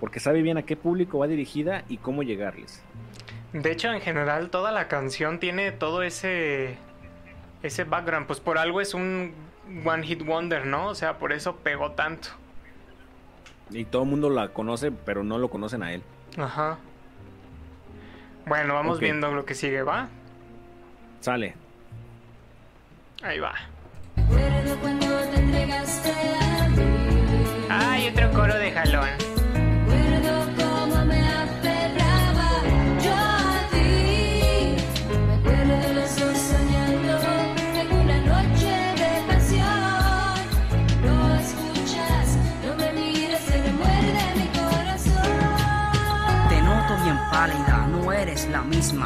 [0.00, 2.82] porque sabe bien a qué público va dirigida y cómo llegarles.
[3.52, 6.76] De hecho, en general, toda la canción tiene todo ese.
[7.62, 8.26] Ese background.
[8.26, 9.32] Pues por algo es un
[9.84, 10.88] One Hit Wonder, ¿no?
[10.88, 12.28] O sea, por eso pegó tanto.
[13.70, 16.02] Y todo el mundo la conoce, pero no lo conocen a él.
[16.36, 16.78] Ajá.
[18.46, 20.08] Bueno, vamos viendo lo que sigue, ¿va?
[21.20, 21.54] Sale.
[23.22, 23.54] Ahí va.
[24.16, 26.82] Recuerdo cuando te entregaste a mí.
[27.68, 29.37] Hay otro coro de jalón.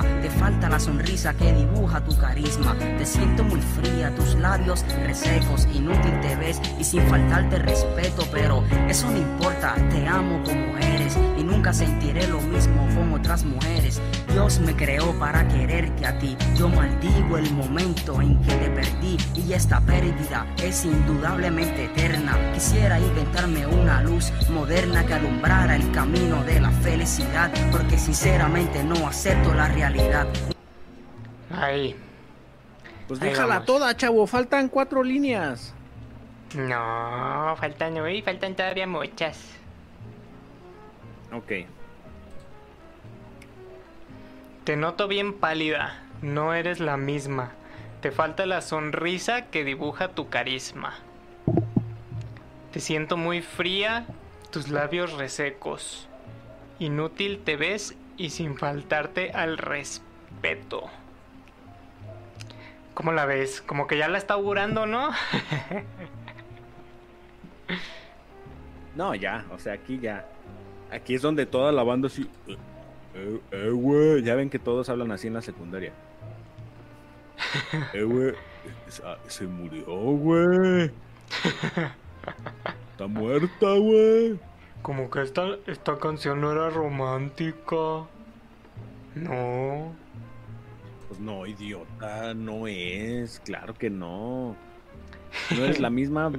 [0.01, 2.74] Te falta la sonrisa que dibuja tu carisma.
[2.78, 3.60] Te siento muy
[4.03, 8.24] fría, tus labios resecos, inútil te ves y sin faltarte respeto.
[8.33, 13.45] Pero eso no importa, te amo como eres y nunca sentiré lo mismo con otras
[13.45, 14.01] mujeres.
[14.33, 16.37] Dios me creó para quererte a ti.
[16.57, 22.37] Yo maldigo el momento en que te perdí y esta pérdida es indudablemente eterna.
[22.55, 29.07] Quisiera inventarme una luz moderna que alumbrara el camino de la felicidad, porque sinceramente no
[29.07, 30.27] acepto la realidad.
[31.51, 31.95] Ahí.
[33.12, 33.66] Pues Ahí déjala vamos.
[33.66, 35.74] toda, chavo, faltan cuatro líneas.
[36.55, 39.51] No, faltan uy, faltan todavía muchas.
[41.30, 41.66] Ok.
[44.64, 46.02] Te noto bien pálida.
[46.22, 47.51] No eres la misma.
[48.01, 50.94] Te falta la sonrisa que dibuja tu carisma.
[52.72, 54.06] Te siento muy fría,
[54.51, 56.09] tus labios resecos.
[56.78, 60.89] Inútil te ves y sin faltarte al respeto.
[62.94, 63.62] ¿Cómo la ves?
[63.62, 65.10] Como que ya la está augurando, ¿no?
[68.94, 70.28] No, ya, o sea, aquí ya.
[70.90, 72.28] Aquí es donde toda la banda así.
[72.47, 72.56] Eh,
[73.14, 74.23] eh, eh, güey.
[74.23, 75.93] Ya ven que todos hablan así en la secundaria.
[77.94, 78.35] Eh, güey.
[78.89, 80.90] Se, se murió, güey.
[82.90, 84.39] Está muerta, güey.
[84.82, 88.05] Como que esta, esta canción no era romántica.
[89.14, 89.94] No.
[91.23, 93.40] No, idiota, no es.
[93.44, 94.57] Claro que no.
[95.57, 96.31] No eres la misma.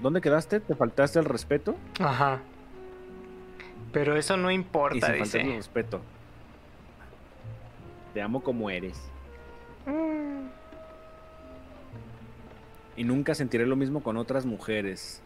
[0.00, 0.60] ¿Dónde quedaste?
[0.60, 1.76] ¿Te faltaste el respeto?
[2.00, 2.40] Ajá.
[3.92, 5.56] Pero eso no Y importa, sin faltarle el dice.
[5.56, 6.00] respeto.
[8.12, 9.00] Te amo como eres.
[12.96, 15.22] Y nunca sentiré lo mismo con otras mujeres.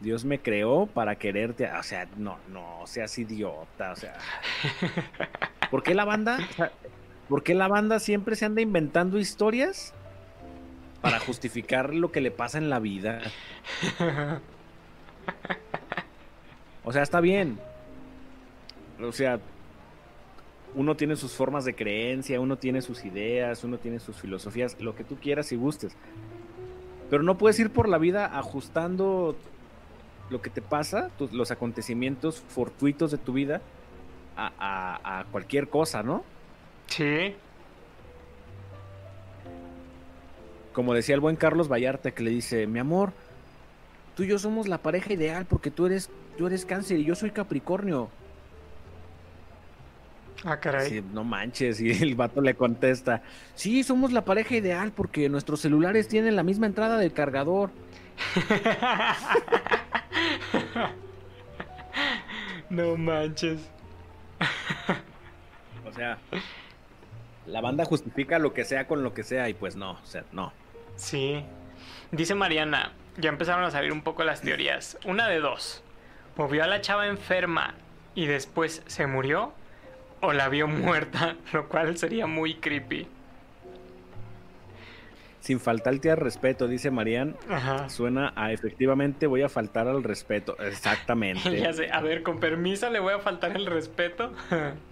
[0.00, 1.70] Dios me creó para quererte.
[1.72, 3.92] O sea, no, no seas idiota.
[3.92, 4.14] O sea.
[5.70, 6.38] ¿Por qué la banda?
[6.50, 6.72] o sea,
[7.30, 9.94] ¿Por qué la banda siempre se anda inventando historias?
[11.00, 13.22] Para justificar lo que le pasa en la vida.
[16.82, 17.58] O sea, está bien.
[19.02, 19.38] O sea,
[20.74, 24.96] uno tiene sus formas de creencia, uno tiene sus ideas, uno tiene sus filosofías, lo
[24.96, 25.94] que tú quieras y gustes.
[27.10, 29.36] Pero no puedes ir por la vida ajustando
[30.30, 33.60] lo que te pasa, tus- los acontecimientos fortuitos de tu vida,
[34.36, 36.24] a, a- a cualquier cosa, ¿no?
[36.90, 37.34] Sí.
[40.72, 43.12] Como decía el buen Carlos Vallarta que le dice, mi amor,
[44.14, 47.14] tú y yo somos la pareja ideal porque tú eres, tú eres cáncer y yo
[47.14, 48.10] soy capricornio.
[50.44, 50.88] Ah, caray.
[50.88, 53.22] Sí, no manches, y el vato le contesta,
[53.54, 57.70] sí, somos la pareja ideal porque nuestros celulares tienen la misma entrada del cargador.
[62.70, 63.60] no manches.
[65.86, 66.18] O sea,
[67.50, 70.24] la banda justifica lo que sea con lo que sea y pues no, o sea,
[70.32, 70.52] no.
[70.96, 71.44] Sí.
[72.12, 74.98] Dice Mariana, ya empezaron a salir un poco las teorías.
[75.04, 75.82] Una de dos.
[76.36, 77.74] O vio a la chava enferma
[78.14, 79.52] y después se murió,
[80.20, 83.06] o la vio muerta, lo cual sería muy creepy.
[85.40, 87.88] Sin faltarte al respeto, dice Marian, Ajá.
[87.88, 90.56] suena a efectivamente voy a faltar al respeto.
[90.60, 91.58] Exactamente.
[91.60, 94.32] ya sé, a ver, con permiso le voy a faltar el respeto.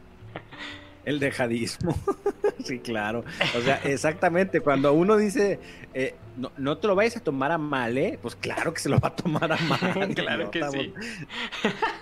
[1.08, 1.96] El dejadismo.
[2.64, 3.24] sí, claro.
[3.56, 4.60] O sea, exactamente.
[4.60, 5.58] Cuando uno dice,
[5.94, 8.18] eh, no, no te lo vayas a tomar a mal, ¿eh?
[8.20, 10.14] Pues claro que se lo va a tomar a mal.
[10.14, 10.92] claro que sí.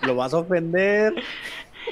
[0.01, 1.13] Lo vas a ofender.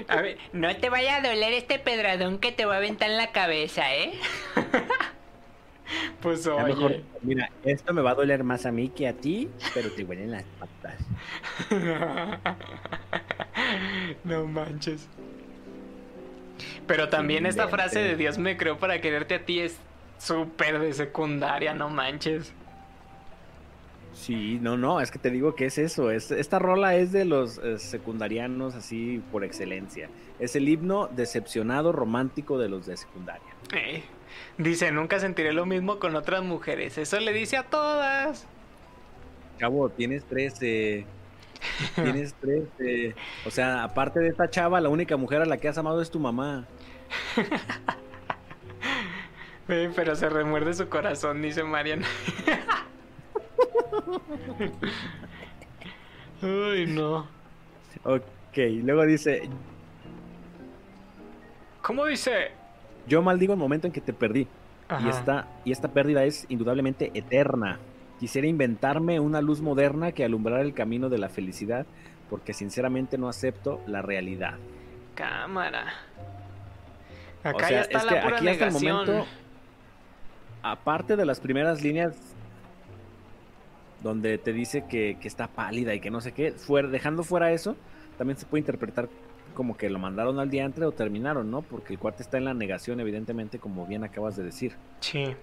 [0.09, 3.15] A ver, no te vaya a doler este pedradón que te va a aventar en
[3.15, 4.19] la cabeza, ¿eh?
[6.19, 6.63] Pues oye.
[6.63, 10.03] mejor, mira, esto me va a doler más a mí que a ti, pero te
[10.03, 10.95] huelen las patas.
[14.23, 15.07] no manches.
[16.87, 19.77] Pero también esta frase de Dios me creó para quererte a ti es
[20.17, 22.53] súper de secundaria, no manches.
[24.13, 26.09] Sí, no, no, es que te digo que es eso.
[26.09, 30.09] Es, esta rola es de los eh, secundarianos así por excelencia.
[30.39, 33.47] Es el himno decepcionado romántico de los de secundaria.
[33.73, 34.03] Eh,
[34.57, 36.97] Dice, nunca sentiré lo mismo con otras mujeres.
[36.97, 38.47] Eso le dice a todas.
[39.59, 41.05] Chavo, tienes 13.
[41.95, 43.15] Tienes 13.
[43.45, 46.11] O sea, aparte de esta chava, la única mujer a la que has amado es
[46.11, 46.65] tu mamá.
[49.67, 52.03] Eh, pero se remuerde su corazón, dice Marian.
[56.39, 57.27] Ay, no.
[58.03, 58.23] Ok,
[58.83, 59.49] luego dice,
[61.81, 62.51] ¿Cómo dice?
[63.07, 64.47] yo maldigo el momento en que te perdí.
[65.03, 67.79] Y esta, y esta pérdida es indudablemente eterna.
[68.25, 71.85] Quisiera inventarme una luz moderna que alumbrara el camino de la felicidad,
[72.27, 74.55] porque sinceramente no acepto la realidad.
[75.13, 75.93] Cámara.
[77.43, 79.27] O Acá sea, ya está es la que pura aquí hasta el momento,
[80.63, 82.15] aparte de las primeras líneas
[84.01, 87.51] donde te dice que, que está pálida y que no sé qué, fuera, dejando fuera
[87.51, 87.75] eso,
[88.17, 89.07] también se puede interpretar
[89.53, 91.61] como que lo mandaron al diantre o terminaron, ¿no?
[91.61, 94.75] Porque el cuate está en la negación, evidentemente, como bien acabas de decir.
[95.01, 95.35] Sí.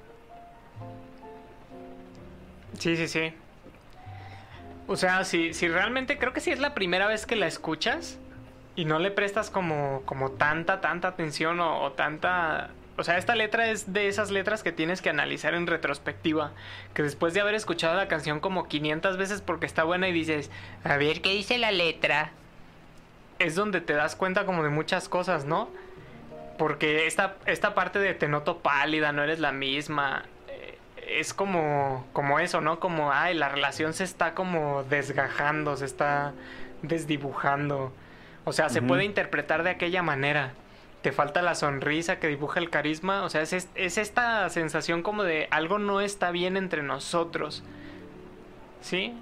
[2.82, 3.32] Sí, sí, sí.
[4.88, 8.18] O sea, si, si realmente creo que si es la primera vez que la escuchas
[8.74, 13.36] y no le prestas como, como tanta, tanta atención o, o tanta O sea, esta
[13.36, 16.50] letra es de esas letras que tienes que analizar en retrospectiva.
[16.92, 20.50] Que después de haber escuchado la canción como 500 veces porque está buena y dices,
[20.82, 22.32] A ver, ¿qué dice la letra?
[23.38, 25.68] es donde te das cuenta como de muchas cosas, ¿no?
[26.59, 30.24] Porque esta, esta parte de te noto pálida, no eres la misma,
[31.20, 32.80] es como, como eso, ¿no?
[32.80, 36.32] Como, ay, la relación se está como desgajando, se está
[36.82, 37.93] desdibujando.
[38.44, 40.55] O sea, se puede interpretar de aquella manera.
[41.02, 43.24] Te falta la sonrisa que dibuja el carisma.
[43.24, 47.62] O sea, es, es- es esta sensación como de algo no está bien entre nosotros.
[48.80, 49.14] ¿Sí?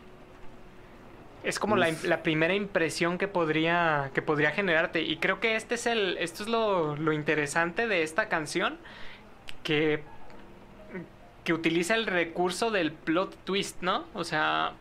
[1.43, 5.01] Es como la, la primera impresión que podría, que podría generarte.
[5.03, 8.79] Y creo que este es el, esto es lo, lo interesante de esta canción.
[9.63, 10.03] Que,
[11.51, 14.05] que utiliza el recurso del plot twist, ¿no?
[14.15, 14.75] O sea,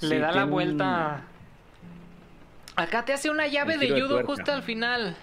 [0.00, 1.22] le da la un- vuelta.
[2.76, 5.16] Acá te hace una llave de judo justo al final.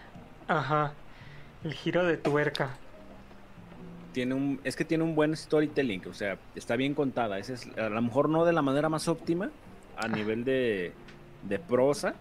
[0.50, 0.92] Ajá.
[1.64, 2.72] El giro de tuerca.
[4.12, 7.40] Tiene un, es que tiene un buen storytelling, o sea, está bien contada.
[7.40, 9.52] Ese es, a lo mejor no de la manera más óptima
[9.96, 10.92] a nivel de,
[11.44, 12.16] de prosa,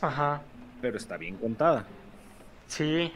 [0.00, 0.42] Ajá.
[0.80, 1.86] pero está bien contada.
[2.68, 3.12] Sí.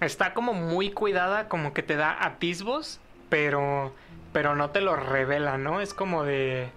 [0.00, 2.98] Está como muy cuidada, como que te da atisbos,
[3.28, 3.92] pero
[4.32, 5.80] pero no te lo revela, ¿no?
[5.80, 6.68] Es como de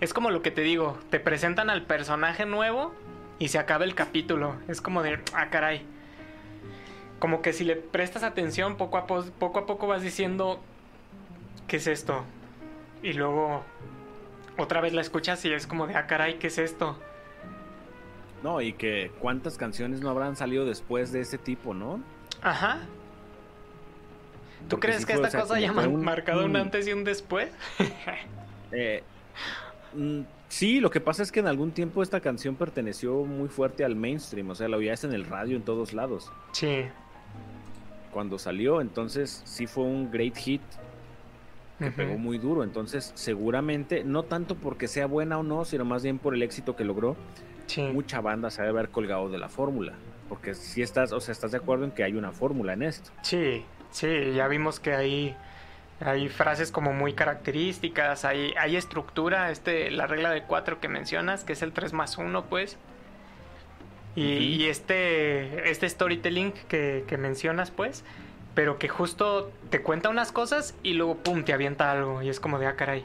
[0.00, 2.94] es como lo que te digo, te presentan al personaje nuevo
[3.38, 4.56] y se acaba el capítulo.
[4.68, 5.82] Es como de, ah, caray.
[7.18, 10.60] Como que si le prestas atención, poco a, po- poco, a poco vas diciendo,
[11.68, 12.24] ¿qué es esto?
[13.02, 13.64] Y luego
[14.58, 16.98] otra vez la escuchas y es como de, ah, caray, ¿qué es esto?
[18.42, 22.00] No, y que cuántas canciones no habrán salido después de ese tipo, ¿no?
[22.42, 22.80] Ajá.
[24.68, 26.86] ¿Tú crees sí que fue, esta o sea, cosa haya un- marcado un un- antes
[26.88, 27.50] y un después?
[28.72, 29.04] Eh,
[29.94, 33.84] mm, sí, lo que pasa es que en algún tiempo esta canción perteneció muy fuerte
[33.84, 36.32] al mainstream, o sea, la oías en el radio en todos lados.
[36.52, 36.86] Sí.
[38.12, 40.62] Cuando salió, entonces sí fue un great hit
[41.78, 46.02] que pegó muy duro, entonces seguramente, no tanto porque sea buena o no, sino más
[46.02, 47.16] bien por el éxito que logró,
[47.92, 49.92] mucha banda se debe haber colgado de la fórmula,
[50.28, 53.10] porque si estás, o sea, estás de acuerdo en que hay una fórmula en esto.
[53.22, 55.36] Sí, sí, ya vimos que hay,
[56.00, 61.44] hay frases como muy características, hay, hay estructura, este, la regla de cuatro que mencionas,
[61.44, 62.76] que es el 3 más 1, pues.
[64.16, 68.04] Y, este, este storytelling que, que mencionas, pues,
[68.54, 72.38] pero que justo te cuenta unas cosas y luego, pum, te avienta algo y es
[72.38, 73.04] como de, ah, caray.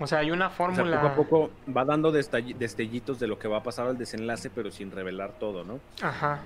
[0.00, 1.02] O sea, hay una O sea, fórmula...
[1.02, 4.70] poco a poco va dando destellitos de lo que va a pasar al desenlace, pero
[4.70, 5.80] sin revelar todo, ¿no?
[6.02, 6.40] Ajá.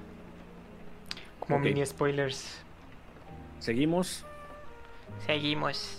[1.40, 2.64] Como mini spoilers.
[3.60, 4.24] Seguimos.
[5.26, 5.98] Seguimos.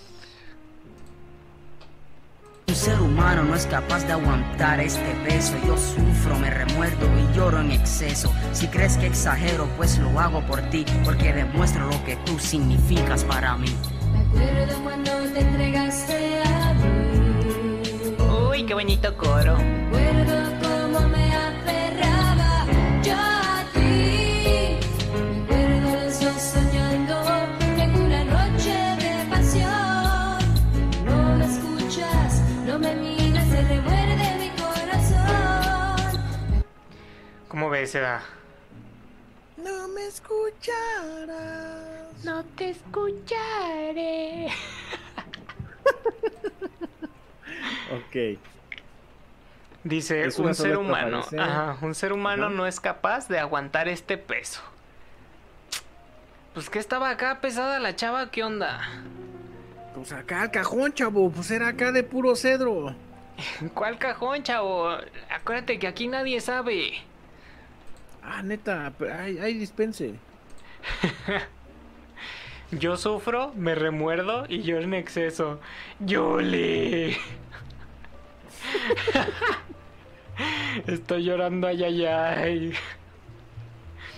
[2.67, 5.55] Un ser humano no es capaz de aguantar este peso.
[5.65, 8.31] Yo sufro, me remuerdo y lloro en exceso.
[8.53, 13.23] Si crees que exagero, pues lo hago por ti, porque demuestro lo que tú significas
[13.23, 13.75] para mí.
[14.11, 18.23] Me acuerdo cuando te entregaste a mí.
[18.49, 19.57] Uy, qué bonito coro.
[19.57, 20.48] Recuerdo cómo
[37.49, 38.23] ¿Cómo ves, Eda?
[39.57, 41.27] No me escucharás.
[42.23, 44.49] No te escucharé.
[47.91, 48.39] Ok.
[49.83, 52.53] Dice, un ser humano, ajá, un ser humano Ajá.
[52.53, 54.61] no es capaz de aguantar este peso.
[56.53, 58.79] Pues que estaba acá pesada la chava, ¿qué onda?
[59.95, 62.93] Pues acá el cajón, chavo, pues era acá de puro cedro.
[63.73, 64.89] ¿Cuál cajón, chavo?
[65.31, 67.08] Acuérdate que aquí nadie sabe.
[68.31, 70.13] Ah, neta, pero ay, ay, dispense.
[72.71, 75.59] Yo sufro, me remuerdo y yo en exceso.
[75.99, 77.17] ¡Yole!
[80.87, 82.73] Estoy llorando ay ay ay.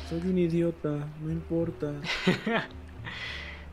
[0.09, 0.89] Soy un idiota,
[1.21, 1.93] no importa.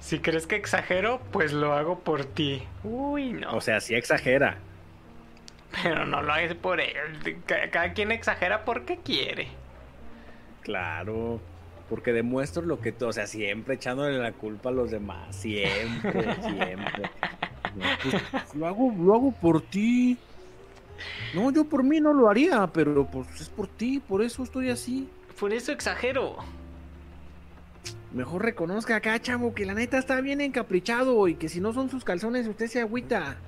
[0.01, 2.62] Si crees que exagero, pues lo hago por ti.
[2.82, 3.52] Uy, no.
[3.55, 4.56] O sea, sí exagera.
[5.82, 7.43] Pero no lo hagas por él.
[7.44, 9.48] Ca- Cada quien exagera porque quiere.
[10.69, 11.40] Claro.
[11.89, 15.35] Porque demuestro lo que tú, o sea, siempre echándole la culpa a los demás.
[15.35, 17.11] Siempre, siempre.
[17.74, 20.19] No, pues, lo hago, lo hago por ti.
[21.32, 24.69] No, yo por mí no lo haría, pero pues es por ti, por eso estoy
[24.69, 25.09] así.
[25.40, 26.36] Por eso exagero.
[28.12, 31.89] Mejor reconozca acá, chavo, que la neta está bien encaprichado y que si no son
[31.89, 33.39] sus calzones usted se agüita.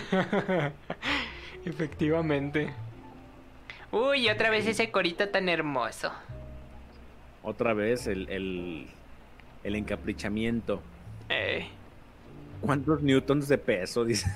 [1.66, 2.72] Efectivamente.
[3.90, 6.10] Uy, otra vez ese corito tan hermoso.
[7.42, 8.86] Otra vez el, el,
[9.64, 10.80] el encaprichamiento.
[11.28, 11.66] Eh,
[12.60, 14.04] ¿Cuántos newtons de peso?
[14.04, 14.30] Dice.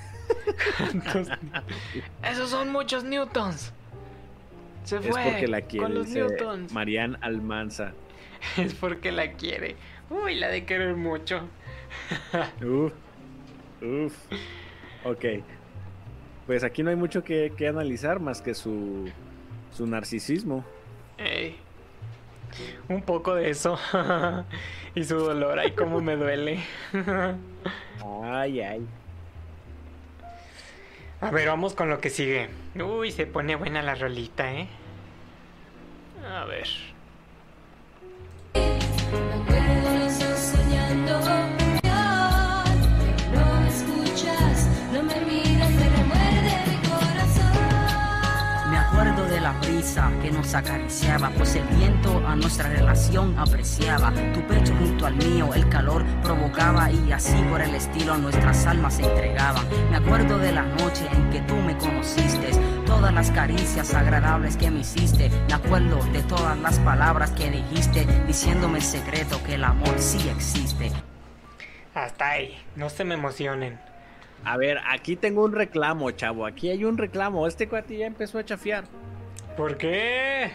[2.23, 3.71] esos son muchos newtons.
[4.83, 6.71] Se Es fue porque la quiere, con los newtons.
[6.73, 7.93] Marian Almanza.
[8.57, 9.75] Es porque la quiere.
[10.09, 11.41] Uy, la de querer mucho.
[12.61, 12.93] Uf,
[13.81, 14.15] uf.
[15.03, 15.25] Ok.
[16.45, 19.09] Pues aquí no hay mucho que, que analizar más que su,
[19.71, 20.63] su narcisismo.
[21.17, 21.57] Ey.
[22.89, 23.77] Un poco de eso.
[24.95, 26.63] y su dolor, ay, cómo me duele.
[28.23, 28.87] Ay, ay.
[31.19, 32.49] A ver, vamos con lo que sigue.
[32.75, 34.67] Uy, se pone buena la rolita, ¿eh?
[36.31, 36.67] A ver.
[40.35, 41.19] Soñando
[49.87, 54.11] brisa que nos acariciaba, pues el viento a nuestra relación apreciaba.
[54.33, 58.95] Tu pecho junto al mío, el calor provocaba y así por el estilo nuestras almas
[58.95, 59.63] se entregaban.
[59.89, 62.49] Me acuerdo de la noche en que tú me conociste,
[62.85, 65.29] todas las caricias agradables que me hiciste.
[65.47, 70.29] Me acuerdo de todas las palabras que dijiste, diciéndome en secreto que el amor sí
[70.29, 70.91] existe.
[71.93, 73.79] Hasta ahí, no se me emocionen.
[74.43, 76.45] A ver, aquí tengo un reclamo, chavo.
[76.45, 77.47] Aquí hay un reclamo.
[77.47, 78.83] Este cuate ya empezó a chafiar.
[79.57, 80.51] ¿Por qué?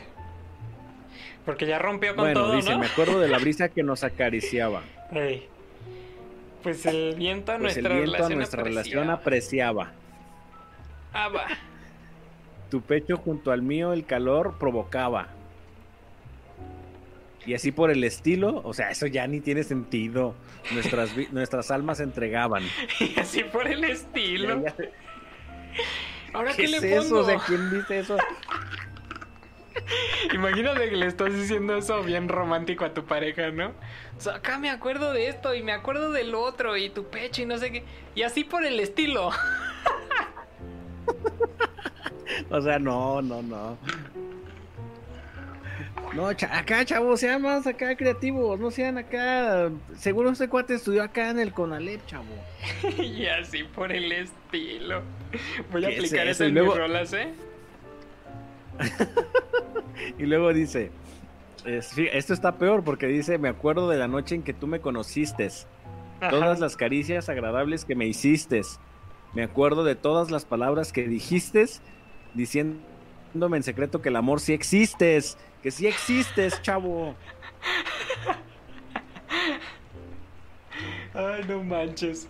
[1.45, 2.79] Porque ya rompió con bueno, todo, dice, ¿no?
[2.79, 4.83] me acuerdo de la brisa que nos acariciaba.
[6.63, 9.83] Pues el viento a Pues el nuestra viento a relación nuestra relación apreciaba.
[9.85, 9.93] apreciaba.
[11.13, 11.47] Ah, va.
[12.71, 15.29] Tu pecho junto al mío, el calor provocaba.
[17.45, 20.37] Y así por el estilo, o sea, eso ya ni tiene sentido.
[20.73, 22.63] Nuestras, nuestras almas se entregaban.
[23.01, 24.63] Y así por el estilo.
[24.63, 24.91] Ya, ya sé.
[26.33, 27.03] ¿Ahora ¿Qué qué, es le eso?
[27.09, 27.21] pongo?
[27.23, 28.17] O sea, ¿quién dice eso?
[30.35, 33.69] Imagínate que le estás diciendo eso bien romántico a tu pareja, ¿no?
[34.17, 37.43] O sea, acá me acuerdo de esto y me acuerdo del otro y tu pecho
[37.43, 37.85] y no sé qué.
[38.15, 39.31] Y así por el estilo.
[42.51, 43.77] O sea, no, no, no.
[46.15, 49.71] No, cha- acá, chavos, sean más acá creativos, no sean acá.
[49.99, 52.25] Seguro este cuate estudió acá en el Conalep, chavo.
[53.03, 55.03] y así por el estilo.
[55.71, 56.45] Voy a ¿Qué es aplicar eso?
[56.45, 57.33] en luego- mis rolas, ¿eh?
[60.19, 60.91] Y luego dice,
[61.65, 65.49] esto está peor porque dice, me acuerdo de la noche en que tú me conociste,
[66.31, 68.63] todas las caricias agradables que me hiciste,
[69.35, 71.67] me acuerdo de todas las palabras que dijiste,
[72.35, 77.15] diciéndome en secreto que el amor sí existes, que sí existes, chavo.
[81.15, 82.29] Ay, no manches.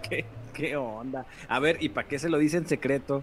[0.08, 1.26] ¿Qué, qué onda?
[1.48, 3.22] A ver, ¿y para qué se lo dice en secreto?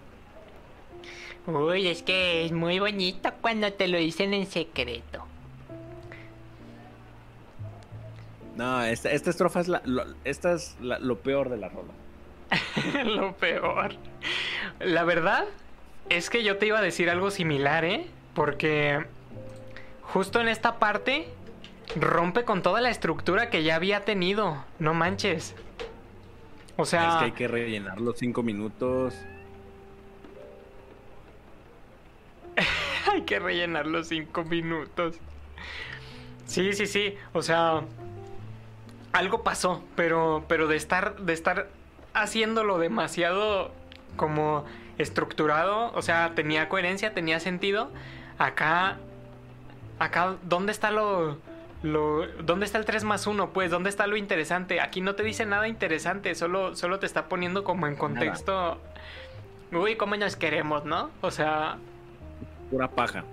[1.46, 5.24] Uy, es que es muy bonito cuando te lo dicen en secreto.
[8.56, 11.92] No, esta, esta estrofa es, la- lo, esta es la- lo peor de la rola.
[13.04, 13.94] Lo peor.
[14.80, 15.44] La verdad
[16.08, 18.06] es que yo te iba a decir algo similar, ¿eh?
[18.34, 19.04] Porque
[20.00, 21.28] justo en esta parte
[21.94, 24.64] rompe con toda la estructura que ya había tenido.
[24.78, 25.54] No manches.
[26.78, 29.14] O sea, Es que hay que rellenar los cinco minutos.
[33.12, 35.16] hay que rellenar los cinco minutos.
[36.46, 37.14] Sí, sí, sí.
[37.32, 37.82] O sea,
[39.12, 41.68] algo pasó, pero, pero de estar, de estar
[42.14, 43.70] haciéndolo demasiado
[44.16, 44.64] como
[44.98, 47.90] estructurado, o sea, tenía coherencia, tenía sentido.
[48.38, 48.96] Acá,
[49.98, 51.38] acá, ¿dónde está lo,
[51.82, 53.50] lo, dónde está el 3 más 1?
[53.50, 54.80] Pues, ¿dónde está lo interesante?
[54.80, 58.80] Aquí no te dice nada interesante, solo, solo te está poniendo como en contexto.
[59.72, 61.10] Uy, cómo nos queremos, ¿no?
[61.20, 61.78] O sea,
[62.70, 63.24] Pura paja.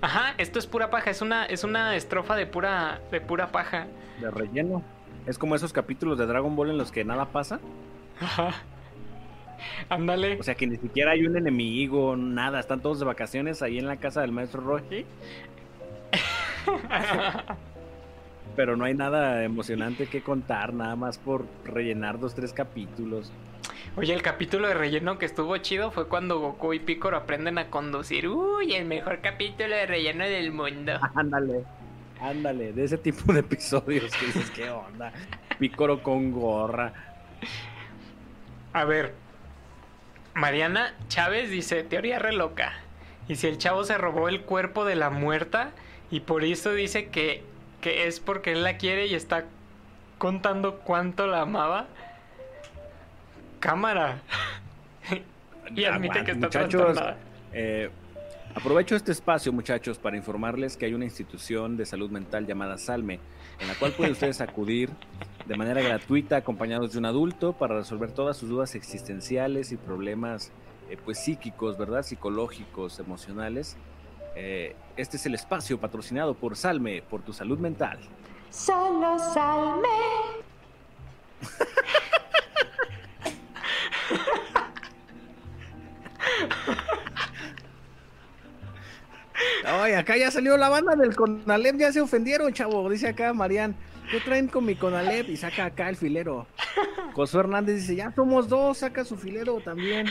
[0.00, 3.86] Ajá, esto es pura paja, es una, es una estrofa de pura, de pura paja.
[4.20, 4.82] De relleno.
[5.26, 7.60] Es como esos capítulos de Dragon Ball en los que nada pasa.
[8.20, 8.54] Ajá.
[9.88, 10.38] Ándale.
[10.38, 12.60] O sea que ni siquiera hay un enemigo, nada.
[12.60, 15.06] Están todos de vacaciones ahí en la casa del maestro Roji.
[18.56, 23.32] Pero no hay nada emocionante que contar, nada más por rellenar dos, tres capítulos.
[23.96, 27.70] Oye, el capítulo de relleno que estuvo chido fue cuando Goku y Piccolo aprenden a
[27.70, 28.26] conducir.
[28.26, 30.94] Uy, el mejor capítulo de relleno del mundo.
[31.14, 31.64] Ándale,
[32.20, 35.12] ándale, de ese tipo de episodios que dices, ¿qué onda?
[35.60, 36.92] Pícoro con gorra.
[38.72, 39.14] A ver,
[40.34, 42.72] Mariana Chávez dice, teoría re loca.
[43.28, 45.70] Y si el chavo se robó el cuerpo de la muerta
[46.10, 47.44] y por eso dice que,
[47.80, 49.44] que es porque él la quiere y está
[50.18, 51.86] contando cuánto la amaba.
[53.64, 54.20] Cámara.
[55.74, 56.98] y admite que está Muchachos,
[57.54, 57.88] eh,
[58.54, 63.20] Aprovecho este espacio, muchachos, para informarles que hay una institución de salud mental llamada Salme,
[63.58, 64.90] en la cual pueden ustedes acudir
[65.46, 70.52] de manera gratuita acompañados de un adulto para resolver todas sus dudas existenciales y problemas
[70.90, 72.02] eh, pues psíquicos, ¿verdad?
[72.02, 73.78] Psicológicos, emocionales.
[74.36, 77.98] Eh, este es el espacio patrocinado por Salme, por tu salud mental.
[78.50, 79.88] Solo salme.
[89.66, 92.88] Ay, acá ya salió la banda del Conalep, ya se ofendieron, chavo.
[92.90, 93.74] Dice acá Marian,
[94.10, 95.28] ¿qué traen con mi Conalep?
[95.28, 96.46] Y saca acá el filero.
[97.14, 100.06] Josué Hernández dice, ya somos dos, saca su filero también.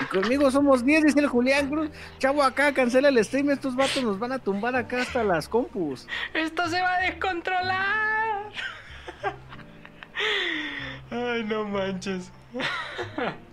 [0.00, 1.90] Y conmigo somos diez, dice el Julián Cruz.
[2.18, 6.06] Chavo, acá cancela el stream, estos vatos nos van a tumbar acá hasta las compus.
[6.32, 8.52] Esto se va a descontrolar.
[11.10, 12.32] Ay, no manches.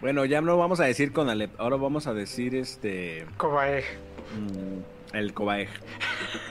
[0.00, 3.26] Bueno, ya no vamos a decir Conalep, ahora vamos a decir este...
[3.38, 3.84] Cobaej.
[4.36, 5.70] mm, el Cobaej.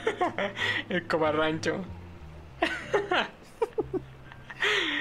[0.89, 1.85] El cobarrancho.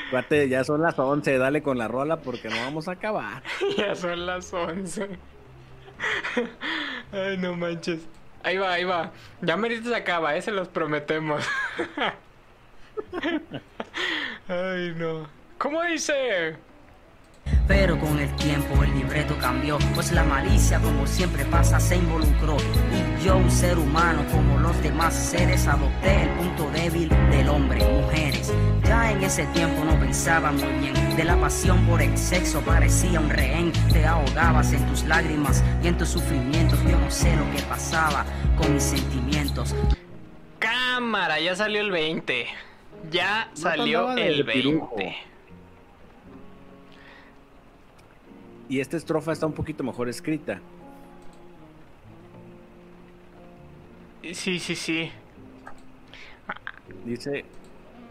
[0.05, 3.43] Espérate, ya son las 11, dale con la rola porque no vamos a acabar.
[3.77, 5.09] Ya son las 11.
[7.13, 8.07] Ay, no manches.
[8.43, 9.13] Ahí va, ahí va.
[9.41, 11.43] Ya merito se acaba, eh, se los prometemos.
[14.49, 15.27] Ay, no.
[15.65, 16.57] ¿Cómo dice?
[17.67, 22.59] Pero con el tiempo el libreto cambió, pues la malicia como siempre pasa se involucró.
[22.93, 27.83] Y yo, un ser humano como los demás seres, adopté el punto débil del hombre,
[27.83, 28.53] mujeres.
[28.83, 33.19] Ya en ese tiempo no pensaba muy bien, de la pasión por el sexo parecía
[33.19, 33.73] un rehén.
[33.91, 38.27] Te ahogabas en tus lágrimas y en tus sufrimientos, yo no sé lo que pasaba
[38.59, 39.75] con mis sentimientos.
[40.59, 42.49] Cámara, ya salió el 20.
[43.11, 44.95] Ya No salió el pirujo.
[48.69, 50.61] Y esta estrofa está un poquito mejor escrita.
[54.33, 55.11] Sí, sí, sí.
[57.05, 57.45] Dice,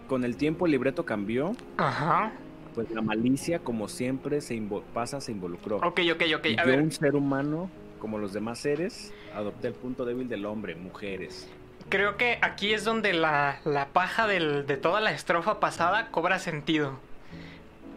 [0.08, 2.32] con el tiempo el libreto cambió, Ajá.
[2.76, 4.62] pues la malicia como siempre se
[4.94, 5.78] pasa se involucró.
[5.78, 6.46] Ok, ok, ok.
[6.60, 7.70] A yo, ver, un ser humano,
[8.00, 11.50] como los demás seres, adopté el punto débil del hombre, mujeres.
[11.90, 16.38] Creo que aquí es donde la, la paja del- de toda la estrofa pasada cobra
[16.40, 17.00] sentido.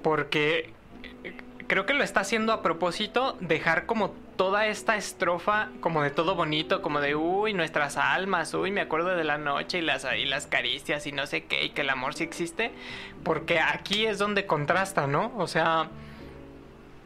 [0.03, 0.73] Porque
[1.67, 6.35] creo que lo está haciendo a propósito dejar como toda esta estrofa como de todo
[6.35, 10.25] bonito, como de uy, nuestras almas, uy, me acuerdo de la noche y las, y
[10.27, 12.73] las caricias y no sé qué, y que el amor sí existe.
[13.25, 15.33] Porque aquí es donde contrasta, ¿no?
[15.37, 15.89] O sea,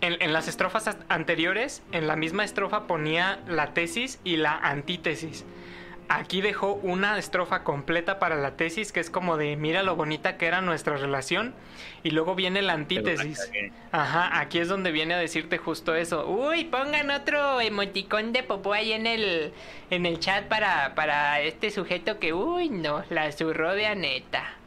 [0.00, 5.44] en, las estrofas as- anteriores, en la misma estrofa ponía la tesis y la antítesis.
[6.12, 10.36] Aquí dejó una estrofa completa para la tesis, que es como de mira lo bonita
[10.38, 11.54] que era nuestra relación.
[12.02, 13.48] Y luego viene la antítesis.
[13.92, 16.28] Ajá, aquí es donde viene a decirte justo eso.
[16.28, 19.52] Uy, pongan otro emoticón de popó ahí en el,
[19.90, 24.59] en el chat para, para este sujeto que, uy, no, la zurró de Aneta.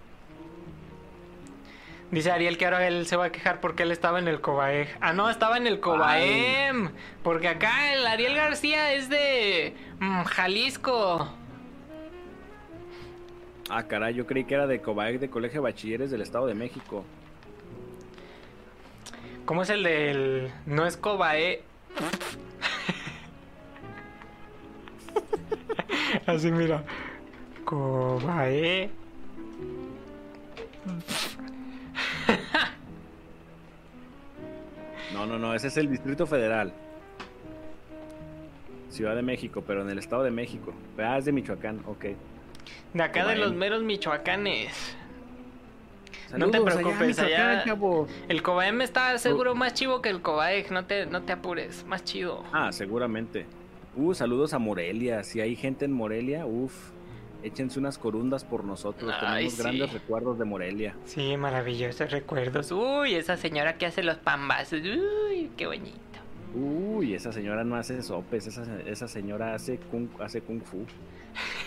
[2.14, 4.88] Dice Ariel que ahora él se va a quejar porque él estaba en el Cobaej.
[5.02, 6.91] Ah, no, estaba en el Cobaem.
[7.23, 11.27] Porque acá el Ariel García es de mm, Jalisco.
[13.68, 16.53] Ah, caray, yo creí que era de Cobaec de Colegio de Bachilleres del Estado de
[16.53, 17.03] México.
[19.45, 20.53] ¿Cómo es el del.?
[20.68, 21.64] No es Cobae.
[26.27, 26.84] Así, mira.
[27.65, 28.91] Cobae.
[35.11, 36.71] No, no, no, ese es el Distrito Federal.
[38.89, 40.73] Ciudad de México, pero en el Estado de México.
[40.99, 42.05] Ah, es de Michoacán, ok.
[42.93, 44.95] de acá de los meros michoacanes.
[46.38, 47.63] no te allá, preocupes, allá.
[48.27, 50.71] El Cobaem está seguro más chivo que el Cobaeg.
[50.71, 52.43] No te, no te apures, más chido.
[52.53, 53.47] Ah, seguramente.
[53.95, 55.23] Uh, saludos a Morelia.
[55.23, 56.91] Si hay gente en Morelia, uff,
[57.44, 59.11] échense unas corundas por nosotros.
[59.20, 59.61] Ay, Tenemos sí.
[59.61, 60.95] grandes recuerdos de Morelia.
[61.06, 62.72] Sí, maravillosos recuerdos.
[62.72, 64.82] Uy, esa señora que hace los pambazos.
[64.82, 65.99] Uy, qué bonito.
[66.56, 70.86] Uy, esa señora no hace sopes, esa, esa señora hace kung, hace kung fu.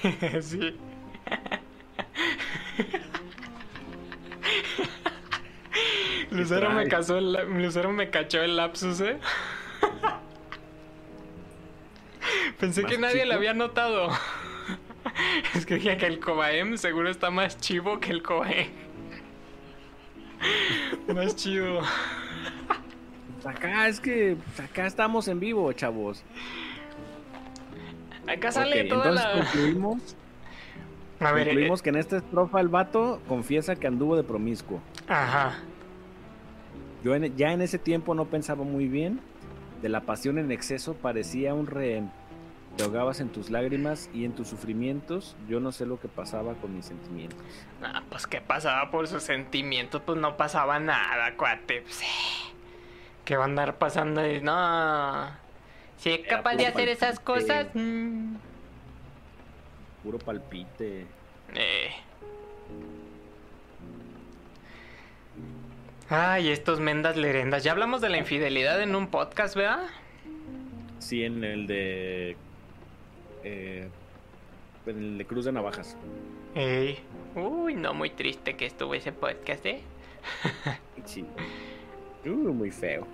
[0.41, 0.77] sí.
[6.31, 7.33] Lucero me, casó el,
[7.63, 9.19] Lucero me cachó el lapsus, ¿eh?
[12.59, 13.29] Pensé que ¿Más nadie chico?
[13.29, 14.09] lo había notado.
[15.55, 18.69] es que dije que el Cobaem seguro está más chivo que el Cobaem.
[21.15, 21.81] más chido.
[23.45, 26.25] Acá es que acá estamos en vivo, chavos.
[28.27, 29.33] Acá sale Ok, toda entonces la.
[29.45, 30.17] concluimos,
[31.21, 34.81] A ver, concluimos que en esta estrofa el vato confiesa que anduvo de promiscuo.
[35.07, 35.59] Ajá.
[37.05, 39.21] Yo en- ya en ese tiempo no pensaba muy bien
[39.81, 42.11] De la pasión en exceso parecía un rehén.
[42.77, 45.35] Te ahogabas en tus lágrimas y en tus sufrimientos.
[45.49, 47.39] Yo no sé lo que pasaba con mis sentimientos.
[47.83, 51.81] Ah, pues qué pasaba por sus sentimientos, pues no pasaba nada, cuate.
[51.81, 52.07] Pues, eh,
[53.25, 54.21] ¿Qué va a andar pasando?
[54.43, 55.31] No.
[55.97, 57.69] Si es capaz de hacer esas cosas.
[57.75, 58.35] mm,
[60.03, 61.07] Puro palpite.
[61.55, 61.91] eh.
[66.09, 67.65] Ay, estos mendas lerendas.
[67.65, 69.87] Ya hablamos de la infidelidad en un podcast, ¿verdad?
[71.01, 72.37] Sí, en el de.
[73.47, 73.89] Eh,
[74.87, 75.97] en el de Cruz de Navajas.
[76.55, 76.99] Ey.
[77.35, 79.83] Uy, no, muy triste que estuvo ese podcast, ¿eh?
[81.05, 81.25] Sí.
[82.25, 83.07] Uh, muy feo.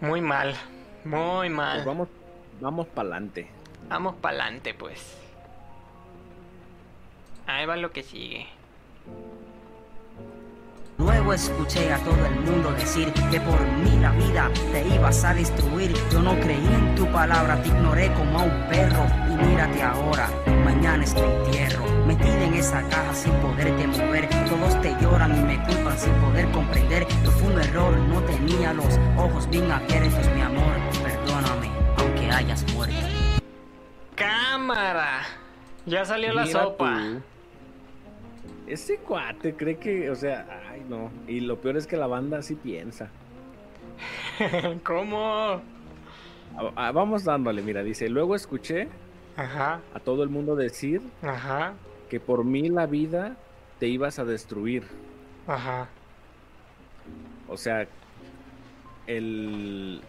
[0.00, 0.56] Muy mal.
[1.04, 1.76] Muy mal.
[1.76, 2.08] Pues vamos,
[2.60, 3.46] vamos para adelante.
[3.88, 5.16] Vamos pa'lante, pues.
[7.46, 8.46] Ahí va lo que sigue.
[11.06, 15.34] Luego escuché a todo el mundo decir que por mí la vida te ibas a
[15.34, 15.94] destruir.
[16.10, 19.06] Yo no creí en tu palabra, te ignoré como a un perro.
[19.30, 20.28] Y mírate ahora,
[20.64, 21.84] mañana es tu entierro.
[22.06, 24.28] Metida en esa caja sin poderte mover.
[24.50, 27.96] Todos te lloran y me culpan sin poder comprender que fue un error.
[27.96, 30.74] No tenía los ojos bien abiertos, mi amor.
[31.04, 32.96] Perdóname, aunque hayas muerto.
[34.16, 35.20] ¡Cámara!
[35.86, 36.98] Ya salió la Mira sopa.
[36.98, 37.35] tú.
[38.66, 41.10] Ese cuate cree que, o sea, ay no.
[41.28, 43.10] Y lo peor es que la banda sí piensa.
[44.84, 45.62] ¿Cómo?
[46.74, 48.88] Vamos dándole, mira, dice, luego escuché
[49.36, 51.74] Ajá, a todo el mundo decir ajá,
[52.08, 53.36] que por mí la vida
[53.78, 54.84] te ibas a destruir.
[55.46, 55.88] ajá.
[57.48, 57.86] O sea,
[59.06, 60.02] el...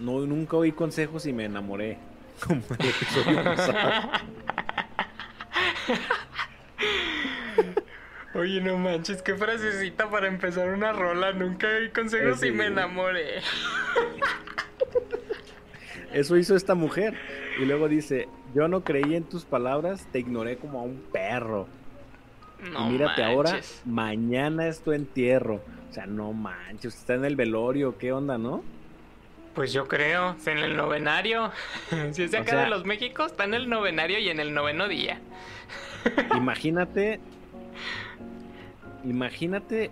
[0.00, 1.98] No, nunca oí consejos y me enamoré.
[2.46, 4.10] Como el episodio pasado.
[8.38, 11.32] Oye, no manches, qué frasecita para empezar una rola.
[11.32, 13.40] Nunca hay consejos y me enamoré.
[16.12, 17.14] Eso hizo esta mujer.
[17.60, 21.66] Y luego dice, yo no creí en tus palabras, te ignoré como a un perro.
[22.72, 25.60] No y mírate ahora, mañana es tu entierro.
[25.90, 28.62] O sea, no manches, está en el velorio, ¿qué onda, no?
[29.54, 31.50] Pues yo creo, en el novenario.
[32.12, 34.38] Si es de O acá sea- de los México, está en el novenario y en
[34.38, 35.20] el noveno día.
[36.36, 37.20] Imagínate,
[39.10, 39.90] imagínate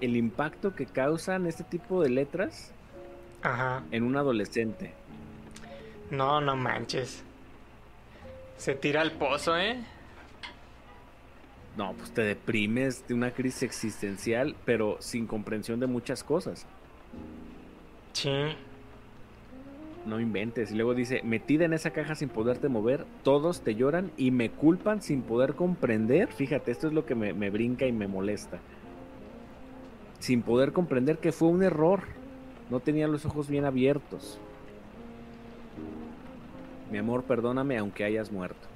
[0.00, 2.72] el impacto que causan este tipo de letras
[3.42, 3.82] Ajá.
[3.90, 4.92] en un adolescente.
[6.10, 7.22] No, no manches.
[8.56, 9.82] Se tira al pozo, ¿eh?
[11.76, 16.66] No, pues te deprimes de una crisis existencial, pero sin comprensión de muchas cosas.
[18.12, 18.30] Sí.
[20.06, 20.70] No inventes.
[20.70, 24.50] Y luego dice, metida en esa caja sin poderte mover, todos te lloran y me
[24.50, 26.32] culpan sin poder comprender.
[26.32, 28.58] Fíjate, esto es lo que me, brinca y me molesta.
[30.18, 32.02] Sin poder comprender que fue un error.
[32.70, 34.38] No tenía los ojos bien abiertos.
[36.90, 38.68] Mi amor, perdóname aunque hayas muerto.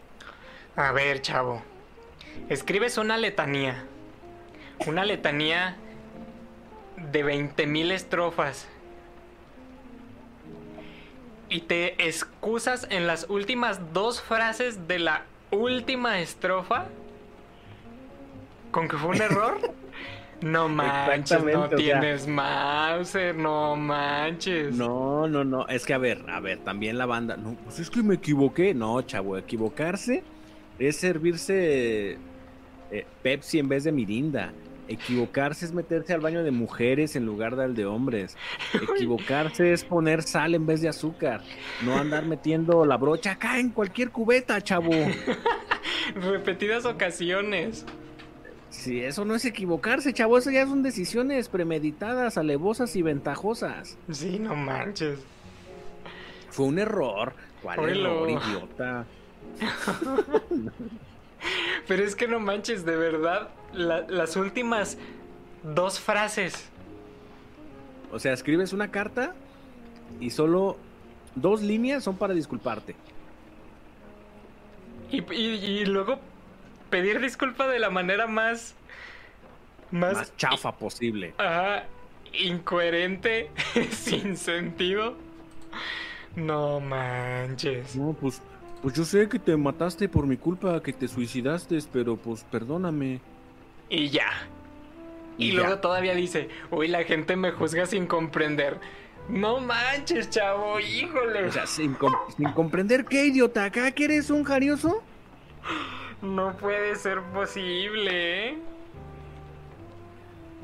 [0.76, 1.62] A ver, chavo.
[2.48, 3.84] Escribes una letanía.
[4.86, 5.76] Una letanía
[7.12, 8.68] de 20.000 estrofas.
[11.48, 16.86] Y te excusas en las últimas dos frases de la última estrofa.
[18.70, 19.58] ¿Con que fue un error?
[20.40, 24.72] No manches, no Exactamente, o sea- tienes Mauser, no manches.
[24.72, 25.66] No, no, no.
[25.66, 27.36] Es que a ver, a ver, también la banda.
[27.36, 28.72] No, pues es que me equivoqué.
[28.72, 30.22] No, chavo, equivocarse
[30.78, 32.18] es servirse
[32.92, 34.52] eh, Pepsi en vez de Mirinda.
[34.88, 38.36] Equivocarse es meterse al baño de mujeres en lugar del de hombres.
[38.94, 41.42] Equivocarse es poner sal en vez de azúcar.
[41.84, 44.90] No andar metiendo la brocha acá en cualquier cubeta, chavo.
[46.14, 47.84] Repetidas ocasiones.
[48.70, 53.96] Si eso no es equivocarse, chavo, eso ya son decisiones premeditadas, alevosas y ventajosas.
[54.10, 55.20] Sí, no manches.
[56.50, 57.34] Fue un error.
[57.62, 59.06] ¿Cuál error, idiota?
[61.88, 64.98] Pero es que no manches, de verdad, la- las últimas
[65.62, 66.68] dos frases.
[68.12, 69.34] O sea, escribes una carta
[70.20, 70.76] y solo
[71.34, 72.96] dos líneas son para disculparte.
[75.10, 76.18] Y, y- y luego
[76.90, 78.74] pedir disculpa de la manera más...
[79.90, 81.32] Más, Más chafa posible.
[81.38, 81.84] ajá,
[82.34, 83.50] incoherente,
[83.90, 85.16] sin sentido.
[86.36, 87.96] No manches.
[87.96, 88.42] No, pues,
[88.82, 93.20] pues yo sé que te mataste por mi culpa, que te suicidaste, pero pues perdóname.
[93.90, 94.28] Y ya.
[95.38, 95.80] Y, Y luego ya.
[95.80, 98.80] todavía dice, uy, la gente me juzga sin comprender.
[99.28, 101.44] No manches, chavo, híjole.
[101.46, 105.02] O sea, sin, com- sin comprender qué, idiota, acá que eres un jarioso.
[106.22, 108.58] No puede ser posible, ¿eh?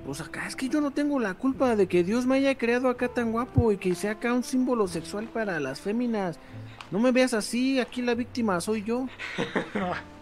[0.04, 2.90] pues acá es que yo no tengo la culpa de que Dios me haya creado
[2.90, 6.38] acá tan guapo y que sea acá un símbolo sexual para las féminas.
[6.90, 9.06] No me veas así, aquí la víctima soy yo.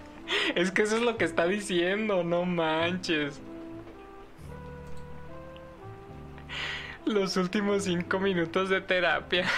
[0.55, 3.41] Es que eso es lo que está diciendo, no manches.
[7.05, 9.47] Los últimos cinco minutos de terapia.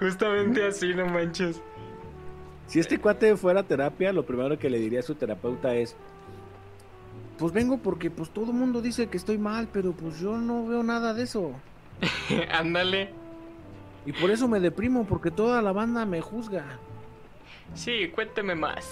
[0.00, 1.62] Justamente así, no manches.
[2.66, 5.96] Si este cuate fuera a terapia, lo primero que le diría a su terapeuta es,
[7.38, 10.66] pues vengo porque pues todo el mundo dice que estoy mal, pero pues yo no
[10.66, 11.52] veo nada de eso.
[12.52, 13.25] Ándale.
[14.06, 16.64] Y por eso me deprimo, porque toda la banda me juzga.
[17.74, 18.88] Sí, cuénteme más.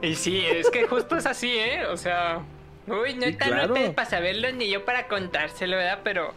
[0.00, 1.84] Y sí, es que justo es así, ¿eh?
[1.86, 2.40] O sea,
[2.86, 3.74] Uy, no Sí, está claro.
[3.74, 6.00] no para saberlo ni yo para contárselo, ¿verdad?
[6.04, 6.32] Pero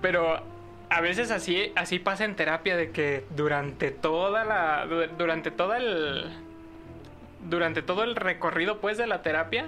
[0.00, 0.40] pero
[0.90, 5.74] a veces así así pasa en terapia de que durante toda la du- durante todo
[5.74, 6.32] el
[7.48, 9.66] durante todo el recorrido pues de la terapia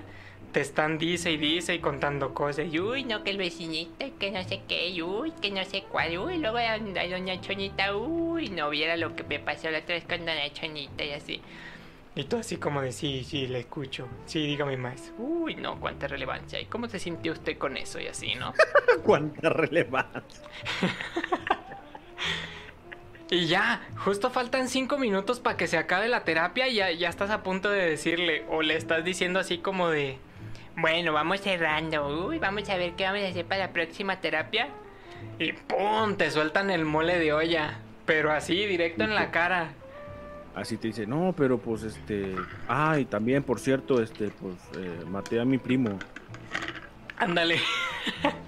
[0.55, 4.31] te están dice y dice y contando cosas y Uy, no, que el vecinito, que
[4.31, 7.97] no sé qué, y uy, que no sé cuál, uy, luego a, a doña Chonita,
[7.97, 11.43] uy, no viera lo que me pasó la otra vez con doña Chonita y así.
[12.15, 14.09] y tú así como de sí, sí, le escucho.
[14.27, 15.13] Sí, dígame más.
[15.19, 16.61] Uy, no, cuánta relevancia.
[16.61, 18.53] ¿Y cómo se sintió usted con eso y así, no?
[19.03, 20.45] Cuánta relevancia.
[23.31, 27.09] Y ya, justo faltan cinco minutos para que se acabe la terapia y ya, ya
[27.09, 30.19] estás a punto de decirle o le estás diciendo así como de...
[30.77, 32.27] Bueno, vamos cerrando.
[32.27, 34.69] Uy, vamos a ver qué vamos a hacer para la próxima terapia.
[35.39, 36.17] Y ¡pum!
[36.17, 37.79] Te sueltan el mole de olla.
[38.07, 39.73] Pero así, directo en la cara.
[40.55, 42.37] Así te dice, no, pero pues este...
[42.69, 45.99] Ah, y también, por cierto, este, pues eh, maté a mi primo.
[47.17, 47.59] Ándale.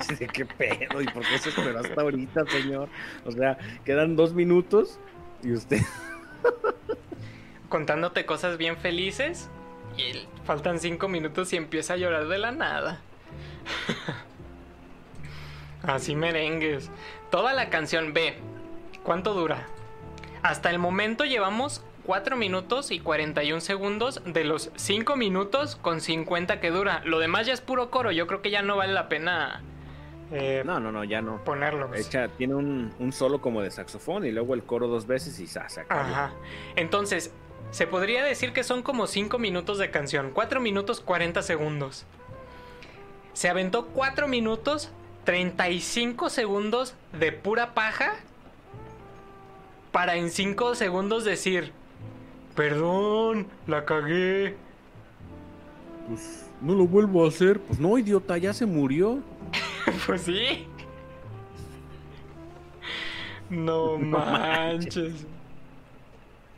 [0.00, 2.88] Sí, qué pedo, ¿y por qué se esperó hasta ahorita, señor?
[3.24, 4.98] O sea, quedan dos minutos
[5.44, 5.80] y usted...
[7.68, 9.48] Contándote cosas bien felices.
[9.96, 13.00] Y el- faltan cinco minutos y empieza a llorar de la nada.
[15.82, 16.90] Así merengues.
[17.30, 18.34] Toda la canción B.
[19.02, 19.66] ¿Cuánto dura?
[20.42, 26.60] Hasta el momento llevamos 4 minutos y 41 segundos de los 5 minutos con 50
[26.60, 27.02] que dura.
[27.04, 28.12] Lo demás ya es puro coro.
[28.12, 29.62] Yo creo que ya no vale la pena
[30.30, 31.42] eh, No, no, no, ya no.
[31.44, 31.94] ponerlo.
[31.94, 35.46] Echa, tiene un, un solo como de saxofón y luego el coro dos veces y
[35.46, 35.66] sa.
[35.88, 36.32] Ajá.
[36.76, 37.30] Entonces,
[37.70, 40.30] se podría decir que son como 5 minutos de canción.
[40.32, 42.04] 4 minutos 40 segundos.
[43.32, 44.90] Se aventó 4 minutos
[45.24, 48.14] 35 segundos de pura paja.
[49.90, 51.72] Para en 5 segundos decir,
[52.54, 54.56] perdón, la cagué.
[56.08, 57.60] Pues no lo vuelvo a hacer.
[57.60, 59.20] Pues no, idiota, ya se murió.
[60.06, 60.66] pues sí.
[63.50, 65.26] No manches.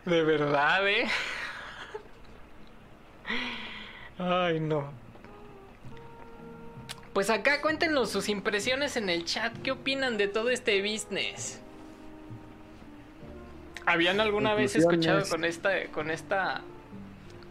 [0.07, 1.09] De verdad, ¿eh?
[4.19, 4.89] Ay, no.
[7.12, 9.53] Pues acá cuéntenos sus impresiones en el chat.
[9.62, 11.61] ¿Qué opinan de todo este business?
[13.85, 16.61] ¿Habían alguna vez escuchado con esta, con esta,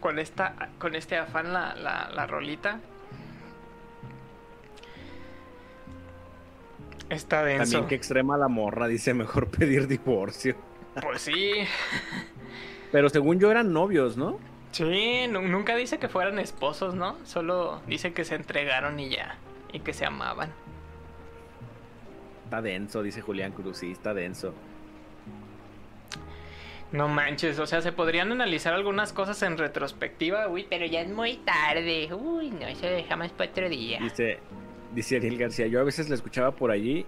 [0.00, 2.80] con esta, con este afán la, la, la rolita?
[7.10, 7.72] Está denso.
[7.72, 10.56] También que extrema la morra, dice mejor pedir divorcio.
[11.02, 11.52] Pues sí.
[12.92, 14.38] Pero según yo eran novios, ¿no?
[14.72, 17.16] Sí, nu- nunca dice que fueran esposos, ¿no?
[17.24, 19.36] Solo dice que se entregaron y ya.
[19.72, 20.52] Y que se amaban.
[22.44, 24.54] Está denso, dice Julián Cruz, sí, está denso.
[26.92, 30.46] No manches, o sea, se podrían analizar algunas cosas en retrospectiva.
[30.48, 32.08] Uy, pero ya es muy tarde.
[32.14, 33.98] Uy, no, eso dejamos para otro día.
[34.00, 34.38] Dice,
[34.94, 37.04] dice Ariel García, yo a veces la escuchaba por allí,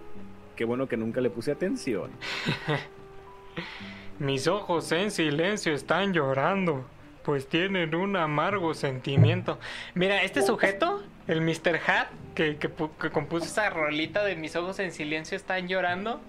[0.57, 2.11] qué bueno que nunca le puse atención.
[4.19, 6.85] mis ojos en silencio están llorando.
[7.23, 9.59] Pues tienen un amargo sentimiento.
[9.93, 11.79] Mira, este sujeto, el Mr.
[11.85, 16.21] Hat, que, que pu- que compuso esa rolita de mis ojos en silencio están llorando.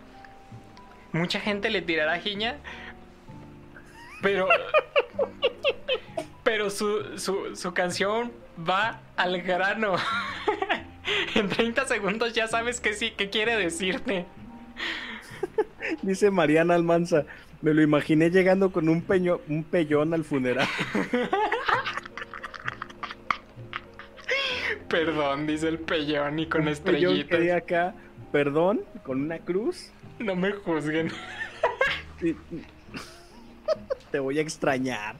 [1.12, 2.56] Mucha gente le tirará giña.
[4.20, 4.48] Pero.
[6.42, 8.32] Pero su, su, su canción
[8.68, 9.94] va al grano.
[11.34, 14.26] en 30 segundos ya sabes que sí, que quiere decirte.
[16.02, 17.24] Dice Mariana Almanza,
[17.62, 20.66] me lo imaginé llegando con un, peño, un pellón al funeral.
[24.88, 27.40] Perdón, dice el pellón y con un pellón estrellitas.
[27.40, 27.94] di acá,
[28.32, 29.90] perdón, con una cruz.
[30.18, 31.10] No me juzguen.
[34.10, 35.16] Te voy a extrañar.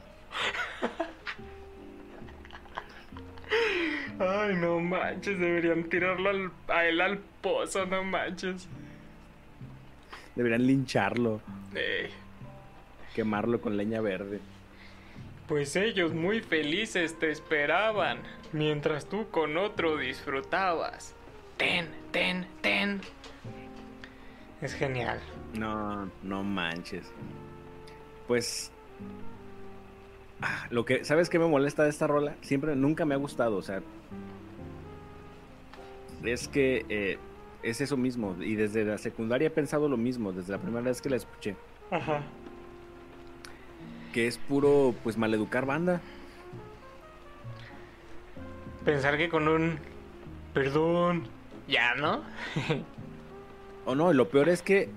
[4.18, 8.68] Ay, no manches, deberían tirarlo al- a él al pozo, no manches.
[10.36, 11.40] Deberían lincharlo,
[11.74, 12.10] Eh,
[13.14, 14.40] quemarlo con leña verde.
[15.48, 18.18] Pues ellos muy felices te esperaban,
[18.52, 21.14] mientras tú con otro disfrutabas.
[21.56, 23.00] Ten, ten, ten.
[24.60, 25.20] Es genial.
[25.54, 27.10] No, no manches.
[28.28, 28.70] Pues.
[30.40, 31.04] ah, lo que.
[31.04, 32.36] ¿Sabes qué me molesta de esta rola?
[32.42, 33.56] Siempre, nunca me ha gustado.
[33.56, 33.82] O sea.
[36.22, 37.18] Es que eh,
[37.62, 38.36] es eso mismo.
[38.40, 40.32] Y desde la secundaria he pensado lo mismo.
[40.32, 41.56] Desde la primera vez que la escuché.
[41.90, 42.22] Ajá.
[44.12, 46.00] Que es puro, pues, maleducar banda.
[48.84, 49.78] Pensar que con un.
[50.54, 51.24] Perdón.
[51.68, 52.22] Ya, ¿no?
[53.86, 54.90] O no, y lo peor es que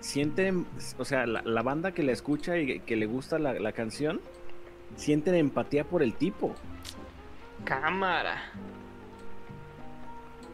[0.00, 0.66] sienten,
[0.98, 4.20] o sea, la, la banda que la escucha y que le gusta la, la canción,
[4.96, 6.54] sienten empatía por el tipo.
[7.64, 8.42] Cámara.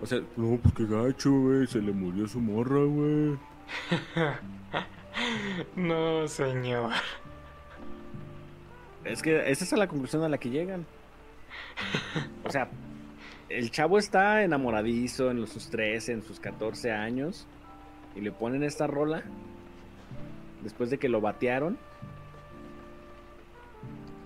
[0.03, 1.67] O sea, No, pues qué gacho, güey.
[1.67, 3.39] Se le murió su morra, güey.
[5.77, 6.93] No, señor.
[9.13, 10.87] Es que esa es la conclusión a la que llegan.
[12.45, 12.69] O sea,
[13.49, 17.47] el chavo está enamoradizo en sus 13, en sus 14 años,
[18.15, 19.23] y le ponen esta rola
[20.63, 21.79] después de que lo batearon.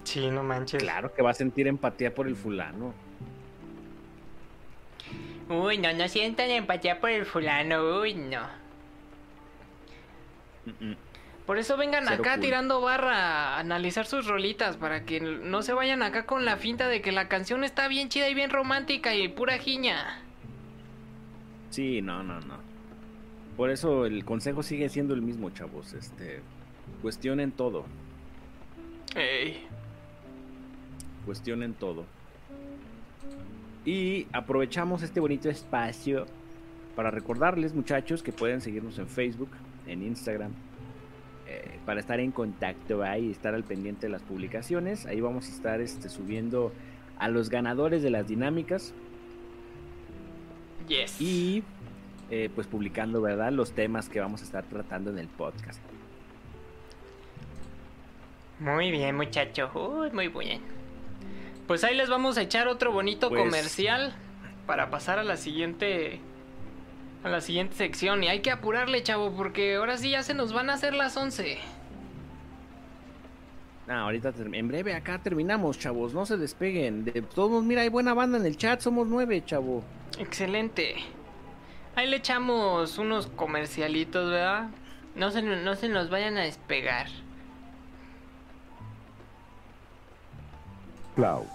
[0.04, 0.82] Sí, no manches.
[0.82, 2.92] Claro que va a sentir empatía por el fulano.
[5.48, 8.64] Uy, no, no sientan empatía por el fulano, uy, no.
[11.46, 12.40] Por eso vengan Cero acá cool.
[12.42, 16.88] tirando barra a analizar sus rolitas para que no se vayan acá con la finta
[16.88, 20.20] de que la canción está bien chida y bien romántica y pura jiña.
[21.70, 22.58] Sí, no, no, no.
[23.56, 25.92] Por eso el consejo sigue siendo el mismo, chavos.
[25.92, 26.40] Este,
[27.02, 27.84] cuestionen todo,
[29.14, 29.66] Ey.
[31.26, 32.06] cuestionen todo.
[33.84, 36.26] Y aprovechamos este bonito espacio
[36.96, 39.50] para recordarles, muchachos, que pueden seguirnos en Facebook,
[39.86, 40.52] en Instagram,
[41.54, 45.06] eh, para estar en contacto ahí y estar al pendiente de las publicaciones.
[45.06, 46.72] Ahí vamos a estar este, subiendo
[47.18, 48.92] a los ganadores de las dinámicas
[50.88, 51.20] Yes.
[51.20, 51.62] y
[52.30, 53.52] eh, pues publicando, ¿verdad?
[53.52, 55.80] Los temas que vamos a estar tratando en el podcast.
[58.60, 59.70] Muy bien, muchacho.
[59.74, 60.60] Uy, muy bien.
[61.66, 64.14] Pues ahí les vamos a echar otro bonito Pues- comercial
[64.66, 66.20] para pasar a la siguiente
[67.24, 70.52] a la siguiente sección y hay que apurarle, chavo, porque ahora sí ya se nos
[70.52, 71.58] van a hacer las 11.
[73.88, 76.14] Ah, ahorita en breve acá terminamos, chavos.
[76.14, 77.04] No se despeguen.
[77.04, 78.80] De todos mira, hay buena banda en el chat.
[78.80, 79.82] Somos nueve, chavo.
[80.18, 80.96] Excelente.
[81.94, 84.68] Ahí le echamos unos comercialitos, ¿verdad?
[85.14, 87.08] No se, no se nos vayan a despegar.
[91.14, 91.46] Clau.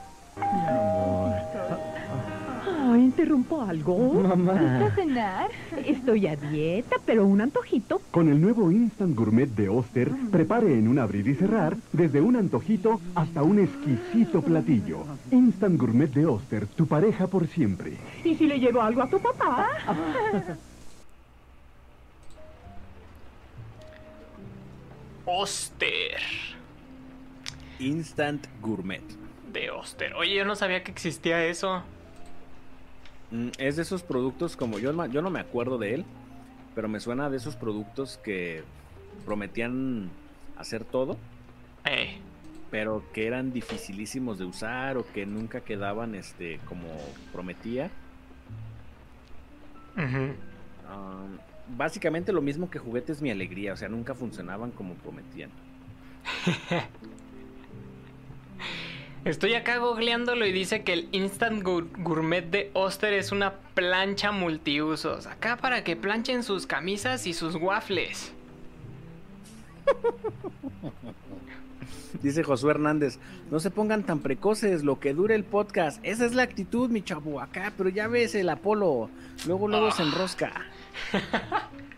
[2.90, 4.16] Ah, ¿interrumpo algo?
[4.16, 4.54] Mamá.
[4.54, 5.52] ¿Vas a cenar?
[5.86, 8.02] Estoy a dieta, pero un antojito.
[8.10, 12.36] Con el nuevo Instant Gourmet de Oster, prepare en un abrir y cerrar desde un
[12.36, 15.04] antojito hasta un exquisito platillo.
[15.30, 17.94] Instant Gourmet de Oster, tu pareja por siempre.
[18.24, 19.68] ¿Y si le llevo algo a tu papá?
[25.26, 26.22] Oster.
[27.78, 29.04] Instant Gourmet.
[29.54, 30.16] De Oster.
[30.16, 31.84] Oye, yo no sabía que existía eso.
[33.32, 36.06] Mm, es de esos productos como yo, yo no me acuerdo de él,
[36.76, 38.64] pero me suena de esos productos que
[39.26, 40.10] prometían
[40.58, 41.18] hacer todo,
[41.86, 42.18] Eh.
[42.72, 46.88] pero que eran dificilísimos de usar o que nunca quedaban este como
[47.32, 47.90] prometía.
[51.78, 55.52] Básicamente lo mismo que juguetes mi alegría, o sea, nunca funcionaban como prometían.
[59.26, 64.32] Estoy acá googleándolo y dice que el Instant Gour- Gourmet de Oster es una plancha
[64.32, 65.28] multiusos.
[65.28, 68.32] Acá para que planchen sus camisas y sus waffles.
[72.24, 73.18] Dice Josué Hernández,
[73.50, 76.00] no se pongan tan precoces, lo que dure el podcast.
[76.04, 79.10] Esa es la actitud, mi chavo, acá, pero ya ves el Apolo.
[79.46, 80.52] Luego, luego se enrosca.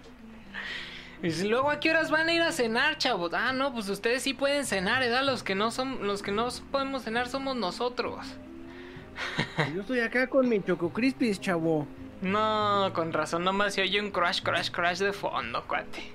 [1.23, 3.31] Y si luego a qué horas van a ir a cenar, chavos.
[3.33, 5.23] Ah, no, pues ustedes sí pueden cenar, ¿verdad?
[5.23, 8.25] Los que no son, los que no podemos cenar somos nosotros.
[9.75, 11.85] Yo estoy acá con mi Choco Crispis, chavo.
[12.21, 16.11] No, con razón, nomás se oye un crash, crash, crash de fondo, cuate.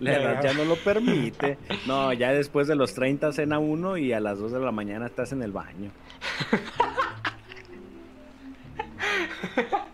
[0.00, 1.56] La edad ya no lo permite.
[1.86, 5.06] No, ya después de los 30 cena uno y a las 2 de la mañana
[5.06, 5.90] estás en el baño.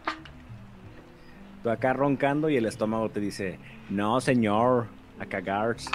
[1.63, 3.59] Tú acá roncando y el estómago te dice,
[3.89, 4.87] no señor,
[5.19, 5.77] a cagar.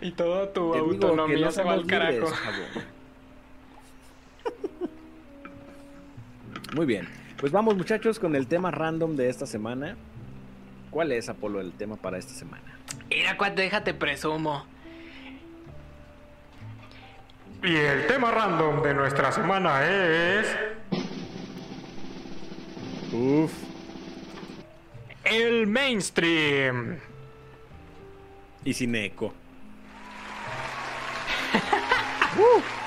[0.00, 2.80] Y toda tu Te digo que autonomía no se va al libres, carajo.
[6.74, 7.08] Muy bien,
[7.38, 9.96] pues vamos muchachos con el tema random de esta semana.
[10.90, 12.78] ¿Cuál es, Apolo, el tema para esta semana?
[13.10, 14.64] Mira, cuate, déjate presumo.
[17.62, 20.46] Y el tema random de nuestra semana es...
[23.12, 23.52] Uf.
[25.24, 26.98] El mainstream.
[28.64, 29.34] Y sin eco.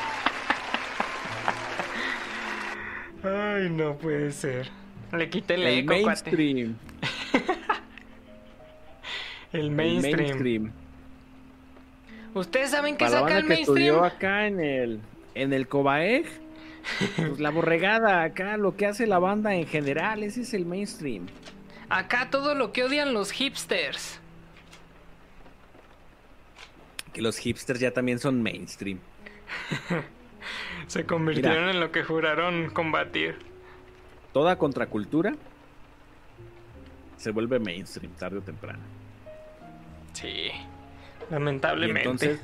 [3.23, 4.69] Ay, no puede ser.
[5.11, 6.31] Le quité el, El eco, cuate.
[6.31, 6.77] mainstream.
[9.52, 10.72] El El mainstream.
[12.34, 12.40] Mainstream.
[12.40, 14.18] ¿Ustedes saben la saca banda el que estudió mainstream?
[14.18, 14.99] acá en el,
[15.36, 16.26] en el Cobaeg,
[17.16, 21.28] pues la borregada, acá lo que hace la banda en general, ese es el mainstream.
[21.90, 24.20] Acá todo lo que odian los hipsters.
[27.14, 28.99] Que los hipsters ya también son mainstream.
[30.88, 31.72] Se convirtieron Mira.
[31.72, 33.38] en lo que juraron combatir.
[34.34, 35.36] Toda contracultura
[37.18, 38.80] se vuelve mainstream tarde o temprano.
[40.14, 40.49] Sí.
[41.32, 42.02] Y Lamentablemente.
[42.02, 42.41] entonces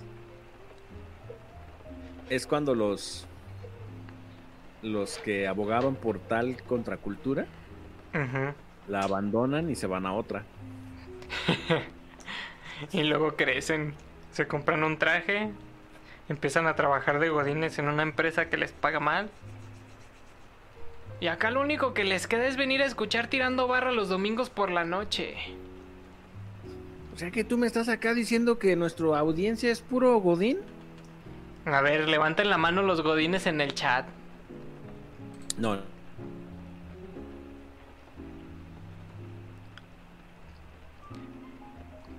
[2.30, 3.28] es cuando los
[4.82, 7.46] los que abogaban por tal contracultura
[8.88, 10.44] la abandonan y se van a otra.
[12.92, 13.96] Y luego crecen,
[14.32, 15.50] se compran un traje,
[16.30, 19.30] empiezan a trabajar de godines en una empresa que les paga mal.
[21.20, 24.52] Y acá lo único que les queda es venir a escuchar tirando barra los domingos
[24.52, 25.36] por la noche.
[27.18, 30.60] O sea que tú me estás acá diciendo que nuestra audiencia es puro godín.
[31.66, 34.06] A ver, levanten la mano los godines en el chat.
[35.58, 35.80] No.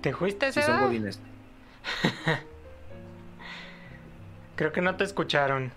[0.01, 0.79] ¿Te fuiste, Sí Seda?
[0.79, 1.21] son godines.
[4.57, 5.71] Creo que no te escucharon.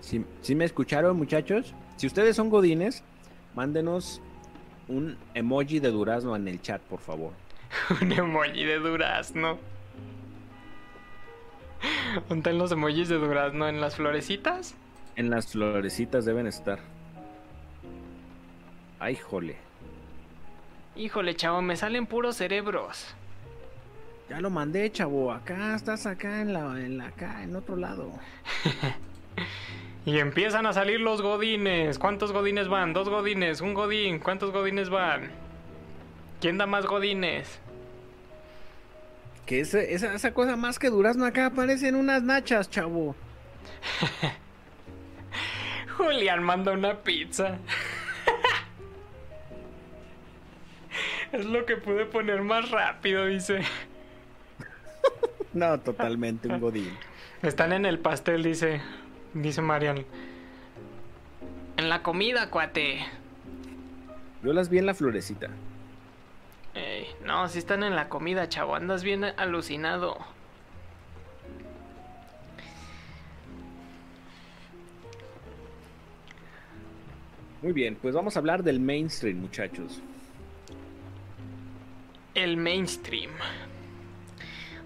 [0.00, 3.04] Si, si me escucharon, muchachos, si ustedes son godines,
[3.54, 4.22] mándenos
[4.88, 7.32] un emoji de durazno en el chat, por favor.
[8.00, 9.58] Un emoji de durazno.
[12.28, 13.68] ¿Dónde están los emojis de durazno?
[13.68, 14.74] ¿En las florecitas?
[15.14, 16.80] En las florecitas deben estar.
[18.98, 19.56] Ay, jole.
[20.96, 23.14] Híjole, chavo, me salen puros cerebros.
[24.28, 25.32] Ya lo mandé, chavo.
[25.32, 28.10] Acá estás acá en la, en la acá, en otro lado.
[30.06, 31.98] Y empiezan a salir los godines.
[31.98, 32.92] ¿Cuántos godines van?
[32.92, 34.20] Dos godines, un godín.
[34.20, 35.32] ¿Cuántos godines van?
[36.46, 37.58] ¿Quién da más godines?
[39.46, 43.16] Que esa, esa cosa más que durazno acá aparecen unas nachas, chavo.
[45.96, 47.58] Julián manda una pizza.
[51.32, 53.62] es lo que pude poner más rápido, dice.
[55.52, 56.96] No, totalmente un godín.
[57.42, 58.80] Están en el pastel, dice.
[59.34, 60.06] Dice Marian.
[61.76, 63.04] En la comida, cuate.
[64.44, 65.50] Yo las vi en la florecita.
[66.76, 68.74] Ey, no, si están en la comida, chavo.
[68.76, 70.18] Andas bien alucinado.
[77.62, 80.02] Muy bien, pues vamos a hablar del mainstream, muchachos.
[82.34, 83.30] El mainstream.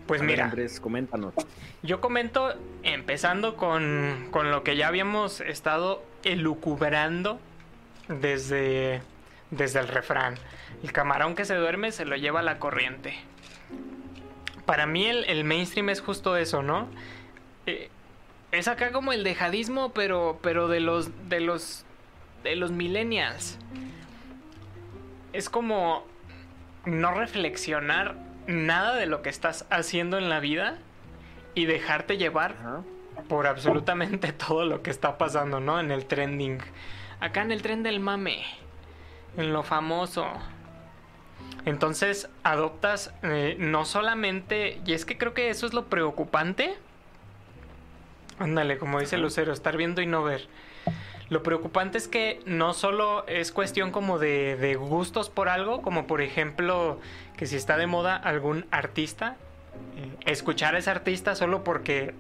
[0.06, 1.34] Pues mira, Andrés, coméntanos.
[1.82, 2.54] yo comento
[2.84, 7.40] empezando con, con lo que ya habíamos estado elucubrando
[8.08, 9.02] desde,
[9.50, 10.36] desde el refrán.
[10.82, 13.15] El camarón que se duerme se lo lleva la corriente.
[14.66, 16.89] Para mí el, el mainstream es justo eso, ¿no?
[17.66, 17.90] Eh,
[18.52, 21.85] es acá como el dejadismo, pero, pero de los, de los,
[22.43, 23.59] de los millennials.
[25.32, 26.05] Es como
[26.85, 28.16] no reflexionar
[28.47, 30.78] nada de lo que estás haciendo en la vida
[31.55, 32.57] y dejarte llevar
[33.28, 35.78] por absolutamente todo lo que está pasando, ¿no?
[35.78, 36.59] En el trending.
[37.20, 38.43] Acá en el tren del mame.
[39.36, 40.27] en lo famoso.
[41.64, 46.74] Entonces adoptas eh, no solamente, y es que creo que eso es lo preocupante.
[48.38, 50.48] Ándale, como dice Lucero, estar viendo y no ver.
[51.28, 56.06] Lo preocupante es que no solo es cuestión como de, de gustos por algo, como
[56.06, 56.98] por ejemplo
[57.36, 59.36] que si está de moda algún artista,
[59.96, 62.14] eh, escuchar a ese artista solo porque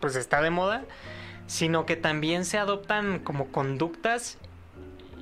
[0.00, 0.82] pues está de moda,
[1.46, 4.36] sino que también se adoptan como conductas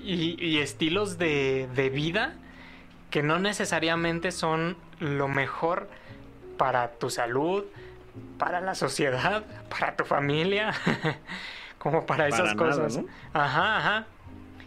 [0.03, 2.35] y, y estilos de, de vida
[3.11, 5.89] que no necesariamente son lo mejor
[6.57, 7.65] para tu salud,
[8.39, 10.75] para la sociedad, para tu familia,
[11.79, 12.97] como para esas nada, cosas.
[12.99, 13.07] ¿no?
[13.33, 14.07] Ajá, ajá.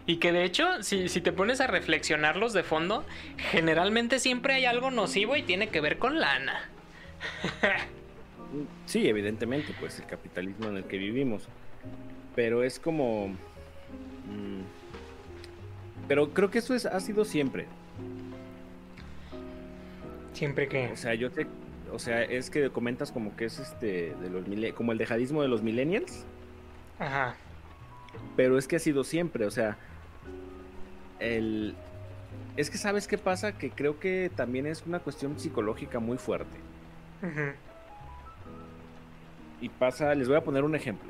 [0.08, 3.06] Y que de hecho, si, si te pones a reflexionarlos de fondo,
[3.38, 6.70] generalmente siempre hay algo nocivo y tiene que ver con lana.
[8.86, 11.48] Sí, evidentemente, pues el capitalismo en el que vivimos.
[12.36, 13.30] Pero es como...
[13.30, 14.62] mm,
[16.10, 17.68] pero creo que eso es, ha sido siempre.
[20.34, 20.92] Siempre que.
[20.92, 21.48] O sea, yo te.
[21.92, 24.16] O sea, es que comentas como que es este.
[24.16, 26.26] de los como el dejadismo de los millennials.
[27.00, 27.36] Ajá.
[28.36, 29.78] Pero es que ha sido siempre, o sea.
[31.20, 31.76] El.
[32.58, 36.58] Es que sabes qué pasa, que creo que también es una cuestión psicológica muy fuerte.
[37.22, 37.52] Ujú.
[39.62, 41.10] Y pasa, les voy a poner un ejemplo.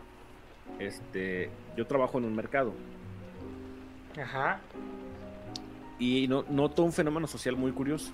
[0.80, 2.74] Este, yo trabajo en un mercado
[4.20, 4.60] Ajá.
[6.00, 8.12] y no- noto un fenómeno social muy curioso.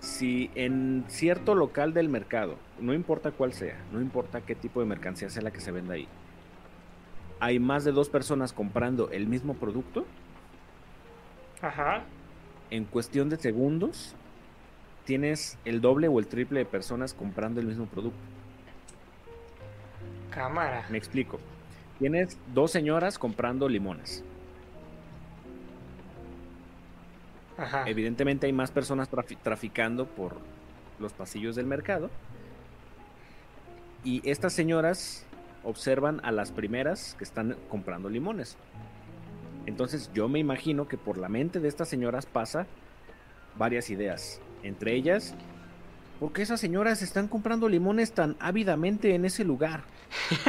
[0.00, 4.86] Si en cierto local del mercado, no importa cuál sea, no importa qué tipo de
[4.86, 6.08] mercancía sea la que se venda ahí,
[7.40, 10.06] hay más de dos personas comprando el mismo producto,
[11.60, 12.04] Ajá.
[12.70, 14.14] en cuestión de segundos
[15.04, 18.18] tienes el doble o el triple de personas comprando el mismo producto.
[20.30, 20.84] Cámara.
[20.90, 21.38] Me explico.
[21.98, 24.22] Tienes dos señoras comprando limones.
[27.58, 27.88] Ajá.
[27.88, 30.36] Evidentemente hay más personas trafi- traficando por
[30.98, 32.10] los pasillos del mercado.
[34.04, 35.24] Y estas señoras
[35.64, 38.56] observan a las primeras que están comprando limones.
[39.66, 42.66] Entonces yo me imagino que por la mente de estas señoras pasa
[43.56, 44.40] varias ideas.
[44.62, 45.34] Entre ellas,
[46.20, 49.82] ¿por qué esas señoras están comprando limones tan ávidamente en ese lugar?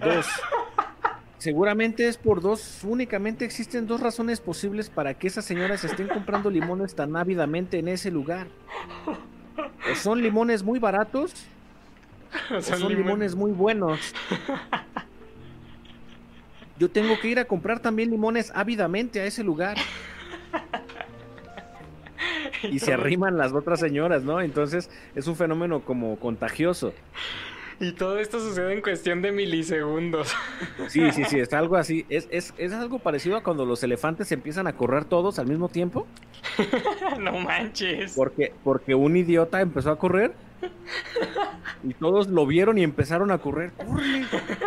[0.00, 0.26] Dos.
[1.42, 6.48] Seguramente es por dos, únicamente existen dos razones posibles para que esas señoras estén comprando
[6.48, 8.46] limones tan ávidamente en ese lugar.
[9.90, 11.34] O son limones muy baratos,
[12.56, 14.14] o Son son, limon- limones muy buenos.
[16.78, 19.76] Yo tengo que ir a comprar también limones ávidamente a ese lugar.
[22.70, 24.40] Y se arriman las otras señoras, ¿no?
[24.40, 26.92] Entonces es un fenómeno como contagioso.
[27.80, 30.34] Y todo esto sucede en cuestión de milisegundos.
[30.88, 32.06] Sí, sí, sí, es algo así.
[32.08, 35.68] Es, es, es algo parecido a cuando los elefantes empiezan a correr todos al mismo
[35.68, 36.06] tiempo.
[37.18, 38.14] no manches.
[38.14, 40.32] Porque, porque un idiota empezó a correr.
[41.82, 43.72] Y todos lo vieron y empezaron a correr.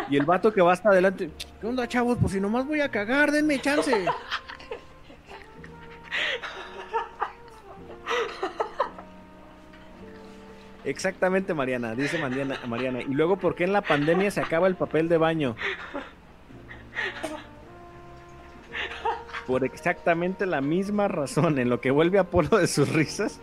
[0.09, 1.29] Y el vato que va hasta adelante.
[1.61, 2.17] ¿Qué onda, chavos?
[2.19, 4.05] Pues si nomás voy a cagar, denme chance.
[10.85, 13.01] Exactamente, Mariana, dice Mariana, Mariana.
[13.01, 15.55] Y luego, ¿por qué en la pandemia se acaba el papel de baño?
[19.47, 23.39] Por exactamente la misma razón, en lo que vuelve Apolo de sus risas.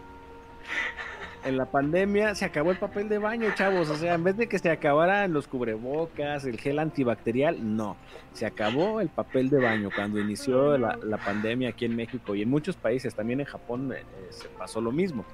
[1.44, 3.90] En la pandemia se acabó el papel de baño, chavos.
[3.90, 7.97] O sea, en vez de que se acabaran los cubrebocas, el gel antibacterial, no.
[8.32, 12.43] Se acabó el papel de baño cuando inició la, la pandemia aquí en México y
[12.43, 15.24] en muchos países, también en Japón, eh, se pasó lo mismo.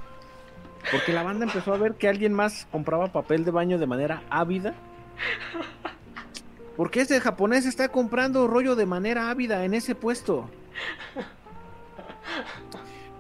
[0.91, 4.23] Porque la banda empezó a ver que alguien más compraba papel de baño de manera
[4.31, 4.75] ávida.
[6.77, 10.49] ¿Por qué este japonés está comprando rollo de manera ávida en ese puesto?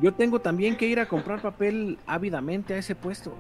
[0.00, 3.36] Yo tengo también que ir a comprar papel ávidamente a ese puesto.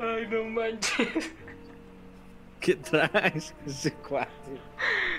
[0.00, 1.32] Ay, no manches.
[2.60, 4.60] ¿Qué traes ese cuate?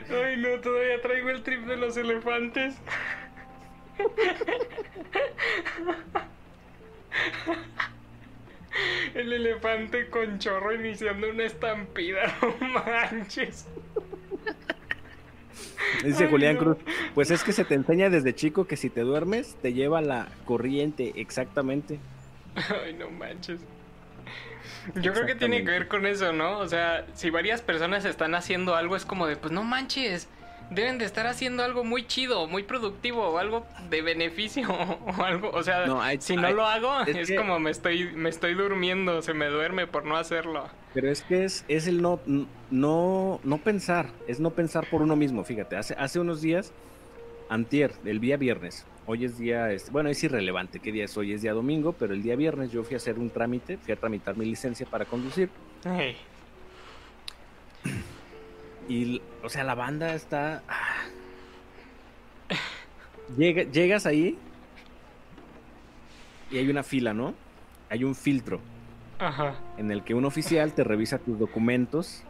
[0.09, 2.75] Ay, no, todavía traigo el trip de los elefantes.
[9.13, 13.67] El elefante con chorro iniciando una estampida, no manches.
[16.03, 16.61] Dice Ay, Julián no.
[16.61, 16.77] Cruz,
[17.13, 20.29] pues es que se te enseña desde chico que si te duermes te lleva la
[20.45, 21.99] corriente, exactamente.
[22.55, 23.61] Ay, no manches.
[24.95, 26.57] Yo creo que tiene que ver con eso, ¿no?
[26.59, 30.27] O sea, si varias personas están haciendo algo, es como de, pues no manches,
[30.71, 34.67] deben de estar haciendo algo muy chido, muy productivo, o algo de beneficio,
[35.17, 38.05] o algo, o sea, No, si no lo hago, es es, que- como me estoy,
[38.15, 40.67] me estoy durmiendo, se me duerme por no hacerlo.
[40.93, 42.19] Pero es que es, es el no,
[42.71, 46.73] no, no pensar, es no pensar por uno mismo, fíjate, hace, hace unos días,
[47.49, 51.33] antier, el día viernes, hoy es día, este, bueno, es irrelevante qué día es hoy,
[51.33, 53.97] es día domingo, pero el día viernes yo fui a hacer un trámite, fui a
[53.97, 55.49] tramitar mi licencia para conducir,
[58.89, 60.63] y, o sea, la banda está...
[60.67, 61.03] ah.
[63.37, 64.37] Llega- llegas ahí
[66.51, 67.33] y hay una fila, ¿no?
[67.89, 68.59] Hay un filtro.
[69.23, 69.53] Ajá.
[69.77, 72.23] en el que un oficial te revisa tus documentos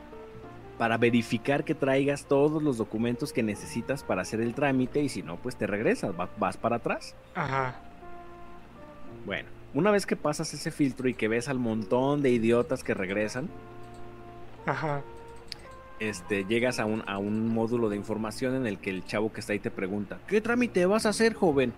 [0.78, 5.24] para verificar que traigas todos los documentos que necesitas para hacer el trámite y si
[5.24, 7.16] no, pues te regresas, va- vas para atrás.
[7.34, 7.76] Ajá.
[9.26, 12.94] Bueno, una vez que pasas ese filtro y que ves al montón de idiotas que
[12.94, 13.48] regresan,
[14.66, 15.02] Ajá.
[16.02, 19.40] Este, llegas a un, a un módulo de información en el que el chavo que
[19.40, 21.74] está ahí te pregunta, ¿qué trámite vas a hacer, joven?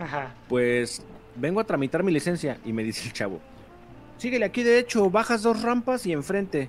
[0.00, 0.34] Ajá.
[0.48, 1.06] Pues
[1.36, 3.40] vengo a tramitar mi licencia y me dice el chavo,
[4.18, 6.68] síguele aquí de hecho, bajas dos rampas y enfrente.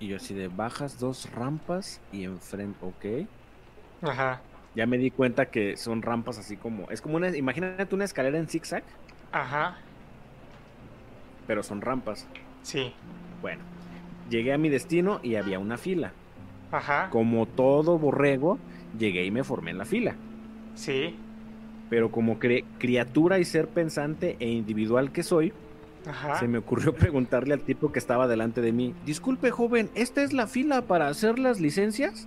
[0.00, 3.28] Y yo así de bajas dos rampas y enfrente, ok.
[4.08, 4.40] Ajá.
[4.74, 8.38] Ya me di cuenta que son rampas así como, es como una, imagínate una escalera
[8.38, 8.82] en zigzag,
[9.30, 9.76] Ajá.
[11.46, 12.26] pero son rampas.
[12.62, 12.94] Sí.
[13.42, 13.62] Bueno,
[14.30, 16.12] llegué a mi destino y había una fila.
[16.72, 17.08] Ajá.
[17.10, 18.58] Como todo borrego,
[18.98, 20.16] llegué y me formé en la fila.
[20.74, 21.16] Sí.
[21.90, 25.52] Pero como criatura y ser pensante e individual que soy,
[26.06, 26.38] Ajá.
[26.40, 30.32] se me ocurrió preguntarle al tipo que estaba delante de mí, disculpe joven, ¿esta es
[30.32, 32.26] la fila para hacer las licencias?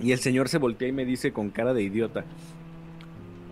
[0.00, 2.24] Y el señor se voltea y me dice con cara de idiota,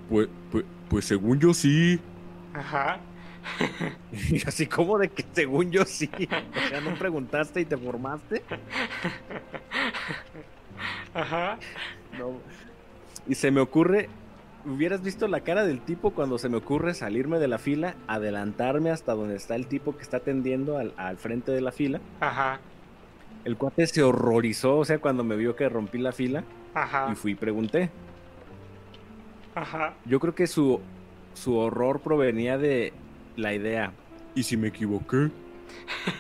[0.08, 1.98] Pues, pues, pues según yo sí.
[2.54, 3.00] Ajá.
[4.30, 8.42] y así como de que según yo sí, o sea, no preguntaste y te formaste.
[11.14, 11.58] Ajá.
[12.18, 12.40] No.
[13.28, 14.08] Y se me ocurre,
[14.64, 18.90] hubieras visto la cara del tipo cuando se me ocurre salirme de la fila, adelantarme
[18.90, 22.00] hasta donde está el tipo que está atendiendo al, al frente de la fila.
[22.20, 22.60] Ajá.
[23.44, 26.42] El cuate se horrorizó, o sea, cuando me vio que rompí la fila
[26.74, 27.08] Ajá.
[27.12, 27.90] y fui y pregunté.
[29.54, 29.94] Ajá.
[30.04, 30.80] Yo creo que su,
[31.34, 32.92] su horror provenía de
[33.36, 33.92] la idea.
[34.34, 35.30] ¿Y si me equivoqué?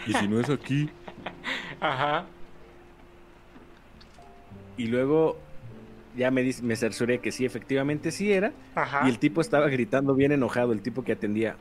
[0.06, 0.88] ¿Y si no es aquí?
[1.80, 2.24] Ajá.
[4.76, 5.38] Y luego
[6.16, 8.52] ya me, dis- me cercioré que sí, efectivamente sí era.
[8.74, 9.02] Ajá.
[9.06, 11.56] Y el tipo estaba gritando bien enojado, el tipo que atendía.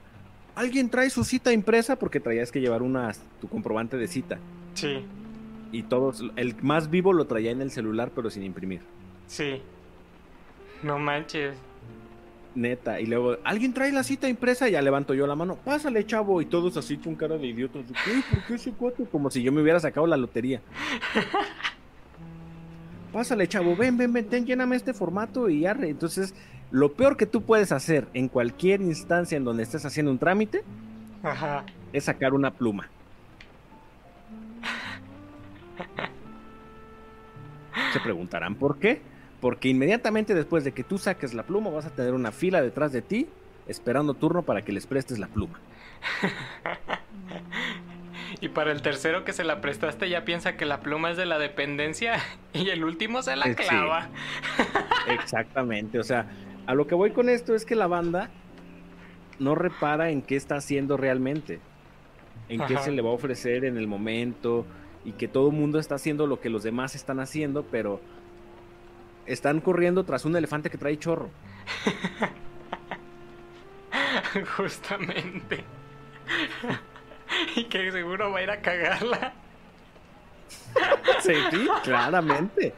[0.56, 1.98] ¿Alguien trae su cita impresa?
[1.98, 3.12] Porque traías que llevar una,
[3.42, 4.38] tu comprobante de cita.
[4.74, 5.06] Sí.
[5.72, 8.82] Y todos, el más vivo lo traía en el celular, pero sin imprimir.
[9.28, 9.62] Sí.
[10.84, 11.56] No manches.
[12.56, 13.00] Neta.
[13.02, 14.70] Y luego, ¿alguien trae la cita impresa?
[14.70, 15.58] Ya levanto yo la mano.
[15.58, 16.42] Pásale, chavo.
[16.42, 17.84] Y todos así con cara de idiotas.
[18.06, 18.22] ¿Qué?
[18.32, 19.06] ¿Por qué ese cuate?
[19.06, 20.62] Como si yo me hubiera sacado la lotería.
[23.14, 23.76] Pásale, chavo.
[23.76, 24.30] Ven, ven, ven.
[24.30, 25.90] Ten, lléname este formato y arre.
[25.90, 26.34] Entonces,
[26.72, 30.64] lo peor que tú puedes hacer en cualquier instancia en donde estés haciendo un trámite
[31.24, 31.66] Ajá.
[31.92, 32.88] es sacar una pluma.
[37.94, 39.02] Se preguntarán por qué.
[39.46, 42.92] Porque inmediatamente después de que tú saques la pluma vas a tener una fila detrás
[42.92, 43.28] de ti
[43.68, 45.60] esperando turno para que les prestes la pluma.
[48.42, 51.28] Y para el tercero que se la prestaste ya piensa que la pluma es de
[51.28, 52.20] la dependencia
[52.54, 53.68] y el último se la Eh, sí.
[53.70, 54.10] clava.
[55.10, 56.26] Exactamente, o sea,
[56.66, 58.32] a lo que voy con esto es que la banda
[59.38, 61.60] no repara en qué está haciendo realmente,
[62.50, 64.66] en qué se le va a ofrecer en el momento
[65.06, 68.02] y que todo el mundo está haciendo lo que los demás están haciendo, pero
[69.26, 71.30] están corriendo tras un elefante que trae chorro.
[74.58, 75.64] Justamente.
[77.56, 79.34] y que seguro va a ir a cagarla.
[81.22, 82.74] Sí, sí, claramente,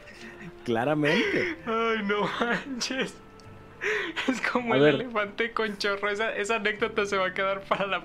[0.63, 1.57] claramente.
[1.65, 3.15] Ay, no manches.
[4.27, 4.95] Es como A el ver.
[4.95, 6.09] elefante con chorro.
[6.09, 8.03] Esa, esa anécdota se va a quedar para la,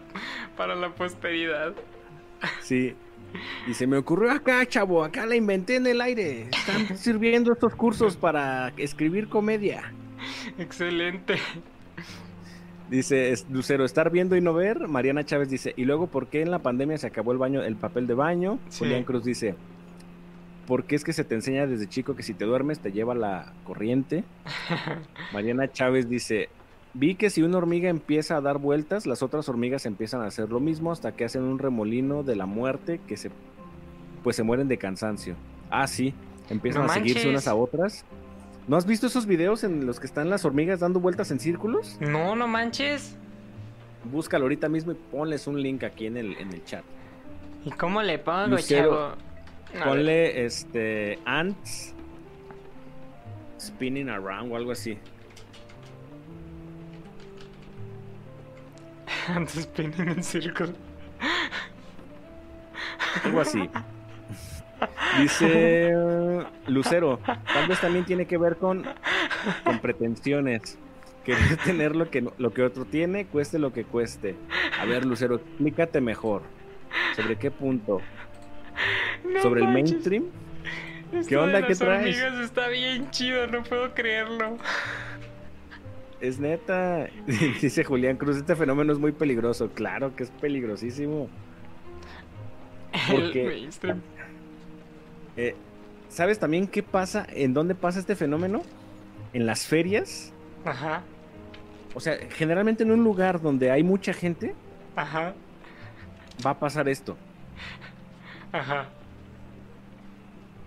[0.56, 1.74] para la posteridad.
[2.60, 2.94] Sí.
[3.66, 6.48] Y se me ocurrió acá, chavo, acá la inventé en el aire.
[6.50, 9.92] Están sirviendo estos cursos para escribir comedia.
[10.58, 11.36] Excelente.
[12.90, 14.86] Dice Lucero, estar viendo y no ver.
[14.86, 17.76] Mariana Chávez dice, y luego, ¿por qué en la pandemia se acabó el baño, el
[17.76, 18.58] papel de baño?
[18.68, 18.80] Sí.
[18.80, 19.54] Julián Cruz dice,
[20.66, 23.52] porque es que se te enseña desde chico que si te duermes te lleva la
[23.64, 24.24] corriente.
[25.32, 26.50] Mariana Chávez dice,
[26.94, 30.50] vi que si una hormiga empieza a dar vueltas, las otras hormigas empiezan a hacer
[30.50, 33.30] lo mismo hasta que hacen un remolino de la muerte que se,
[34.22, 35.36] pues se mueren de cansancio.
[35.70, 36.14] Ah, sí,
[36.50, 38.04] empiezan No a seguirse unas a otras.
[38.68, 41.96] ¿No has visto esos videos en los que están las hormigas dando vueltas en círculos?
[42.00, 43.16] No, no manches.
[44.04, 46.84] Búscalo ahorita mismo y ponles un link aquí en el, en el chat.
[47.64, 49.16] ¿Y cómo le pongo, Lucero,
[49.72, 49.84] chavo?
[49.84, 51.94] Ponle este ants
[53.58, 54.98] spinning around o algo así.
[59.34, 60.72] Antes spinning en círculo.
[63.24, 63.68] Algo así.
[65.18, 65.92] Dice
[66.66, 68.84] Lucero, tal vez también tiene que ver con,
[69.64, 70.78] con pretensiones.
[71.24, 74.34] Querer tener lo que, lo que otro tiene, cueste lo que cueste.
[74.80, 76.42] A ver, Lucero, explícate mejor.
[77.14, 78.00] ¿Sobre qué punto?
[79.24, 80.24] No ¿Sobre el mainstream?
[81.12, 81.62] Esto ¿Qué de onda?
[81.62, 82.16] ¿Qué las traes?
[82.16, 84.56] hormigas está bien chido, no puedo creerlo.
[86.22, 87.08] Es neta.
[87.60, 89.70] Dice Julián Cruz, este fenómeno es muy peligroso.
[89.72, 91.28] Claro que es peligrosísimo.
[93.10, 93.68] El Porque,
[95.36, 95.56] eh,
[96.08, 97.26] ¿sabes también qué pasa?
[97.28, 98.62] ¿En dónde pasa este fenómeno?
[99.32, 100.32] En las ferias.
[100.64, 101.02] Ajá,
[101.94, 104.54] O sea, generalmente en un lugar donde hay mucha gente,
[104.94, 105.34] ajá,
[106.46, 107.16] va a pasar esto.
[108.52, 108.88] ajá.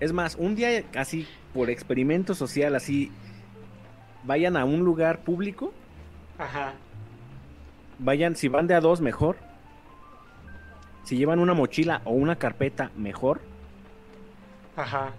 [0.02, 3.10] Es más, un día así, por experimento social, así,
[4.26, 5.73] vayan a un lugar público,
[6.38, 6.73] Ajá.
[7.99, 9.38] vayan, si van de a dos, mejor.
[11.03, 13.39] si llevan una mochila o una carpeta, mejor.
[14.76, 15.11] Ajá.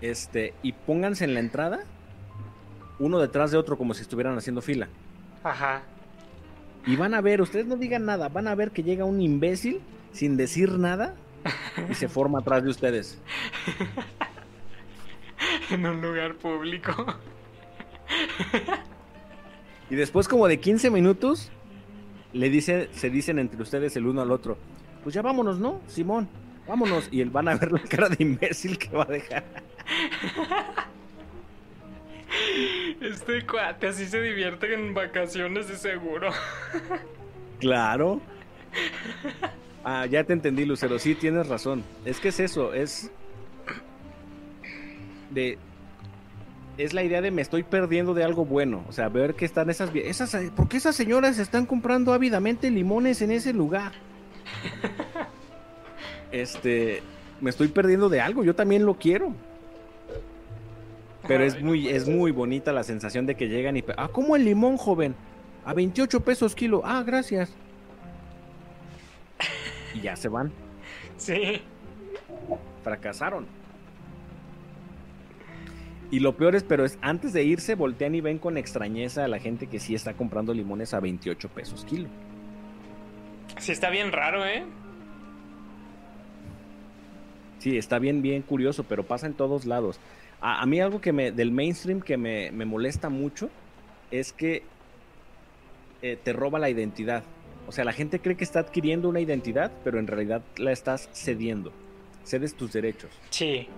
[0.00, 1.80] Este, y pónganse en la entrada,
[2.98, 4.88] uno detrás de otro, como si estuvieran haciendo fila.
[5.42, 5.82] Ajá.
[6.86, 9.80] Y van a ver, ustedes no digan nada, van a ver que llega un imbécil
[10.12, 11.14] sin decir nada
[11.90, 13.18] y se forma atrás de ustedes.
[15.70, 17.06] en un lugar público.
[19.90, 21.50] Y después como de 15 minutos
[22.32, 24.56] le dice, se dicen entre ustedes el uno al otro,
[25.02, 25.80] pues ya vámonos, ¿no?
[25.88, 26.28] Simón,
[26.68, 27.08] vámonos.
[27.10, 29.44] Y él van a ver la cara de imbécil que va a dejar.
[33.00, 36.30] Este cuate así se divierte en vacaciones de seguro.
[37.58, 38.20] Claro.
[39.84, 40.98] Ah, ya te entendí, Lucero.
[40.98, 41.82] Sí, tienes razón.
[42.04, 43.10] Es que es eso, es
[45.30, 45.58] de
[46.84, 49.70] es la idea de me estoy perdiendo de algo bueno, o sea, ver que están
[49.70, 53.92] esas esas ¿por qué esas señoras están comprando ávidamente limones en ese lugar?
[56.32, 57.02] Este,
[57.40, 59.34] me estoy perdiendo de algo, yo también lo quiero.
[61.26, 64.44] Pero es muy es muy bonita la sensación de que llegan y ah, ¿cómo el
[64.44, 65.16] limón, joven?
[65.64, 66.82] A 28 pesos kilo.
[66.84, 67.52] Ah, gracias.
[69.94, 70.52] Y ya se van.
[71.16, 71.62] Sí.
[72.84, 73.59] Fracasaron.
[76.10, 79.28] Y lo peor es, pero es antes de irse, voltean y ven con extrañeza a
[79.28, 82.08] la gente que sí está comprando limones a 28 pesos kilo.
[83.58, 84.64] Sí está bien raro, ¿eh?
[87.58, 90.00] Sí, está bien, bien curioso, pero pasa en todos lados.
[90.40, 93.50] A, a mí algo que me, del mainstream que me, me molesta mucho
[94.10, 94.62] es que
[96.02, 97.22] eh, te roba la identidad.
[97.68, 101.08] O sea, la gente cree que está adquiriendo una identidad, pero en realidad la estás
[101.12, 101.72] cediendo.
[102.24, 103.10] Cedes tus derechos.
[103.30, 103.68] Sí.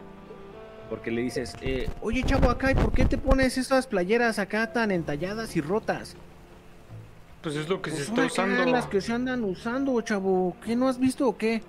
[0.93, 4.75] Porque le dices, eh, oye chavo acá, ¿y por qué te pones esas playeras acá
[4.75, 6.17] tan entalladas y rotas?
[7.41, 8.55] Pues es lo que se Pues está ahora que usando.
[8.57, 10.55] eran las que se andan usando, chavo.
[10.63, 11.63] ¿Qué no has visto o qué?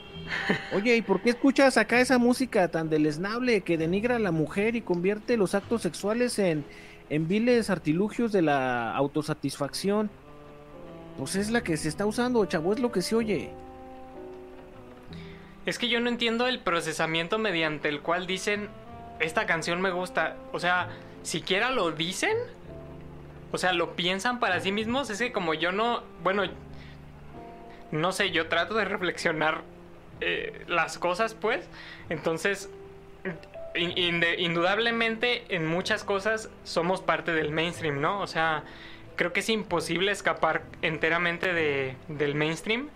[0.74, 4.74] Oye, ¿y por qué escuchas acá esa música tan deleznable que denigra a la mujer
[4.74, 6.64] y convierte los actos sexuales en,
[7.10, 10.08] en viles artilugios de la autosatisfacción?
[11.18, 13.50] Pues es la que se está usando, chavo, es lo que se oye.
[15.66, 18.68] Es que yo no entiendo el procesamiento mediante el cual dicen,
[19.18, 20.36] esta canción me gusta.
[20.52, 20.88] O sea,
[21.22, 22.36] siquiera lo dicen.
[23.52, 25.10] O sea, lo piensan para sí mismos.
[25.10, 26.44] Es que como yo no, bueno,
[27.90, 29.62] no sé, yo trato de reflexionar
[30.20, 31.68] eh, las cosas, pues.
[32.10, 32.70] Entonces,
[33.74, 38.20] indudablemente en muchas cosas somos parte del mainstream, ¿no?
[38.20, 38.62] O sea,
[39.16, 42.88] creo que es imposible escapar enteramente de, del mainstream.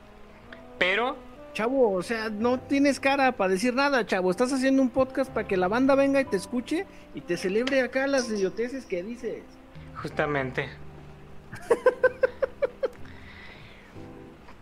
[0.79, 1.17] Pero
[1.53, 4.31] Chavo, o sea, no tienes cara para decir nada, chavo.
[4.31, 7.81] Estás haciendo un podcast para que la banda venga y te escuche y te celebre
[7.83, 9.43] acá las idioteces que dices.
[9.97, 10.69] Justamente.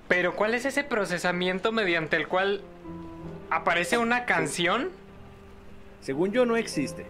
[0.09, 2.63] Pero ¿cuál es ese procesamiento mediante el cual
[3.51, 4.89] aparece una canción?
[6.01, 7.07] Según yo no existe.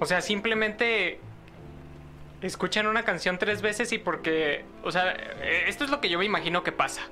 [0.00, 1.20] O sea, simplemente
[2.42, 6.18] escuchan una canción tres veces y porque, o sea, eh, esto es lo que yo
[6.18, 7.02] me imagino que pasa.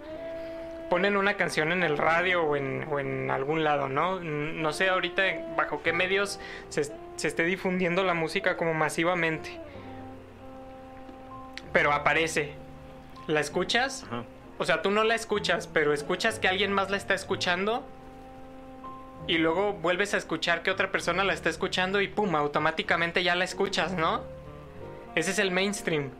[0.92, 4.20] Ponen una canción en el radio o en, o en algún lado, ¿no?
[4.20, 5.22] No sé ahorita
[5.56, 6.38] bajo qué medios
[6.68, 6.84] se,
[7.16, 9.58] se esté difundiendo la música como masivamente.
[11.72, 12.52] Pero aparece.
[13.26, 14.04] ¿La escuchas?
[14.58, 17.82] O sea, tú no la escuchas, pero escuchas que alguien más la está escuchando.
[19.26, 23.34] Y luego vuelves a escuchar que otra persona la está escuchando y pum, automáticamente ya
[23.34, 24.20] la escuchas, ¿no?
[25.14, 26.10] Ese es el mainstream.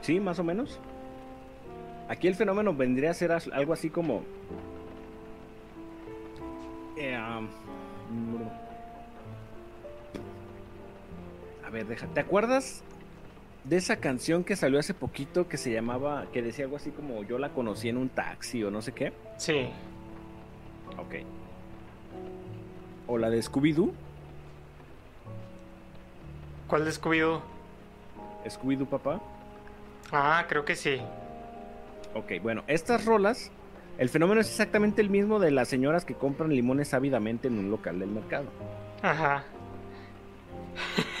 [0.00, 0.80] Sí, más o menos.
[2.08, 4.22] Aquí el fenómeno vendría a ser algo así como...
[6.96, 7.48] eh, um,
[11.66, 12.06] a ver, deja.
[12.06, 12.84] ¿Te acuerdas
[13.64, 17.24] de esa canción que salió hace poquito que se llamaba, que decía algo así como
[17.24, 19.12] yo la conocí en un taxi o no sé qué?
[19.36, 19.68] Sí.
[20.98, 21.16] Ok.
[23.08, 23.92] O la de Scooby-Doo.
[26.68, 27.40] ¿Cuál de Scooby-Doo?
[28.46, 29.20] Scooby-Doo, papá.
[30.12, 31.00] Ah, creo que sí.
[32.16, 33.50] Ok, bueno, estas rolas,
[33.98, 37.70] el fenómeno es exactamente el mismo de las señoras que compran limones ávidamente en un
[37.70, 38.46] local del mercado.
[39.02, 39.44] Ajá.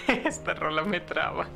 [0.24, 1.48] Esta rola me traba.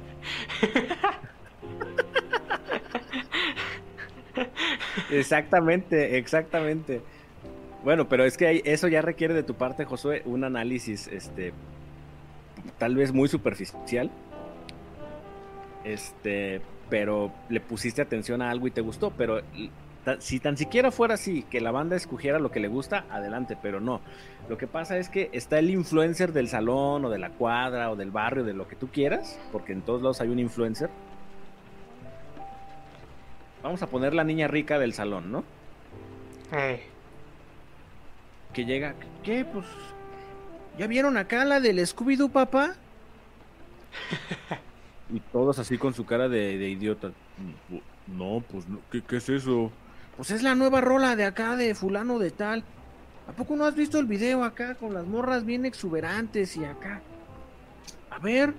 [5.11, 7.01] Exactamente, exactamente.
[7.83, 11.55] Bueno, pero es que eso ya requiere de tu parte, Josué, un análisis, este,
[12.79, 14.11] tal vez muy superficial.
[15.85, 16.61] Este,
[16.91, 19.41] pero le pusiste atención a algo y te gustó, pero
[20.19, 23.81] si tan siquiera fuera así, que la banda escogiera lo que le gusta, adelante, pero
[23.81, 24.01] no.
[24.49, 27.97] Lo que pasa es que está el influencer del salón o de la cuadra o
[27.97, 30.91] del barrio, de lo que tú quieras, porque en todos lados hay un influencer.
[33.63, 35.45] vamos a poner la niña rica del salón, ¿no?
[36.53, 36.83] Eh,
[38.55, 39.45] Que llega, ¿qué?
[39.45, 39.67] Pues,
[40.79, 42.75] ¿ya vieron acá la del Scooby-Doo, papá?
[45.13, 47.13] y todos así con su cara de, idiota.
[48.07, 49.71] No, pues, ¿qué, ¿qué es eso?
[50.17, 52.65] Pues es la nueva rola de acá, de fulano de tal.
[53.29, 57.01] ¿A poco no has visto el video acá con las morras bien exuberantes y acá?
[58.11, 58.55] A ver.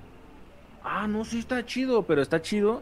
[0.83, 2.81] Ah, no, sí está chido, pero está chido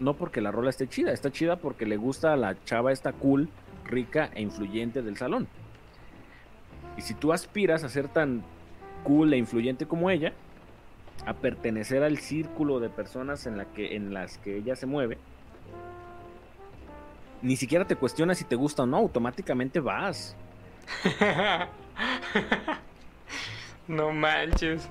[0.00, 3.12] no porque la rola esté chida, está chida porque le gusta a la chava esta
[3.12, 3.48] cool,
[3.84, 5.48] rica e influyente del salón.
[6.96, 8.42] Y si tú aspiras a ser tan
[9.04, 10.32] cool e influyente como ella,
[11.26, 15.18] a pertenecer al círculo de personas en, la que, en las que ella se mueve,
[17.42, 20.36] ni siquiera te cuestionas si te gusta o no, automáticamente vas.
[23.88, 24.88] no manches.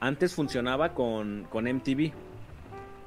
[0.00, 2.12] Antes funcionaba con, con MTV.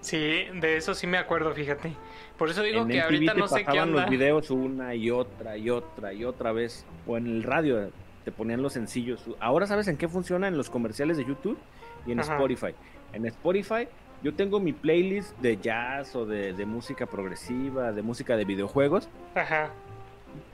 [0.01, 1.93] Sí, de eso sí me acuerdo, fíjate.
[2.37, 4.01] Por eso digo en que MTV ahorita te no sé qué anda.
[4.01, 6.85] los videos una y otra y otra y otra vez.
[7.07, 7.91] O en el radio
[8.23, 9.23] te ponían los sencillos.
[9.39, 11.57] Ahora sabes en qué funciona en los comerciales de YouTube
[12.05, 12.33] y en Ajá.
[12.33, 12.75] Spotify.
[13.13, 13.87] En Spotify
[14.23, 19.09] yo tengo mi playlist de jazz o de, de música progresiva, de música de videojuegos.
[19.35, 19.71] Ajá.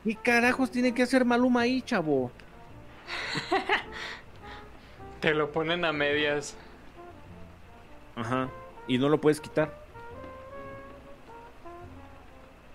[0.04, 2.32] ¿Qué carajos tiene que hacer Maluma ahí, chavo?
[5.22, 6.56] Te lo ponen a medias.
[8.16, 8.50] Ajá.
[8.88, 9.74] Y no lo puedes quitar.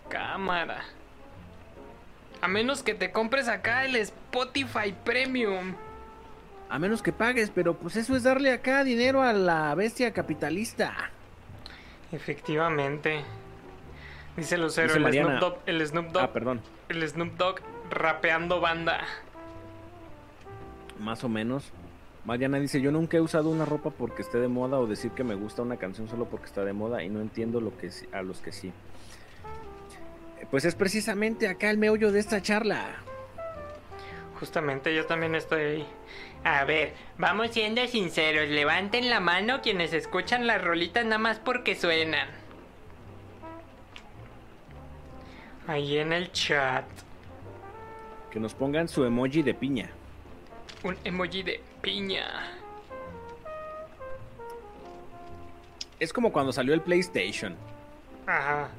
[0.08, 0.82] Cámara.
[2.42, 5.74] A menos que te compres acá el Spotify Premium.
[6.68, 11.10] A menos que pagues, pero pues eso es darle acá dinero a la bestia capitalista.
[12.10, 13.22] Efectivamente.
[14.36, 15.38] Dice Lucero, Dice el Mariana.
[15.38, 16.60] Snoop Dogg, el Snoop Dogg, Ah, perdón.
[16.88, 17.60] el Snoop Dogg
[17.90, 19.04] rapeando banda.
[20.98, 21.70] Más o menos.
[22.24, 25.24] Mariana dice, yo nunca he usado una ropa porque esté de moda o decir que
[25.24, 28.22] me gusta una canción solo porque está de moda y no entiendo lo que a
[28.22, 28.72] los que sí.
[30.50, 32.96] Pues es precisamente acá el meollo de esta charla.
[34.38, 35.86] Justamente yo también estoy ahí.
[36.44, 41.76] A ver, vamos siendo sinceros, levanten la mano quienes escuchan las rolitas nada más porque
[41.76, 42.28] suenan.
[45.68, 46.84] Ahí en el chat.
[48.32, 49.90] Que nos pongan su emoji de piña.
[50.82, 52.26] Un emoji de piña.
[56.00, 57.54] Es como cuando salió el PlayStation.
[58.26, 58.70] Ajá.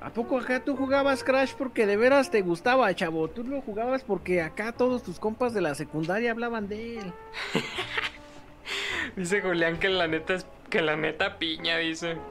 [0.00, 3.28] ¿A poco acá tú jugabas Crash porque de veras te gustaba, chavo?
[3.28, 7.12] Tú lo jugabas porque acá todos tus compas de la secundaria hablaban de él.
[9.16, 12.18] Dice Julián que la neta es que la neta piña, dice.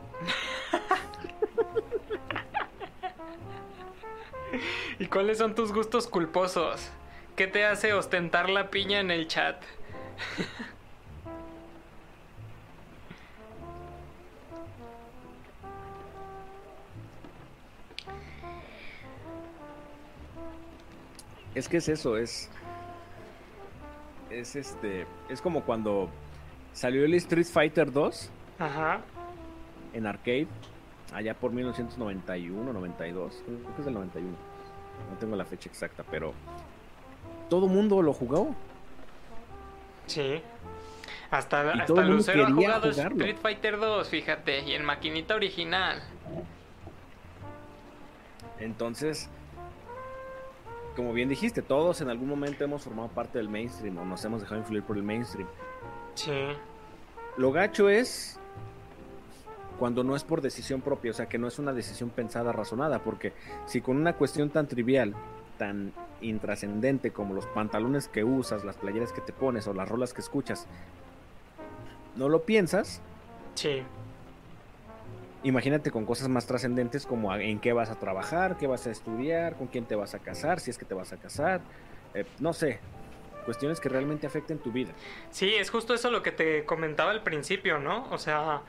[5.00, 6.90] ¿Y cuáles son tus gustos culposos?
[7.36, 9.62] ¿Qué te hace ostentar la piña en el chat?
[21.58, 22.52] Es que es eso, es.
[24.30, 25.08] Es este.
[25.28, 26.08] Es como cuando
[26.72, 28.30] salió el Street Fighter 2
[28.60, 29.02] Ajá.
[29.92, 30.48] en arcade,
[31.12, 34.38] allá por 1991, 92, creo que es del 91.
[35.10, 36.36] No tengo la fecha exacta, pero
[37.50, 38.56] todo mundo lo jugó.
[40.06, 40.40] Sí.
[41.32, 43.18] Hasta, Y hasta Lucero ha jugado jugarlo.
[43.18, 46.04] Street Fighter 2, fíjate, y en maquinita original.
[48.60, 49.28] Entonces,
[50.98, 54.42] como bien dijiste, todos en algún momento hemos formado parte del mainstream o nos hemos
[54.42, 55.48] dejado influir por el mainstream.
[56.16, 56.32] Sí.
[57.38, 58.40] Lo gacho es
[59.78, 63.04] cuando no es por decisión propia, o sea, que no es una decisión pensada, razonada,
[63.04, 63.34] porque
[63.68, 65.14] si con una cuestión tan trivial,
[65.60, 70.16] tan intrascendente como los pantalones que usas, las playeras que te pones o las rolas
[70.16, 70.66] que escuchas,
[72.16, 73.04] no lo piensas,
[73.58, 73.82] Sí.
[75.48, 79.56] Imagínate con cosas más trascendentes como en qué vas a trabajar, qué vas a estudiar,
[79.56, 81.62] con quién te vas a casar, si es que te vas a casar,
[82.14, 82.80] eh, no sé,
[83.46, 84.92] cuestiones que realmente afecten tu vida.
[85.32, 88.08] Sí, es justo eso lo que te comentaba al principio, ¿no?
[88.12, 88.62] O sea,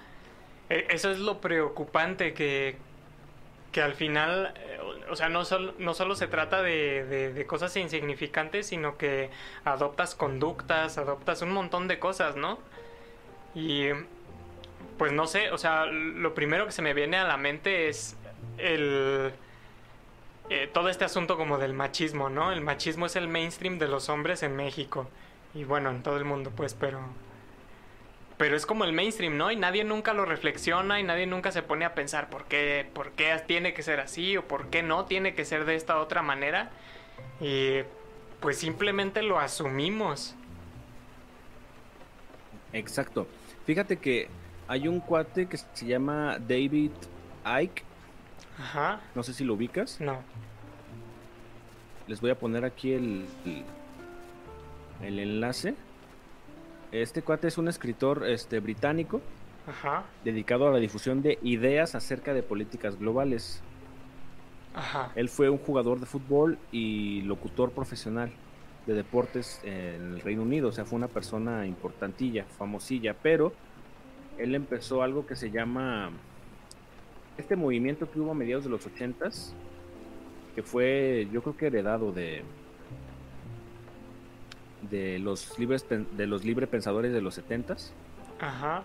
[0.71, 2.77] e- eso es lo preocupante que,
[3.73, 4.79] que al final, eh,
[5.11, 9.31] o sea, no, sol- no solo se trata de- de cosas insignificantes, sino que
[9.65, 12.61] adoptas conductas, adoptas un montón de cosas, ¿no?
[13.55, 13.89] Y
[14.99, 18.17] pues no sé, o sea, lo primero que se me viene a la mente es
[18.59, 19.33] el...
[20.51, 22.52] eh, todo este asunto como del machismo, ¿no?
[22.52, 25.09] El machismo es el mainstream de los hombres en México.
[25.55, 27.01] Y bueno, en todo el mundo, pues, pero...
[28.36, 29.51] Pero es como el mainstream, ¿no?
[29.51, 33.10] Y nadie nunca lo reflexiona y nadie nunca se pone a pensar por qué, por
[33.12, 36.23] qué tiene que ser así o por qué no tiene que ser de esta otra
[36.23, 36.70] manera.
[37.41, 37.81] Y
[38.41, 40.36] pues simplemente lo asumimos.
[42.73, 43.27] Exacto.
[43.67, 44.28] Fíjate que
[44.69, 46.93] hay un cuate que se llama David
[47.63, 47.83] Icke.
[48.59, 49.01] Ajá.
[49.15, 50.01] No sé si lo ubicas.
[50.01, 50.19] No.
[52.07, 53.65] Les voy a poner aquí el, el,
[55.03, 55.75] el enlace.
[56.93, 59.21] Este cuate es un escritor este, británico
[59.67, 60.05] Ajá.
[60.25, 63.63] dedicado a la difusión de ideas acerca de políticas globales.
[64.75, 65.13] Ajá.
[65.15, 68.31] Él fue un jugador de fútbol y locutor profesional
[68.87, 73.53] de deportes en el Reino Unido, o sea, fue una persona importantilla, famosilla, pero
[74.39, 76.10] él empezó algo que se llama
[77.36, 79.55] este movimiento que hubo a mediados de los ochentas,
[80.55, 82.42] que fue, yo creo que heredado de
[84.91, 87.92] de los libres de los libre pensadores de los setentas,
[88.41, 88.83] Ajá.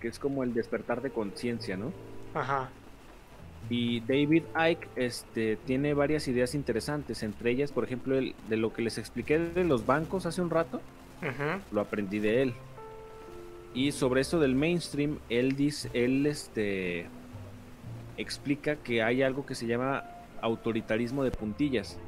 [0.00, 1.92] que es como el despertar de conciencia, ¿no?
[2.34, 2.70] Ajá.
[3.70, 8.72] Y David Icke este, tiene varias ideas interesantes, entre ellas, por ejemplo, el, de lo
[8.72, 10.80] que les expliqué de los bancos hace un rato,
[11.72, 12.54] lo aprendí de él.
[13.74, 17.06] Y sobre eso del mainstream, él dice, él este,
[18.16, 20.04] explica que hay algo que se llama
[20.40, 21.98] autoritarismo de puntillas,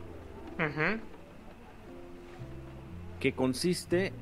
[3.21, 4.13] que consiste,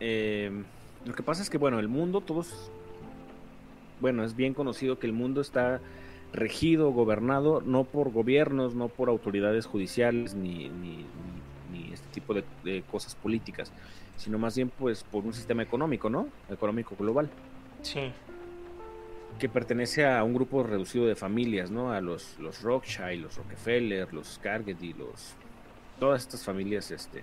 [0.00, 0.50] eh,
[1.04, 2.70] lo que pasa es que, bueno, el mundo, todos,
[4.00, 5.80] bueno, es bien conocido que el mundo está
[6.32, 10.96] regido, gobernado, no por gobiernos, no por autoridades judiciales, ni, ni,
[11.70, 13.72] ni- ni este tipo de, de cosas políticas,
[14.16, 16.28] sino más bien pues por un sistema económico, ¿no?
[16.50, 17.28] Económico global,
[17.82, 18.12] Sí.
[19.38, 21.92] que pertenece a un grupo reducido de familias, ¿no?
[21.92, 25.34] A los, los Rothschild, los Rockefeller, los Carnegie, los...
[26.00, 27.22] Todas estas familias, este,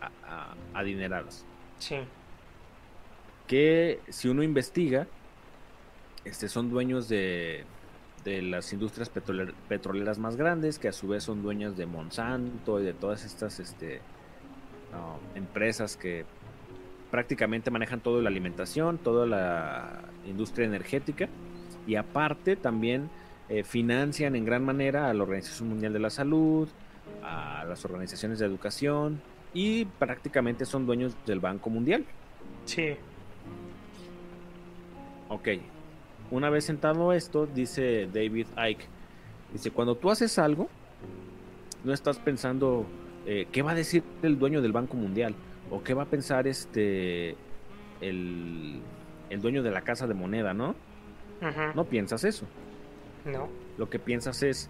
[0.00, 0.10] a-
[0.52, 1.44] a- adineradas.
[1.78, 1.96] Sí.
[3.46, 5.06] que si uno investiga,
[6.24, 7.64] este, son dueños de,
[8.24, 12.80] de las industrias petroler- petroleras más grandes, que a su vez son dueñas de Monsanto
[12.80, 14.00] y de todas estas este,
[15.34, 16.24] empresas que
[17.10, 21.28] prácticamente manejan toda la alimentación, toda la industria energética
[21.86, 23.08] y aparte también
[23.48, 26.68] eh, financian en gran manera a la Organización Mundial de la Salud,
[27.22, 29.20] a las organizaciones de educación
[29.52, 32.04] y prácticamente son dueños del Banco Mundial.
[32.64, 32.96] Sí.
[35.28, 35.48] Ok.
[36.30, 38.86] Una vez sentado esto, dice David Icke,
[39.52, 40.68] dice, cuando tú haces algo,
[41.84, 42.86] no estás pensando
[43.26, 45.34] eh, qué va a decir el dueño del Banco Mundial
[45.70, 47.36] o qué va a pensar este
[48.00, 48.80] el,
[49.30, 50.70] el dueño de la casa de moneda, ¿no?
[51.40, 51.60] Ujú.
[51.74, 52.46] No piensas eso.
[53.24, 53.48] No.
[53.78, 54.68] Lo que piensas es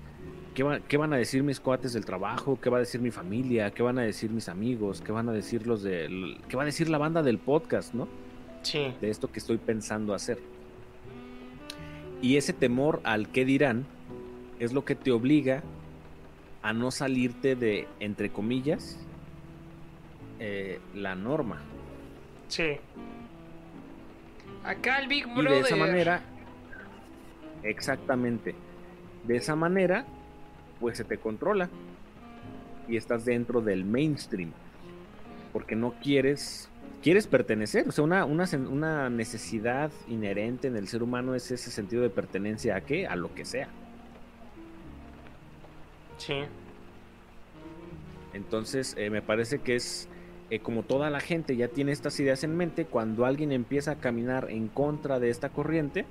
[0.55, 3.11] ¿qué, va- qué van a decir mis cuates del trabajo, qué va a decir mi
[3.11, 6.63] familia, qué van a decir mis amigos, qué van a decir los del, qué va
[6.63, 8.07] a decir la banda del podcast, ¿no?
[8.63, 8.95] Sí.
[9.01, 10.39] de esto que estoy pensando hacer.
[12.23, 13.85] Y ese temor al qué dirán
[14.59, 15.63] es lo que te obliga
[16.65, 18.99] a no salirte de, entre comillas,
[20.41, 21.61] eh, la norma.
[22.49, 22.79] Sí.
[24.65, 25.51] Acá el Big Y Brother.
[25.51, 26.23] de esa manera,
[27.63, 28.55] exactamente,
[29.27, 30.07] de esa manera,
[30.81, 31.69] pues se te controla
[32.89, 34.53] y estás dentro del mainstream,
[35.53, 36.71] porque no quieres,
[37.03, 41.71] quieres pertenecer, o sea, una, una, una necesidad inherente en el ser humano es ese
[41.71, 43.69] sentido de pertenencia a qué, a lo que sea.
[46.19, 46.43] Sí.
[48.33, 50.09] Entonces, eh, me parece que es
[50.51, 53.95] eh, como toda la gente ya tiene estas ideas en mente, cuando alguien empieza a
[53.97, 56.05] caminar en contra de esta corriente,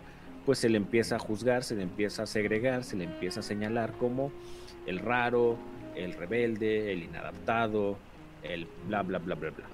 [0.45, 3.43] pues se le empieza a juzgar, se le empieza a segregar, se le empieza a
[3.43, 4.31] señalar como
[4.87, 5.57] el raro,
[5.95, 7.97] el rebelde, el inadaptado,
[8.41, 9.65] el bla bla bla bla bla.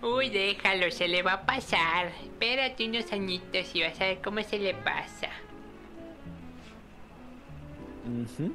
[0.00, 2.12] Uy, déjalo, se le va a pasar.
[2.22, 5.28] Espérate unos añitos y vas a ver cómo se le pasa.
[8.06, 8.52] Ujú.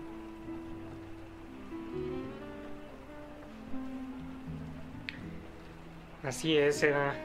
[6.23, 7.15] Así es, era.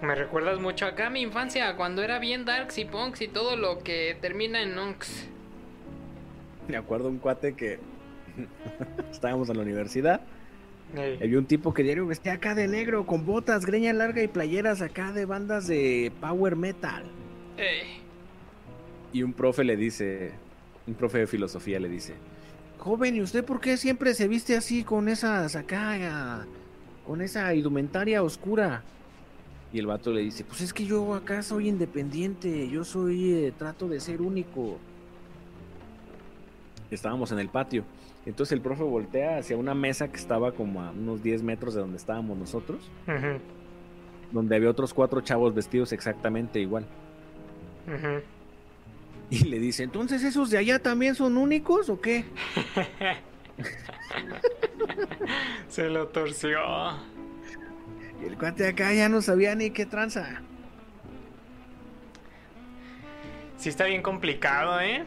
[0.00, 1.08] Me recuerdas mucho acá.
[1.08, 4.74] A mi infancia, cuando era bien darks y punks y todo lo que termina en
[4.74, 5.28] nunks.
[6.66, 7.78] Me acuerdo un cuate que
[9.10, 10.20] estábamos en la universidad.
[10.96, 11.18] Ey.
[11.22, 14.80] Había un tipo que diario vestía acá de negro, con botas, greña larga y playeras
[14.80, 17.04] acá de bandas de power metal.
[19.12, 20.32] Y un profe le dice,
[20.86, 22.14] un profe de filosofía le dice,
[22.78, 26.46] joven, ¿y usted por qué siempre se viste así con esas acá,
[27.08, 28.82] con esa indumentaria oscura?
[29.72, 33.52] Y el vato le dice, pues es que yo acá soy independiente, yo soy, eh,
[33.56, 34.76] trato de ser único.
[36.90, 37.82] Estábamos en el patio.
[38.26, 41.80] Entonces el profe voltea hacia una mesa que estaba como a unos 10 metros de
[41.80, 43.40] donde estábamos nosotros, Ujú,
[44.30, 46.84] donde había otros cuatro chavos vestidos exactamente igual.
[49.30, 52.26] Y le dice, entonces esos de allá también son únicos o qué?
[55.68, 56.58] Se lo torció.
[58.22, 60.42] Y el cuate acá ya no sabía ni qué tranza.
[63.56, 65.04] Sí está bien complicado, ¿eh?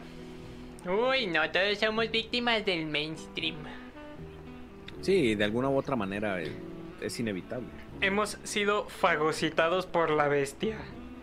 [0.86, 3.56] Uy, no, todos somos víctimas del mainstream.
[5.00, 6.52] Sí, de alguna u otra manera eh,
[7.00, 7.68] es inevitable.
[8.00, 10.76] Hemos sido fagocitados por la bestia.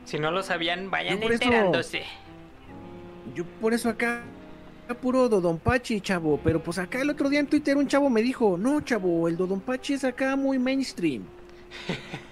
[0.06, 2.04] Si no lo sabían, vayan Yo por eso- enterándose.
[3.36, 4.24] Yo por eso acá
[4.96, 6.40] puro Dodonpachi, chavo.
[6.44, 9.38] Pero pues acá el otro día en Twitter un chavo me dijo, no, chavo, el
[9.38, 11.24] Dodonpachi es acá muy mainstream.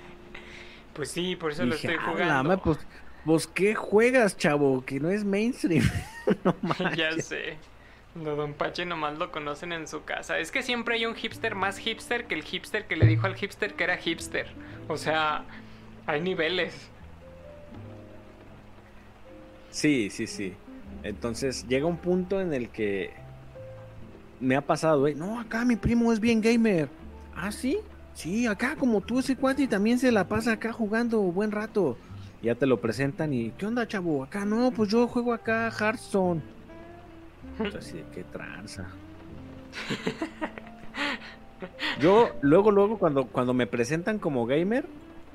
[0.94, 2.64] Pues sí, por eso lo Dije, estoy "A la jugando.
[2.64, 2.80] pues,
[3.24, 4.84] pues, ¿qué juegas, chavo?
[4.84, 5.88] Que no es mainstream.
[6.44, 6.56] no
[6.96, 7.58] ya sé.
[8.16, 10.40] No, Don Pache nomás lo conocen en su casa.
[10.40, 13.36] Es que siempre hay un hipster más hipster que el hipster que le dijo al
[13.36, 14.48] hipster que era hipster.
[14.88, 15.46] O sea,
[16.08, 16.74] hay niveles.
[19.70, 20.56] Sí, sí, sí.
[21.04, 23.14] Entonces llega un punto en el que
[24.40, 25.16] me ha pasado, ¿eh?
[25.16, 26.90] No, acá mi primo es bien gamer.
[27.36, 27.80] ¿Ah, sí?
[28.14, 31.98] Sí, acá como tú ese cuate también se la pasa acá jugando buen rato.
[32.42, 34.24] Ya te lo presentan y ¿qué onda, chavo?
[34.24, 36.42] Acá no, pues yo juego acá Hearthstone.
[37.60, 38.88] Entonces, así de, qué tranza.
[42.00, 44.86] Yo luego, luego cuando, cuando me presentan como gamer,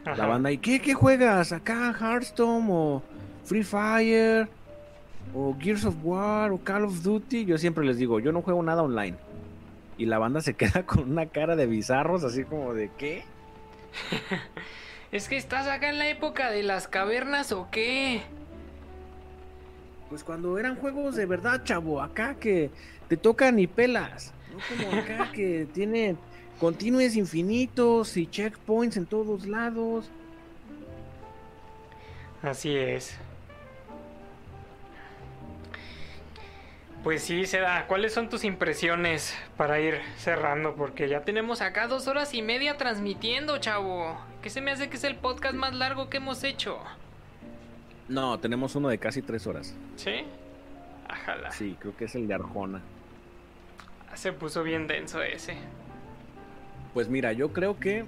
[0.04, 1.52] la banda, ¿y qué, qué juegas?
[1.52, 3.02] ¿Acá Hearthstone o
[3.44, 4.48] Free Fire?
[5.34, 6.52] ¿O Gears of War?
[6.52, 7.44] ¿O Call of Duty?
[7.44, 9.16] Yo siempre les digo, yo no juego nada online.
[9.98, 13.24] Y la banda se queda con una cara de bizarros, así como de ¿qué?
[15.12, 18.22] Es que estás acá en la época de las cavernas o qué?
[20.08, 22.70] Pues cuando eran juegos de verdad, chavo, acá que
[23.08, 24.32] te tocan y pelas.
[24.50, 26.16] No como acá que tienen
[26.58, 30.10] continues infinitos y checkpoints en todos lados.
[32.42, 33.14] Así es.
[37.02, 40.76] Pues sí, Seda, ¿cuáles son tus impresiones para ir cerrando?
[40.76, 44.16] Porque ya tenemos acá dos horas y media transmitiendo, chavo.
[44.40, 46.78] ¿Qué se me hace que es el podcast más largo que hemos hecho?
[48.08, 49.74] No, tenemos uno de casi tres horas.
[49.96, 50.24] ¿Sí?
[51.08, 51.50] Ajala.
[51.50, 52.80] Sí, creo que es el de Arjona.
[54.14, 55.56] Se puso bien denso ese.
[56.94, 58.04] Pues mira, yo creo que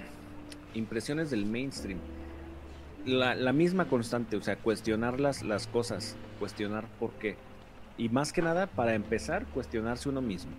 [0.74, 2.00] impresiones del mainstream.
[3.06, 7.36] La, la misma constante, o sea, cuestionar las, las cosas, cuestionar por qué.
[8.00, 10.52] Y más que nada, para empezar, cuestionarse uno mismo.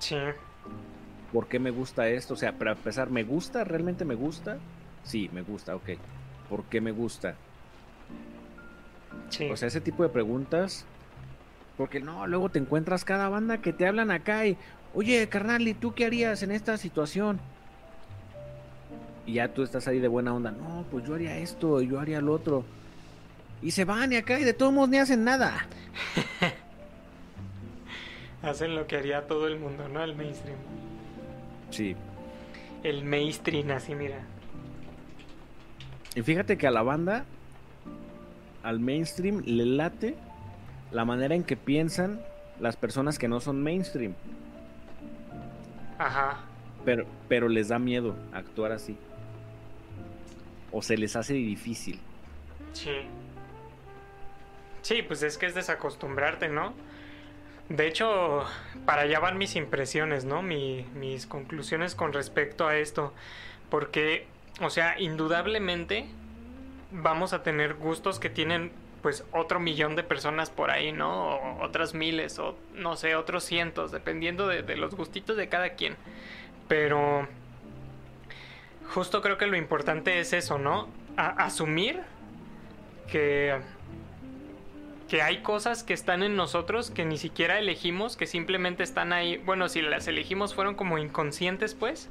[0.00, 0.18] Sí.
[1.32, 2.34] ¿Por qué me gusta esto?
[2.34, 3.64] O sea, para empezar, ¿me gusta?
[3.64, 4.58] ¿Realmente me gusta?
[5.02, 5.92] Sí, me gusta, ok.
[6.50, 7.36] ¿Por qué me gusta?
[9.30, 9.48] Sí.
[9.48, 10.84] O sea, ese tipo de preguntas.
[11.78, 14.58] Porque no, luego te encuentras cada banda que te hablan acá y,
[14.92, 17.40] oye, carnal, ¿y tú qué harías en esta situación?
[19.24, 20.50] Y ya tú estás ahí de buena onda.
[20.50, 22.62] No, pues yo haría esto, yo haría lo otro.
[23.62, 25.66] Y se van y acá y de todos modos ni hacen nada.
[28.42, 30.02] Hacen lo que haría todo el mundo, ¿no?
[30.02, 30.58] El mainstream.
[31.70, 31.96] Sí.
[32.82, 34.20] El mainstream, así mira.
[36.14, 37.24] Y fíjate que a la banda,
[38.62, 40.16] al mainstream, le late
[40.92, 42.20] la manera en que piensan
[42.60, 44.14] las personas que no son mainstream.
[45.98, 46.40] Ajá.
[46.84, 48.96] Pero, pero les da miedo actuar así.
[50.70, 52.00] O se les hace difícil.
[52.72, 52.90] Sí.
[54.82, 56.72] Sí, pues es que es desacostumbrarte, ¿no?
[57.68, 58.44] De hecho,
[58.86, 60.42] para allá van mis impresiones, ¿no?
[60.42, 63.12] Mi- mis conclusiones con respecto a esto.
[63.70, 64.26] Porque,
[64.62, 66.06] o sea, indudablemente
[66.90, 68.72] vamos a tener gustos que tienen
[69.02, 71.36] pues otro millón de personas por ahí, ¿no?
[71.36, 75.96] O otras miles, o no sé, otros cientos, dependiendo de, los gustitos de cada quien.
[76.66, 77.28] Pero
[78.94, 80.88] justo creo que lo importante es eso, ¿no?
[81.16, 82.00] Asumir
[83.10, 83.58] que
[85.08, 89.38] que hay cosas que están en nosotros que ni siquiera elegimos, que simplemente están ahí.
[89.38, 92.08] Bueno, si las elegimos fueron como inconscientes, pues.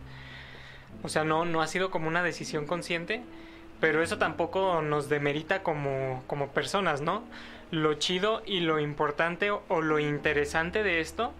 [1.04, 3.22] O sea, no, no ha sido como una decisión consciente.
[3.80, 7.24] Pero eso tampoco nos demerita como, como personas, ¿no?
[7.70, 11.32] Lo chido y lo importante o, lo interesante de esto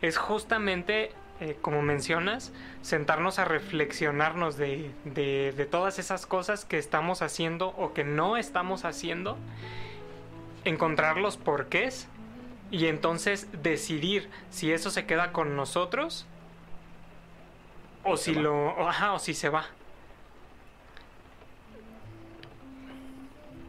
[0.00, 6.78] es justamente, eh, como mencionas, sentarnos a reflexionarnos de, de, de todas esas cosas que
[6.78, 9.36] estamos haciendo o que no estamos haciendo
[10.64, 12.06] encontrar los porqués
[12.70, 16.26] y entonces decidir si eso se queda con nosotros
[18.04, 19.66] o si lo o, ajá, o si se va.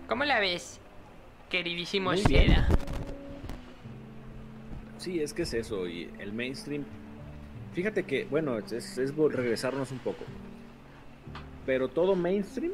[0.08, 0.80] ¿Cómo la ves,
[1.50, 2.16] queridísimo.
[2.18, 2.68] Seda?
[4.98, 5.88] Sí, es que es eso.
[5.88, 6.84] Y el mainstream.
[7.74, 10.24] Fíjate que, bueno, es, es- regresarnos un poco.
[11.66, 12.74] Pero todo mainstream.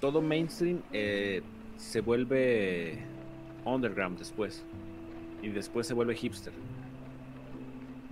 [0.00, 1.42] Todo mainstream eh,
[1.76, 2.98] se vuelve
[3.64, 4.64] underground después.
[5.42, 6.52] Y después se vuelve hipster.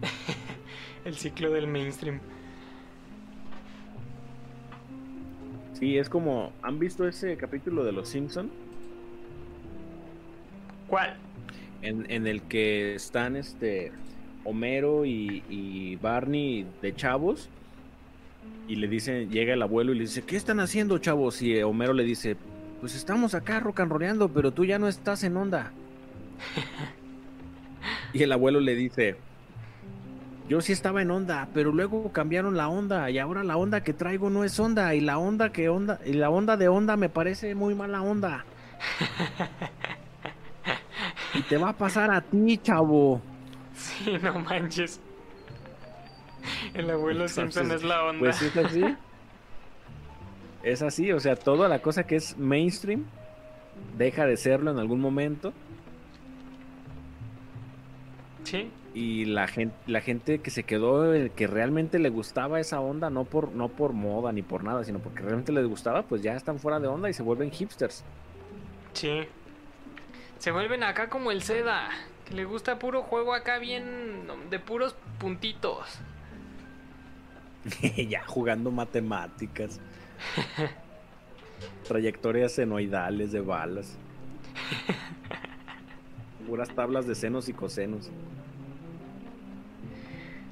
[1.05, 2.21] El ciclo del mainstream.
[5.75, 6.53] Sí, es como.
[6.63, 8.51] ¿Han visto ese capítulo de Los Simpson?
[10.89, 11.17] ¿Cuál?
[11.83, 13.93] En, en el que están este
[14.45, 17.51] Homero y, y Barney de chavos.
[18.69, 21.41] Y le dicen, llega el abuelo y le dice, ¿qué están haciendo, chavos?
[21.41, 22.37] Y Homero le dice,
[22.81, 25.73] pues estamos acá rock and rollando, pero tú ya no estás en onda.
[28.13, 29.17] y el abuelo le dice,
[30.49, 33.93] yo sí estaba en onda, pero luego cambiaron la onda y ahora la onda que
[33.93, 37.09] traigo no es onda y la onda que onda y la onda de onda me
[37.09, 38.45] parece muy mala onda.
[41.35, 43.21] y te va a pasar a ti, chavo.
[43.75, 45.01] Sí, no manches.
[46.75, 48.21] El abuelo Simpson es la onda.
[48.21, 48.97] Pues es así.
[50.63, 53.05] Es así, o sea, toda la cosa que es mainstream
[53.97, 55.53] deja de serlo en algún momento.
[58.45, 58.71] Sí.
[58.95, 63.25] Y la gente, la gente que se quedó, que realmente le gustaba esa onda, no
[63.25, 66.59] por, no por moda ni por nada, sino porque realmente les gustaba, pues ya están
[66.59, 68.03] fuera de onda y se vuelven hipsters.
[68.95, 69.21] Sí.
[70.39, 71.91] Se vuelven acá como el Seda,
[72.25, 76.01] que le gusta puro juego acá bien de puros puntitos.
[78.09, 79.81] ya jugando matemáticas.
[81.89, 83.97] Trayectorias senoidales de balas.
[86.47, 88.11] Puras tablas de senos y cosenos.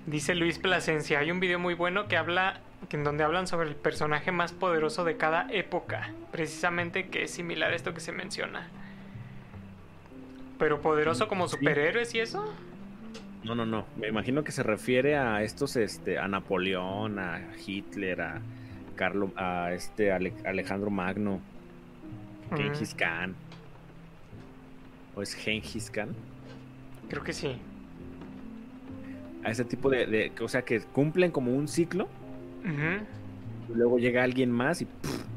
[0.07, 3.69] Dice Luis Plasencia, hay un video muy bueno que habla que en donde hablan sobre
[3.69, 8.13] el personaje más poderoso de cada época, precisamente que es similar a esto que se
[8.13, 8.69] menciona.
[10.59, 12.53] Pero poderoso como superhéroes y eso?
[13.45, 13.85] No, no, no.
[13.97, 18.41] Me imagino que se refiere a estos, este, a Napoleón, a Hitler, a
[18.97, 21.41] Carlo, a este Ale- Alejandro Magno,
[22.51, 22.57] Mm.
[22.57, 23.35] Gengis Khan.
[25.15, 26.11] ¿O es Gengis Khan?
[27.09, 27.57] Creo que sí.
[29.45, 32.09] A ese tipo de, de- o sea, que cumplen como un ciclo
[32.65, 34.87] y luego llega alguien más y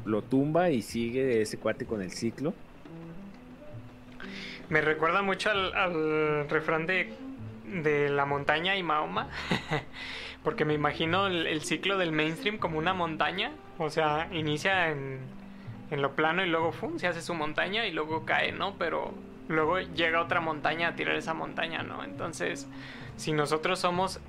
[0.06, 2.54] lo tumba y sigue ese cuate con el ciclo.
[4.70, 7.12] Me recuerda mucho al, al refrán de,
[7.82, 9.28] de la montaña y Mahoma.
[10.44, 13.52] Porque me imagino el, ciclo del mainstream como una montaña.
[13.78, 15.20] O sea, inicia en,
[15.90, 18.74] en lo plano y luego se hace su montaña y luego cae, ¿no?
[18.78, 19.12] Pero
[19.48, 22.04] luego llega otra montaña a tirar esa montaña, ¿no?
[22.04, 22.68] Entonces,
[23.16, 24.20] si nosotros somos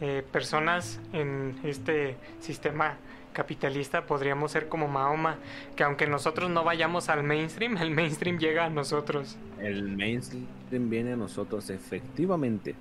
[0.00, 2.96] eh, personas en este sistema
[3.32, 5.38] capitalista, podríamos ser como Mahoma,
[5.76, 9.36] que aunque nosotros no vayamos al mainstream, el mainstream llega a nosotros.
[9.60, 12.74] El mainstream viene a nosotros, efectivamente.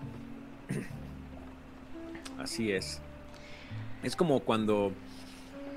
[2.38, 3.02] Así es.
[4.04, 4.92] Es como cuando,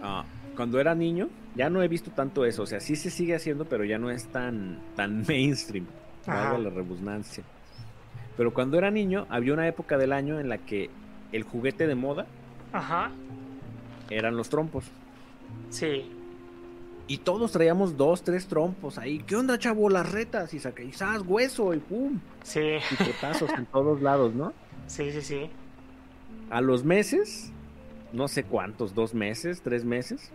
[0.03, 0.25] ah,
[0.57, 2.63] cuando era niño, ya no he visto tanto eso.
[2.63, 5.87] O sea, sí se sigue haciendo, pero ya no es tan, tan mainstream.
[6.27, 7.45] Valga la redundancia.
[8.37, 10.91] Pero cuando era niño, había una época del año en la que
[11.33, 12.27] el juguete de moda
[12.73, 13.11] Ajá,
[14.11, 14.85] eran los trompos.
[15.71, 16.13] sí.
[17.07, 19.19] Y todos traíamos dos, tres trompos ahí.
[19.27, 19.91] ¿Qué onda, chavo?
[19.91, 20.55] Las retas.
[20.55, 21.23] Y saca, y ¡zas!
[21.27, 22.21] hueso, y pum.
[22.45, 22.61] Sí.
[22.89, 24.53] Picotazos en todos lados, ¿no?
[24.87, 25.51] Sí, sí, sí.
[26.51, 27.51] A los meses,
[28.13, 30.31] no sé cuántos, dos meses, tres meses.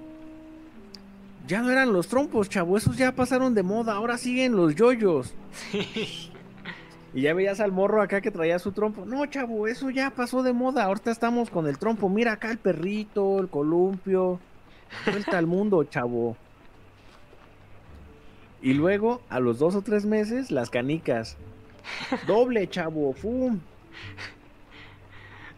[1.48, 5.34] Ya no eran los trompos, chavo, esos ya pasaron de moda, ahora siguen los yoyos.
[7.16, 9.06] Y ya veías al morro acá que traía su trompo.
[9.06, 12.10] No, chavo, eso ya pasó de moda, ahorita estamos con el trompo.
[12.10, 14.42] Mira acá el perrito, el columpio.
[15.06, 16.36] Vuelta al mundo, chavo.
[18.62, 21.38] Y luego, a los dos o tres meses, las canicas.
[22.28, 23.62] Doble, chavo, ¡fum!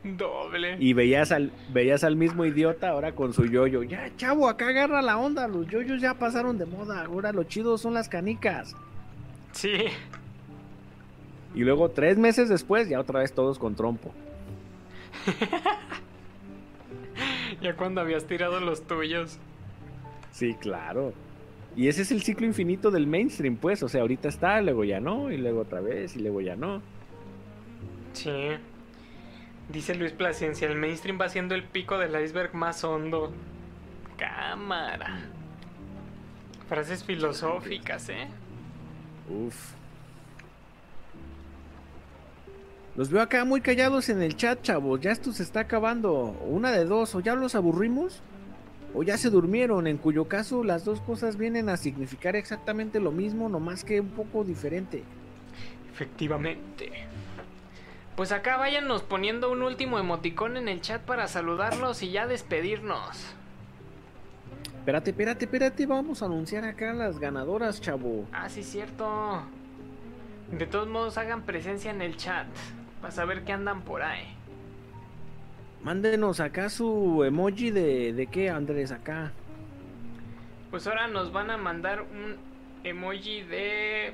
[0.03, 0.77] Doble.
[0.79, 3.81] Y veías al, veías al mismo idiota ahora con su yoyo.
[3.81, 5.47] Ya, chavo, acá agarra la onda.
[5.47, 7.03] Los yoyos ya pasaron de moda.
[7.03, 8.75] Ahora lo chido son las canicas.
[9.53, 9.85] Sí.
[11.57, 14.13] Y luego, tres meses después, ya otra vez todos con trompo.
[17.59, 19.39] Ya cuando habías tirado los tuyos.
[20.31, 21.13] Sí, claro.
[21.75, 23.81] Y ese es el ciclo infinito del mainstream, pues.
[23.81, 26.83] O sea, ahorita está, luego ya no, y luego otra vez, y luego ya no.
[28.13, 28.51] Sí.
[29.69, 33.31] Dice Luis Placencia, el mainstream va siendo el pico del iceberg más hondo.
[34.17, 35.21] Cámara.
[36.69, 38.27] Frases filosóficas, ¿eh?
[39.27, 39.76] Uf.
[42.97, 44.99] Los veo acá muy callados en el chat, chavos.
[44.99, 46.35] Ya esto se está acabando.
[46.47, 48.23] Una de dos, o ya los aburrimos,
[48.95, 53.11] o ya se durmieron, en cuyo caso las dos cosas vienen a significar exactamente lo
[53.11, 55.03] mismo, nomás que un poco diferente.
[55.93, 56.91] Efectivamente.
[58.15, 63.15] Pues acá váyanos poniendo un último emoticón en el chat para saludarlos y ya despedirnos.
[64.79, 68.25] Espérate, espérate, espérate, vamos a anunciar acá las ganadoras, chavo.
[68.31, 69.43] Ah, sí, cierto.
[70.51, 72.47] De todos modos, hagan presencia en el chat
[73.01, 74.25] para saber qué andan por ahí.
[75.83, 79.31] Mándenos acá su emoji de, de qué, Andrés, acá.
[80.71, 82.35] Pues ahora nos van a mandar un
[82.83, 84.13] emoji de...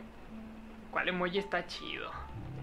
[0.92, 2.10] ¿Cuál emoji está chido?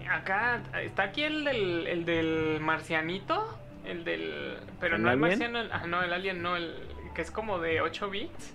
[0.09, 3.57] Acá, está aquí el del, el del marcianito.
[3.85, 4.57] El del...
[4.79, 5.39] Pero ¿El no el alien?
[5.39, 6.73] marciano, el- ah, no, el alien no, el
[7.15, 8.53] que es como de 8 bits.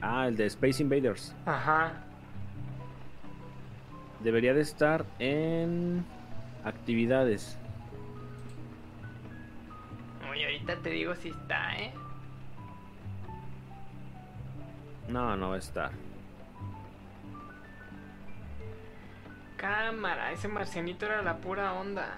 [0.00, 1.34] Ah, el de Space Invaders.
[1.44, 1.92] Ajá.
[4.24, 6.02] Debería de estar en
[6.64, 7.58] actividades.
[10.30, 11.92] Oye, ahorita te digo si está, ¿eh?
[15.08, 15.90] No, no va a estar.
[19.58, 22.08] Cámara, ese marcianito era la pura onda.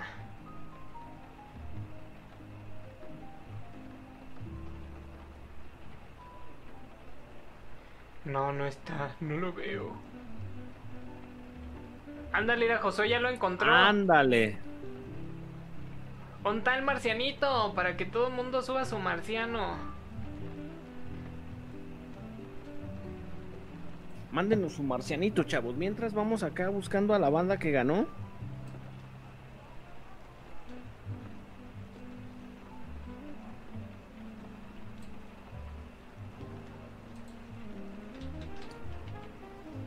[8.25, 10.06] No, no está, no lo veo.
[12.37, 13.73] Ándale, mira, Josué ya lo encontró.
[13.73, 14.59] Ándale.
[16.43, 17.73] ¿Dónde está el marcianito?
[17.75, 19.79] Para que todo el mundo suba su marciano.
[24.33, 25.77] Mándenos su marcianito, chavos.
[25.77, 28.07] Mientras vamos acá buscando a la banda que ganó.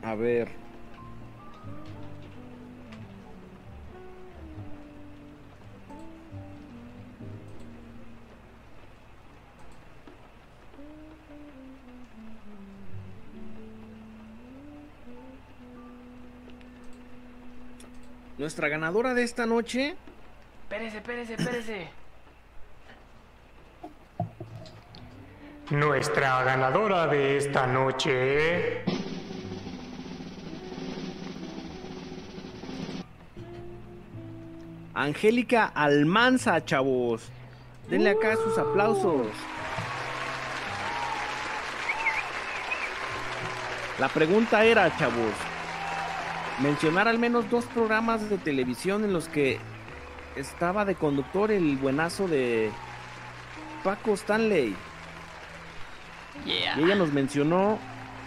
[0.02, 0.59] A ver.
[18.40, 19.96] Nuestra ganadora de esta noche
[20.62, 21.88] Espérese, espérese, espérese.
[25.68, 28.82] Nuestra ganadora de esta noche.
[34.94, 37.28] Angélica Almanza, chavos.
[37.90, 39.26] Denle acá sus aplausos.
[43.98, 45.34] La pregunta era, chavos,
[46.62, 49.58] mencionar al menos dos programas de televisión en los que
[50.36, 52.70] estaba de conductor el buenazo de
[53.82, 54.74] Paco Stanley.
[56.44, 56.78] Yeah.
[56.78, 57.78] Y ella nos mencionó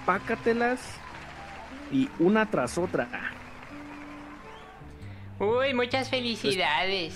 [0.06, 0.80] Pácatelas
[1.92, 3.08] y una tras otra.
[5.40, 7.16] Uy, muchas felicidades.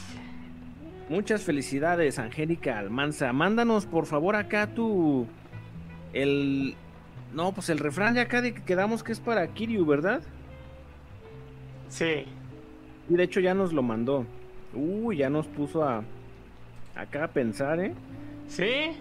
[1.09, 3.31] Muchas felicidades, Angélica Almanza.
[3.33, 5.27] Mándanos por favor acá tu.
[6.13, 6.75] El.
[7.33, 10.21] No, pues el refrán de acá de que quedamos que es para Kiryu, ¿verdad?
[11.89, 12.25] Sí.
[13.09, 14.25] Y de hecho ya nos lo mandó.
[14.73, 16.03] Uy, ya nos puso a.
[16.95, 17.93] Acá a pensar, ¿eh?
[18.47, 18.91] ¿Sí?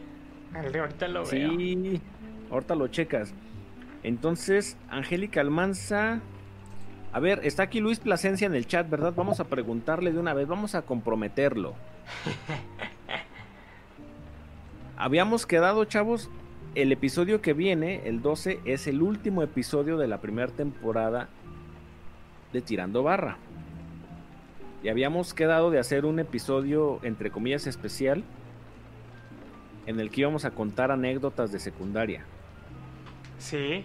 [0.55, 1.27] Ahorita lo veo.
[1.27, 2.01] Sí,
[2.51, 3.35] ahorita lo checas.
[4.03, 6.21] Entonces, Angélica Almanza.
[7.13, 9.15] A ver, está aquí Luis Plasencia en el chat, ¿verdad?
[9.17, 11.75] Vamos a preguntarle de una vez, vamos a comprometerlo.
[14.99, 16.31] Habíamos quedado, chavos,
[16.75, 21.31] el episodio que viene, el 12, es el último episodio de la primera temporada
[22.53, 23.37] de Tirando Barra.
[24.83, 28.23] Y habíamos quedado de hacer un episodio, entre comillas, especial,
[29.87, 32.25] en el que íbamos a contar anécdotas de secundaria,
[33.39, 33.85] Sí.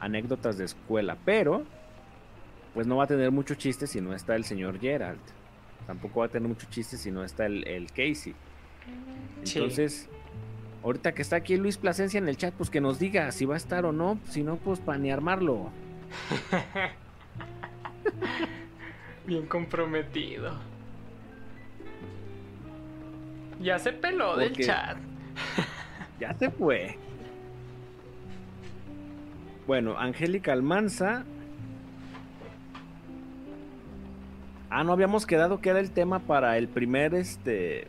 [0.00, 1.64] anécdotas de escuela, pero
[2.74, 5.20] pues no va a tener mucho chiste si no está el señor Gerald.
[5.86, 8.34] Tampoco va a tener mucho chiste si no está el, el Casey.
[9.44, 9.58] Sí.
[9.58, 10.08] Entonces,
[10.82, 13.54] ahorita que está aquí Luis Plasencia en el chat, pues que nos diga si va
[13.54, 14.18] a estar o no.
[14.30, 15.68] Si no, pues para ni armarlo.
[19.26, 20.52] Bien comprometido.
[23.60, 24.98] Ya se peló del chat.
[26.18, 26.98] Ya se fue.
[29.66, 31.24] Bueno, Angélica Almanza.
[34.68, 37.86] Ah, no habíamos quedado que era el tema para el primer este.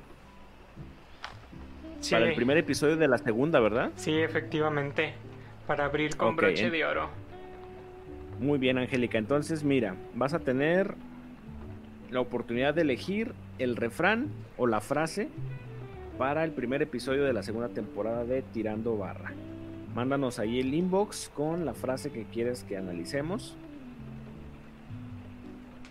[2.01, 2.13] Sí.
[2.13, 3.91] Para el primer episodio de la segunda, ¿verdad?
[3.95, 5.13] Sí, efectivamente.
[5.65, 7.09] Para abrir con Broche de oro.
[8.39, 9.17] Muy bien, Angélica.
[9.17, 10.95] Entonces, mira, vas a tener
[12.11, 15.29] la oportunidad de elegir el refrán o la frase
[16.17, 19.33] para el primer episodio de la segunda temporada de Tirando Barra.
[19.95, 23.55] Mándanos ahí el inbox con la frase que quieres que analicemos.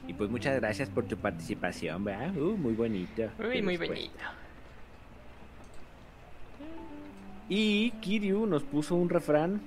[0.09, 2.37] Y pues muchas gracias por tu participación, ¿verdad?
[2.37, 3.33] Uh, muy bonita.
[3.39, 4.19] Uy, muy bonito.
[7.49, 9.61] Y Kiryu nos puso un refrán.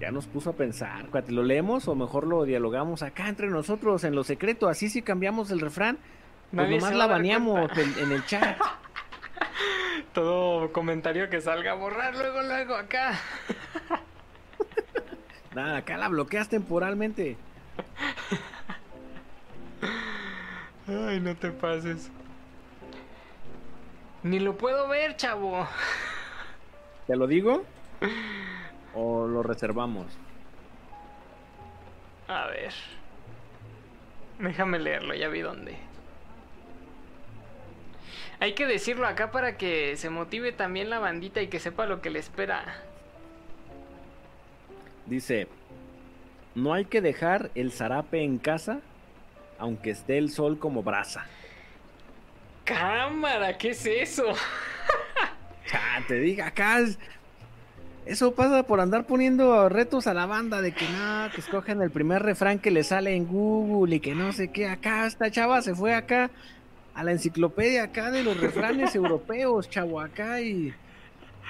[0.00, 1.08] Ya nos puso a pensar.
[1.08, 4.68] cuate, ¿Lo leemos o mejor lo dialogamos acá entre nosotros en lo secreto?
[4.68, 5.98] Así si cambiamos el refrán.
[6.50, 8.58] Pues Nadie nomás la baneamos en el chat.
[10.12, 13.18] Todo comentario que salga a borrar luego, luego acá.
[15.54, 17.36] Nada, acá la bloqueas temporalmente.
[20.86, 22.10] Ay, no te pases.
[24.22, 25.66] Ni lo puedo ver, chavo.
[27.06, 27.64] ¿Te lo digo?
[28.94, 30.06] ¿O lo reservamos?
[32.28, 32.72] A ver.
[34.38, 35.76] Déjame leerlo, ya vi dónde.
[38.40, 42.00] Hay que decirlo acá para que se motive también la bandita y que sepa lo
[42.00, 42.82] que le espera.
[45.06, 45.48] Dice,
[46.54, 48.80] no hay que dejar el zarape en casa,
[49.58, 51.26] aunque esté el sol como brasa.
[52.64, 54.24] Cámara, ¿qué es eso?
[55.72, 56.80] Ya, te diga, acá
[58.06, 61.90] Eso pasa por andar poniendo retos a la banda de que no, que escogen el
[61.90, 64.68] primer refrán que le sale en Google y que no sé qué.
[64.68, 66.30] Acá esta chava se fue acá
[66.94, 70.74] a la enciclopedia acá de los refranes europeos, chavo, acá y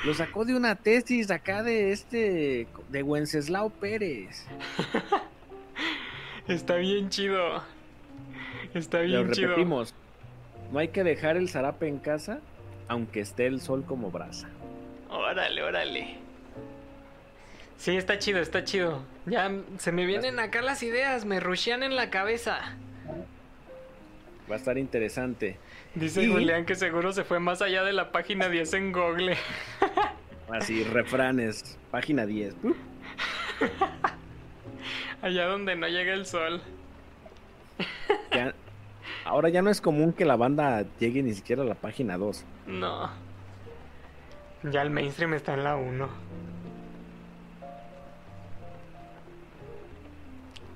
[0.04, 4.46] lo sacó de una tesis acá de este, de Wenceslao Pérez.
[6.48, 7.62] Está bien chido.
[8.74, 9.48] Está Lo bien chido.
[9.48, 9.94] repetimos,
[10.72, 12.38] no hay que dejar el zarape en casa,
[12.86, 14.48] aunque esté el sol como brasa.
[15.08, 16.23] Órale, órale.
[17.76, 19.02] Sí, está chido, está chido.
[19.26, 22.76] Ya se me vienen acá las ideas, me rushean en la cabeza.
[24.50, 25.58] Va a estar interesante.
[25.94, 29.36] Dice Julián que seguro se fue más allá de la página 10 en Google.
[30.50, 32.54] Así, refranes, página 10.
[32.54, 32.76] ¡pup!
[35.22, 36.60] Allá donde no llega el sol.
[38.32, 38.54] Ya-
[39.24, 42.44] ahora ya no es común que la banda llegue ni siquiera a la página 2.
[42.66, 43.10] No.
[44.64, 46.08] Ya el mainstream está en la 1.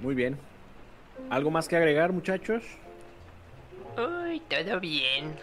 [0.00, 0.38] Muy bien.
[1.30, 2.62] ¿Algo más que agregar, muchachos?
[3.96, 5.34] Uy, todo bien.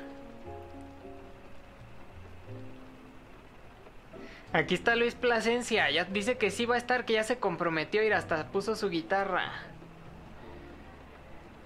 [4.54, 5.92] Aquí está Luis Plasencia.
[5.92, 8.76] Ya dice que sí va a estar, que ya se comprometió a ir hasta puso
[8.76, 9.52] su guitarra.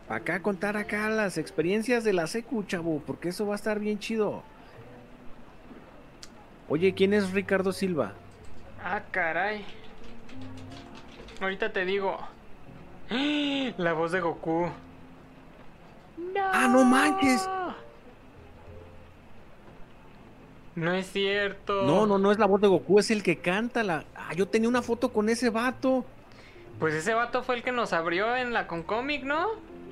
[0.10, 4.00] Acá contar acá las experiencias de la secu, chavo, porque eso va a estar bien
[4.00, 4.42] chido.
[6.68, 8.14] Oye, ¿quién es Ricardo Silva?
[8.84, 9.64] Ah, caray.
[11.40, 12.18] Ahorita te digo.
[13.10, 14.68] La voz de Goku.
[16.38, 17.48] ¡Ah, no manches!
[20.76, 21.84] No es cierto.
[21.84, 24.06] No, no, no es la voz de Goku, es el que canta la...
[24.16, 26.06] Ah, yo tenía una foto con ese vato.
[26.80, 29.48] Pues ese vato fue el que nos abrió en la Concomic, ¿no?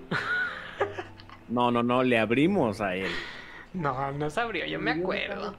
[1.49, 3.09] No, no, no, le abrimos a él.
[3.73, 5.55] No, nos abrió, yo me acuerdo.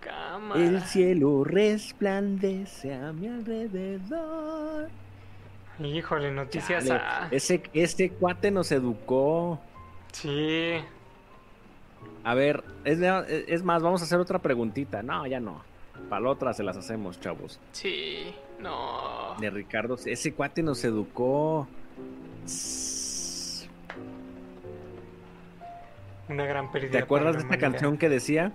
[0.00, 0.60] Cámara.
[0.60, 4.88] El cielo resplandece a mi alrededor.
[5.80, 7.28] Híjole, noticias Chale, a...
[7.30, 9.60] Ese, ese cuate nos educó.
[10.12, 10.74] Sí.
[12.22, 15.02] A ver, es, más, vamos a hacer otra preguntita.
[15.02, 15.62] No, ya no.
[16.08, 17.60] Para la otra se las hacemos, chavos.
[17.72, 18.34] Sí.
[18.60, 19.34] No.
[19.40, 21.66] De Ricardo, ese cuate nos educó.
[26.28, 26.92] Una gran pérdida.
[26.92, 28.52] ¿Te acuerdas de esta canción que decía?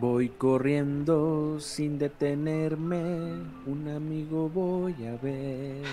[0.00, 3.02] Voy corriendo sin detenerme,
[3.66, 5.84] un amigo voy a ver.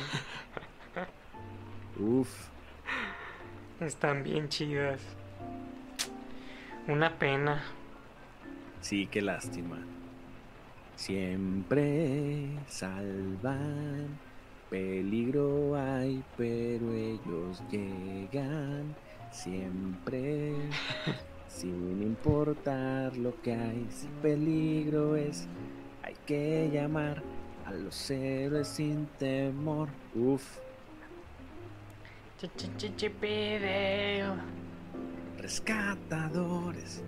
[1.99, 2.29] Uf,
[3.81, 5.01] Están bien chidas.
[6.87, 7.61] Una pena.
[8.79, 9.77] sí, qué lástima.
[10.95, 14.07] Siempre salvan,
[14.69, 18.95] peligro hay, pero ellos llegan
[19.31, 20.53] siempre.
[21.47, 25.47] Sin importar lo que hay, si peligro es,
[26.03, 27.23] hay que llamar
[27.65, 29.89] a los héroes sin temor.
[30.13, 30.59] Uf,
[35.37, 37.03] rescatadores.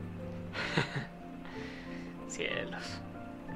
[2.28, 3.02] Cielos.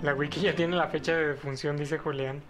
[0.02, 2.42] La wiki ya tiene la fecha de defunción, dice Julián.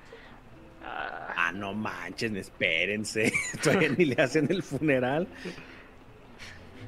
[0.84, 3.32] Ah, no manchen, espérense.
[3.64, 5.28] Todavía ni le hacen el funeral.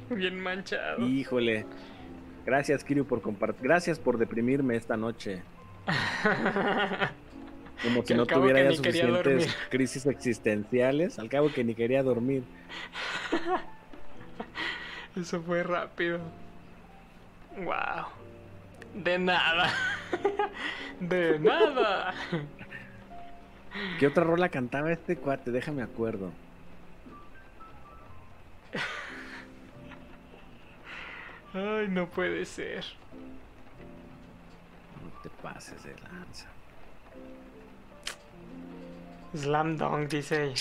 [0.10, 1.06] Bien manchado.
[1.06, 1.66] Híjole.
[2.44, 3.62] Gracias, Kirio, por compartir.
[3.62, 5.42] Gracias por deprimirme esta noche.
[7.82, 11.18] Como Que si no tuviera ya suficientes crisis existenciales.
[11.18, 12.44] Al cabo que ni quería dormir.
[15.16, 16.20] Eso fue rápido.
[17.56, 18.06] Wow.
[18.94, 19.72] De nada.
[21.00, 22.14] De nada.
[23.98, 25.50] ¿Qué otra rola cantaba este cuate?
[25.50, 26.32] Déjame acuerdo.
[31.56, 32.84] Ay, no puede ser.
[35.02, 36.46] No te pases de lanza.
[39.34, 40.52] Slam Dunk, dice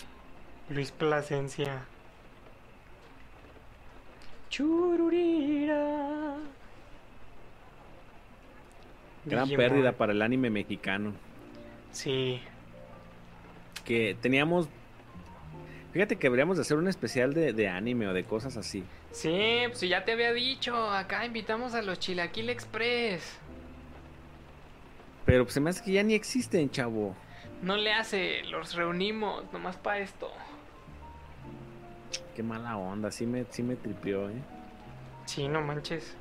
[0.69, 1.85] Luis Plasencia.
[4.49, 6.37] Chururira.
[9.25, 9.65] Gran Digimon.
[9.65, 11.11] pérdida para el anime mexicano.
[11.91, 12.39] Sí.
[13.83, 14.69] Que teníamos.
[15.95, 18.83] Fíjate que deberíamos de hacer un especial de, de anime o de cosas así.
[19.13, 20.75] Sí, pues ya te había dicho.
[20.89, 23.39] Acá invitamos a los Chilaquil Express.
[25.25, 27.15] Pero pues, se me hace que ya ni existen, chavo.
[27.61, 30.29] No le hace, los reunimos nomás para esto.
[32.35, 34.41] Qué mala onda, sí me, sí me tripió, ¿eh?
[35.27, 36.13] Sí, no manches.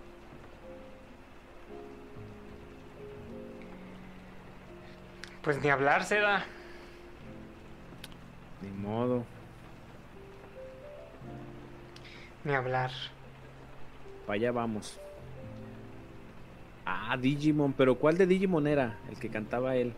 [5.42, 6.44] Pues ni hablar se da.
[8.62, 9.33] Ni modo.
[12.44, 12.90] Ni hablar.
[14.26, 14.98] Para allá vamos.
[16.86, 18.98] Ah, Digimon, pero ¿cuál de Digimon era?
[19.10, 19.92] El que cantaba él.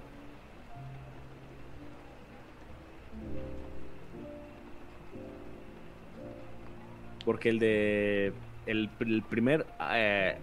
[7.24, 8.32] Porque el de.
[8.66, 9.66] El, el primer.
[9.92, 10.36] eh,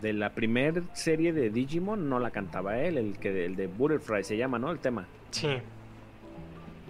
[0.00, 4.24] de la primer serie de Digimon no la cantaba él, el que el de Butterfly
[4.24, 4.70] se llama, ¿no?
[4.70, 5.06] El tema.
[5.30, 5.58] Sí.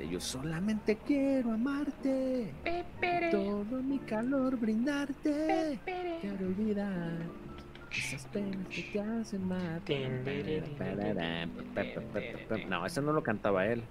[0.03, 2.53] De yo solamente quiero amarte.
[3.31, 5.79] Todo mi calor brindarte.
[6.21, 7.13] Quiero olvidar
[7.89, 9.81] esas penas que te hacen mal.
[12.69, 13.85] No, ese no lo cantaba él.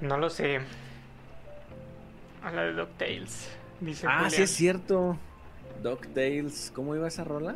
[0.00, 0.58] No lo sé.
[2.42, 3.48] A la de DuckTales.
[3.80, 5.16] Dice Ah, sí es cierto.
[5.84, 7.54] DuckTales, ¿cómo iba esa rola?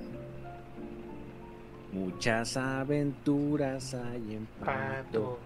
[1.95, 5.39] Muchas aventuras hay en Pato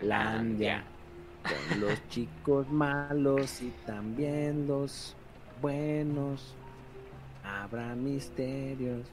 [0.00, 0.82] Landia.
[1.42, 5.14] Con los chicos malos y también los
[5.60, 6.54] buenos.
[7.44, 9.06] Habrá misterios.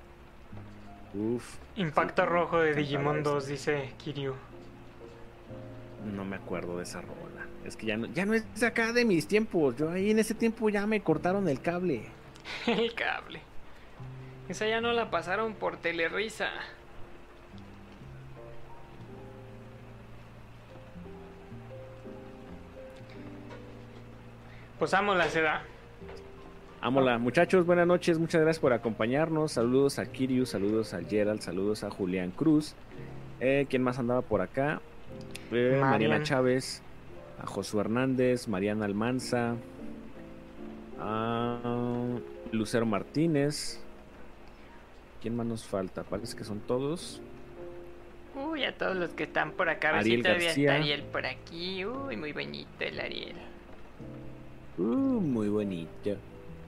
[1.13, 1.57] Uf.
[1.75, 3.33] Impacto rojo de Digimon eso.
[3.33, 4.33] 2, dice Kiryu.
[6.15, 7.47] No me acuerdo de esa rola.
[7.65, 9.75] Es que ya no, ya no es acá de mis tiempos.
[9.75, 12.05] Yo ahí en ese tiempo ya me cortaron el cable.
[12.65, 13.41] El cable.
[14.47, 16.49] Esa ya no la pasaron por Telerisa.
[24.79, 25.63] Pues amo la seda.
[26.81, 29.53] Ámola, muchachos, buenas noches, muchas gracias por acompañarnos.
[29.53, 32.75] Saludos a Kiryu, saludos a Gerald, saludos a Julián Cruz.
[33.39, 34.79] Eh, ¿Quién más andaba por acá?
[35.51, 35.89] Eh, Marian.
[35.89, 36.83] Mariana Chávez,
[37.41, 39.55] a Josué Hernández, Mariana Almanza,
[40.99, 41.57] a
[42.51, 43.81] Lucero Martínez.
[45.21, 46.03] ¿Quién más nos falta?
[46.03, 47.19] Parece que son todos.
[48.35, 49.89] Uy, a todos los que están por acá.
[49.89, 50.71] A ver si Ariel todavía García.
[50.71, 51.85] está Ariel por aquí.
[51.85, 53.35] Uy, muy bonito el Ariel.
[54.77, 56.17] Uh, muy bonito.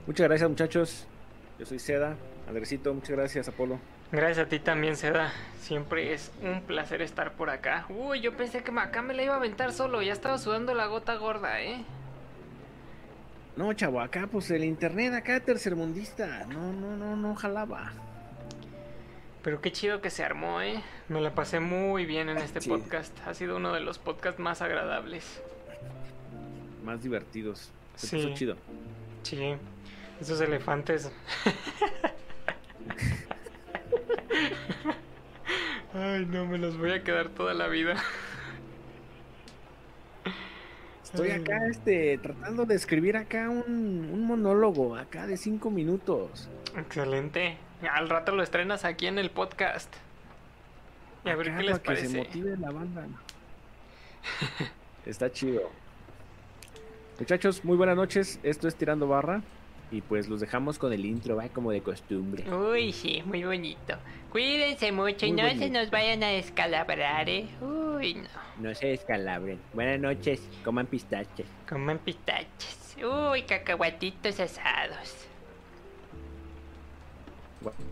[0.06, 1.06] Muchas gracias, muchachos.
[1.58, 2.16] Yo soy Seda.
[2.48, 3.78] Andresito, muchas gracias, Apolo.
[4.10, 5.32] Gracias a ti también, Seda.
[5.60, 7.86] Siempre es Un placer estar por acá.
[7.88, 10.02] Uy, yo pensé que acá me la iba a aventar solo.
[10.02, 11.84] Ya estaba sudando la gota gorda, ¿eh?
[13.56, 16.46] No, chavo, acá pues el internet acá tercermundista.
[16.46, 17.92] No, no, no, no jalaba.
[19.42, 20.82] Pero qué chido que se armó, ¿eh?
[21.08, 22.68] Me la pasé muy bien en este Sí.
[22.68, 23.16] podcast.
[23.26, 25.40] Ha sido uno de los podcasts más agradables.
[26.84, 27.70] Más divertidos.
[28.00, 28.16] Se Sí.
[28.16, 28.56] puso chido.
[29.22, 29.54] Sí.
[30.20, 31.10] Esos elefantes.
[35.94, 37.96] Ay, no, me los voy a quedar toda la vida.
[41.04, 46.48] Estoy acá, este, tratando de escribir acá un, un monólogo, acá de cinco minutos.
[46.76, 47.56] Excelente.
[47.90, 49.92] Al rato lo estrenas aquí en el podcast.
[51.24, 52.38] Y a ver Acá qué les para que se parece.
[52.38, 53.06] motive la banda.
[55.04, 55.70] Está chido.
[57.20, 58.40] Muchachos, muy buenas noches.
[58.42, 59.42] Esto es Tirando Barra.
[59.90, 62.50] Y pues los dejamos con el intro, va como de costumbre.
[62.50, 63.98] Uy, sí, muy bonito.
[64.30, 67.46] Cuídense mucho y no se nos vayan a descalabrar, ¿eh?
[67.60, 68.28] Uy, no.
[68.58, 69.60] No se descalabren.
[69.74, 71.46] Buenas noches, coman pistaches.
[71.68, 72.96] Coman pistaches.
[73.04, 75.26] Uy, cacahuatitos asados.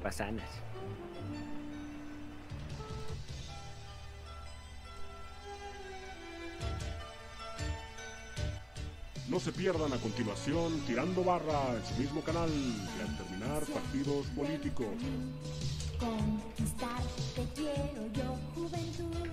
[0.03, 0.49] Pasanas.
[9.29, 14.27] No se pierdan a continuación Tirando Barra, en su mismo canal, y al terminar partidos
[14.29, 14.87] políticos.
[15.99, 17.03] Conquistar
[17.35, 19.29] te quiero yo, juventud.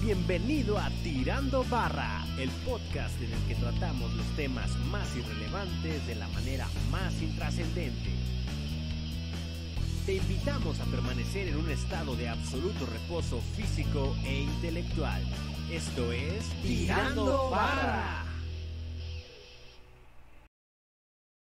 [0.00, 6.14] Bienvenido a Tirando Barra, el podcast en el que tratamos los temas más irrelevantes de
[6.14, 8.17] la manera más intrascendente.
[10.08, 15.22] Te invitamos a permanecer en un estado de absoluto reposo físico e intelectual.
[15.70, 18.27] Esto es Tirando Barra.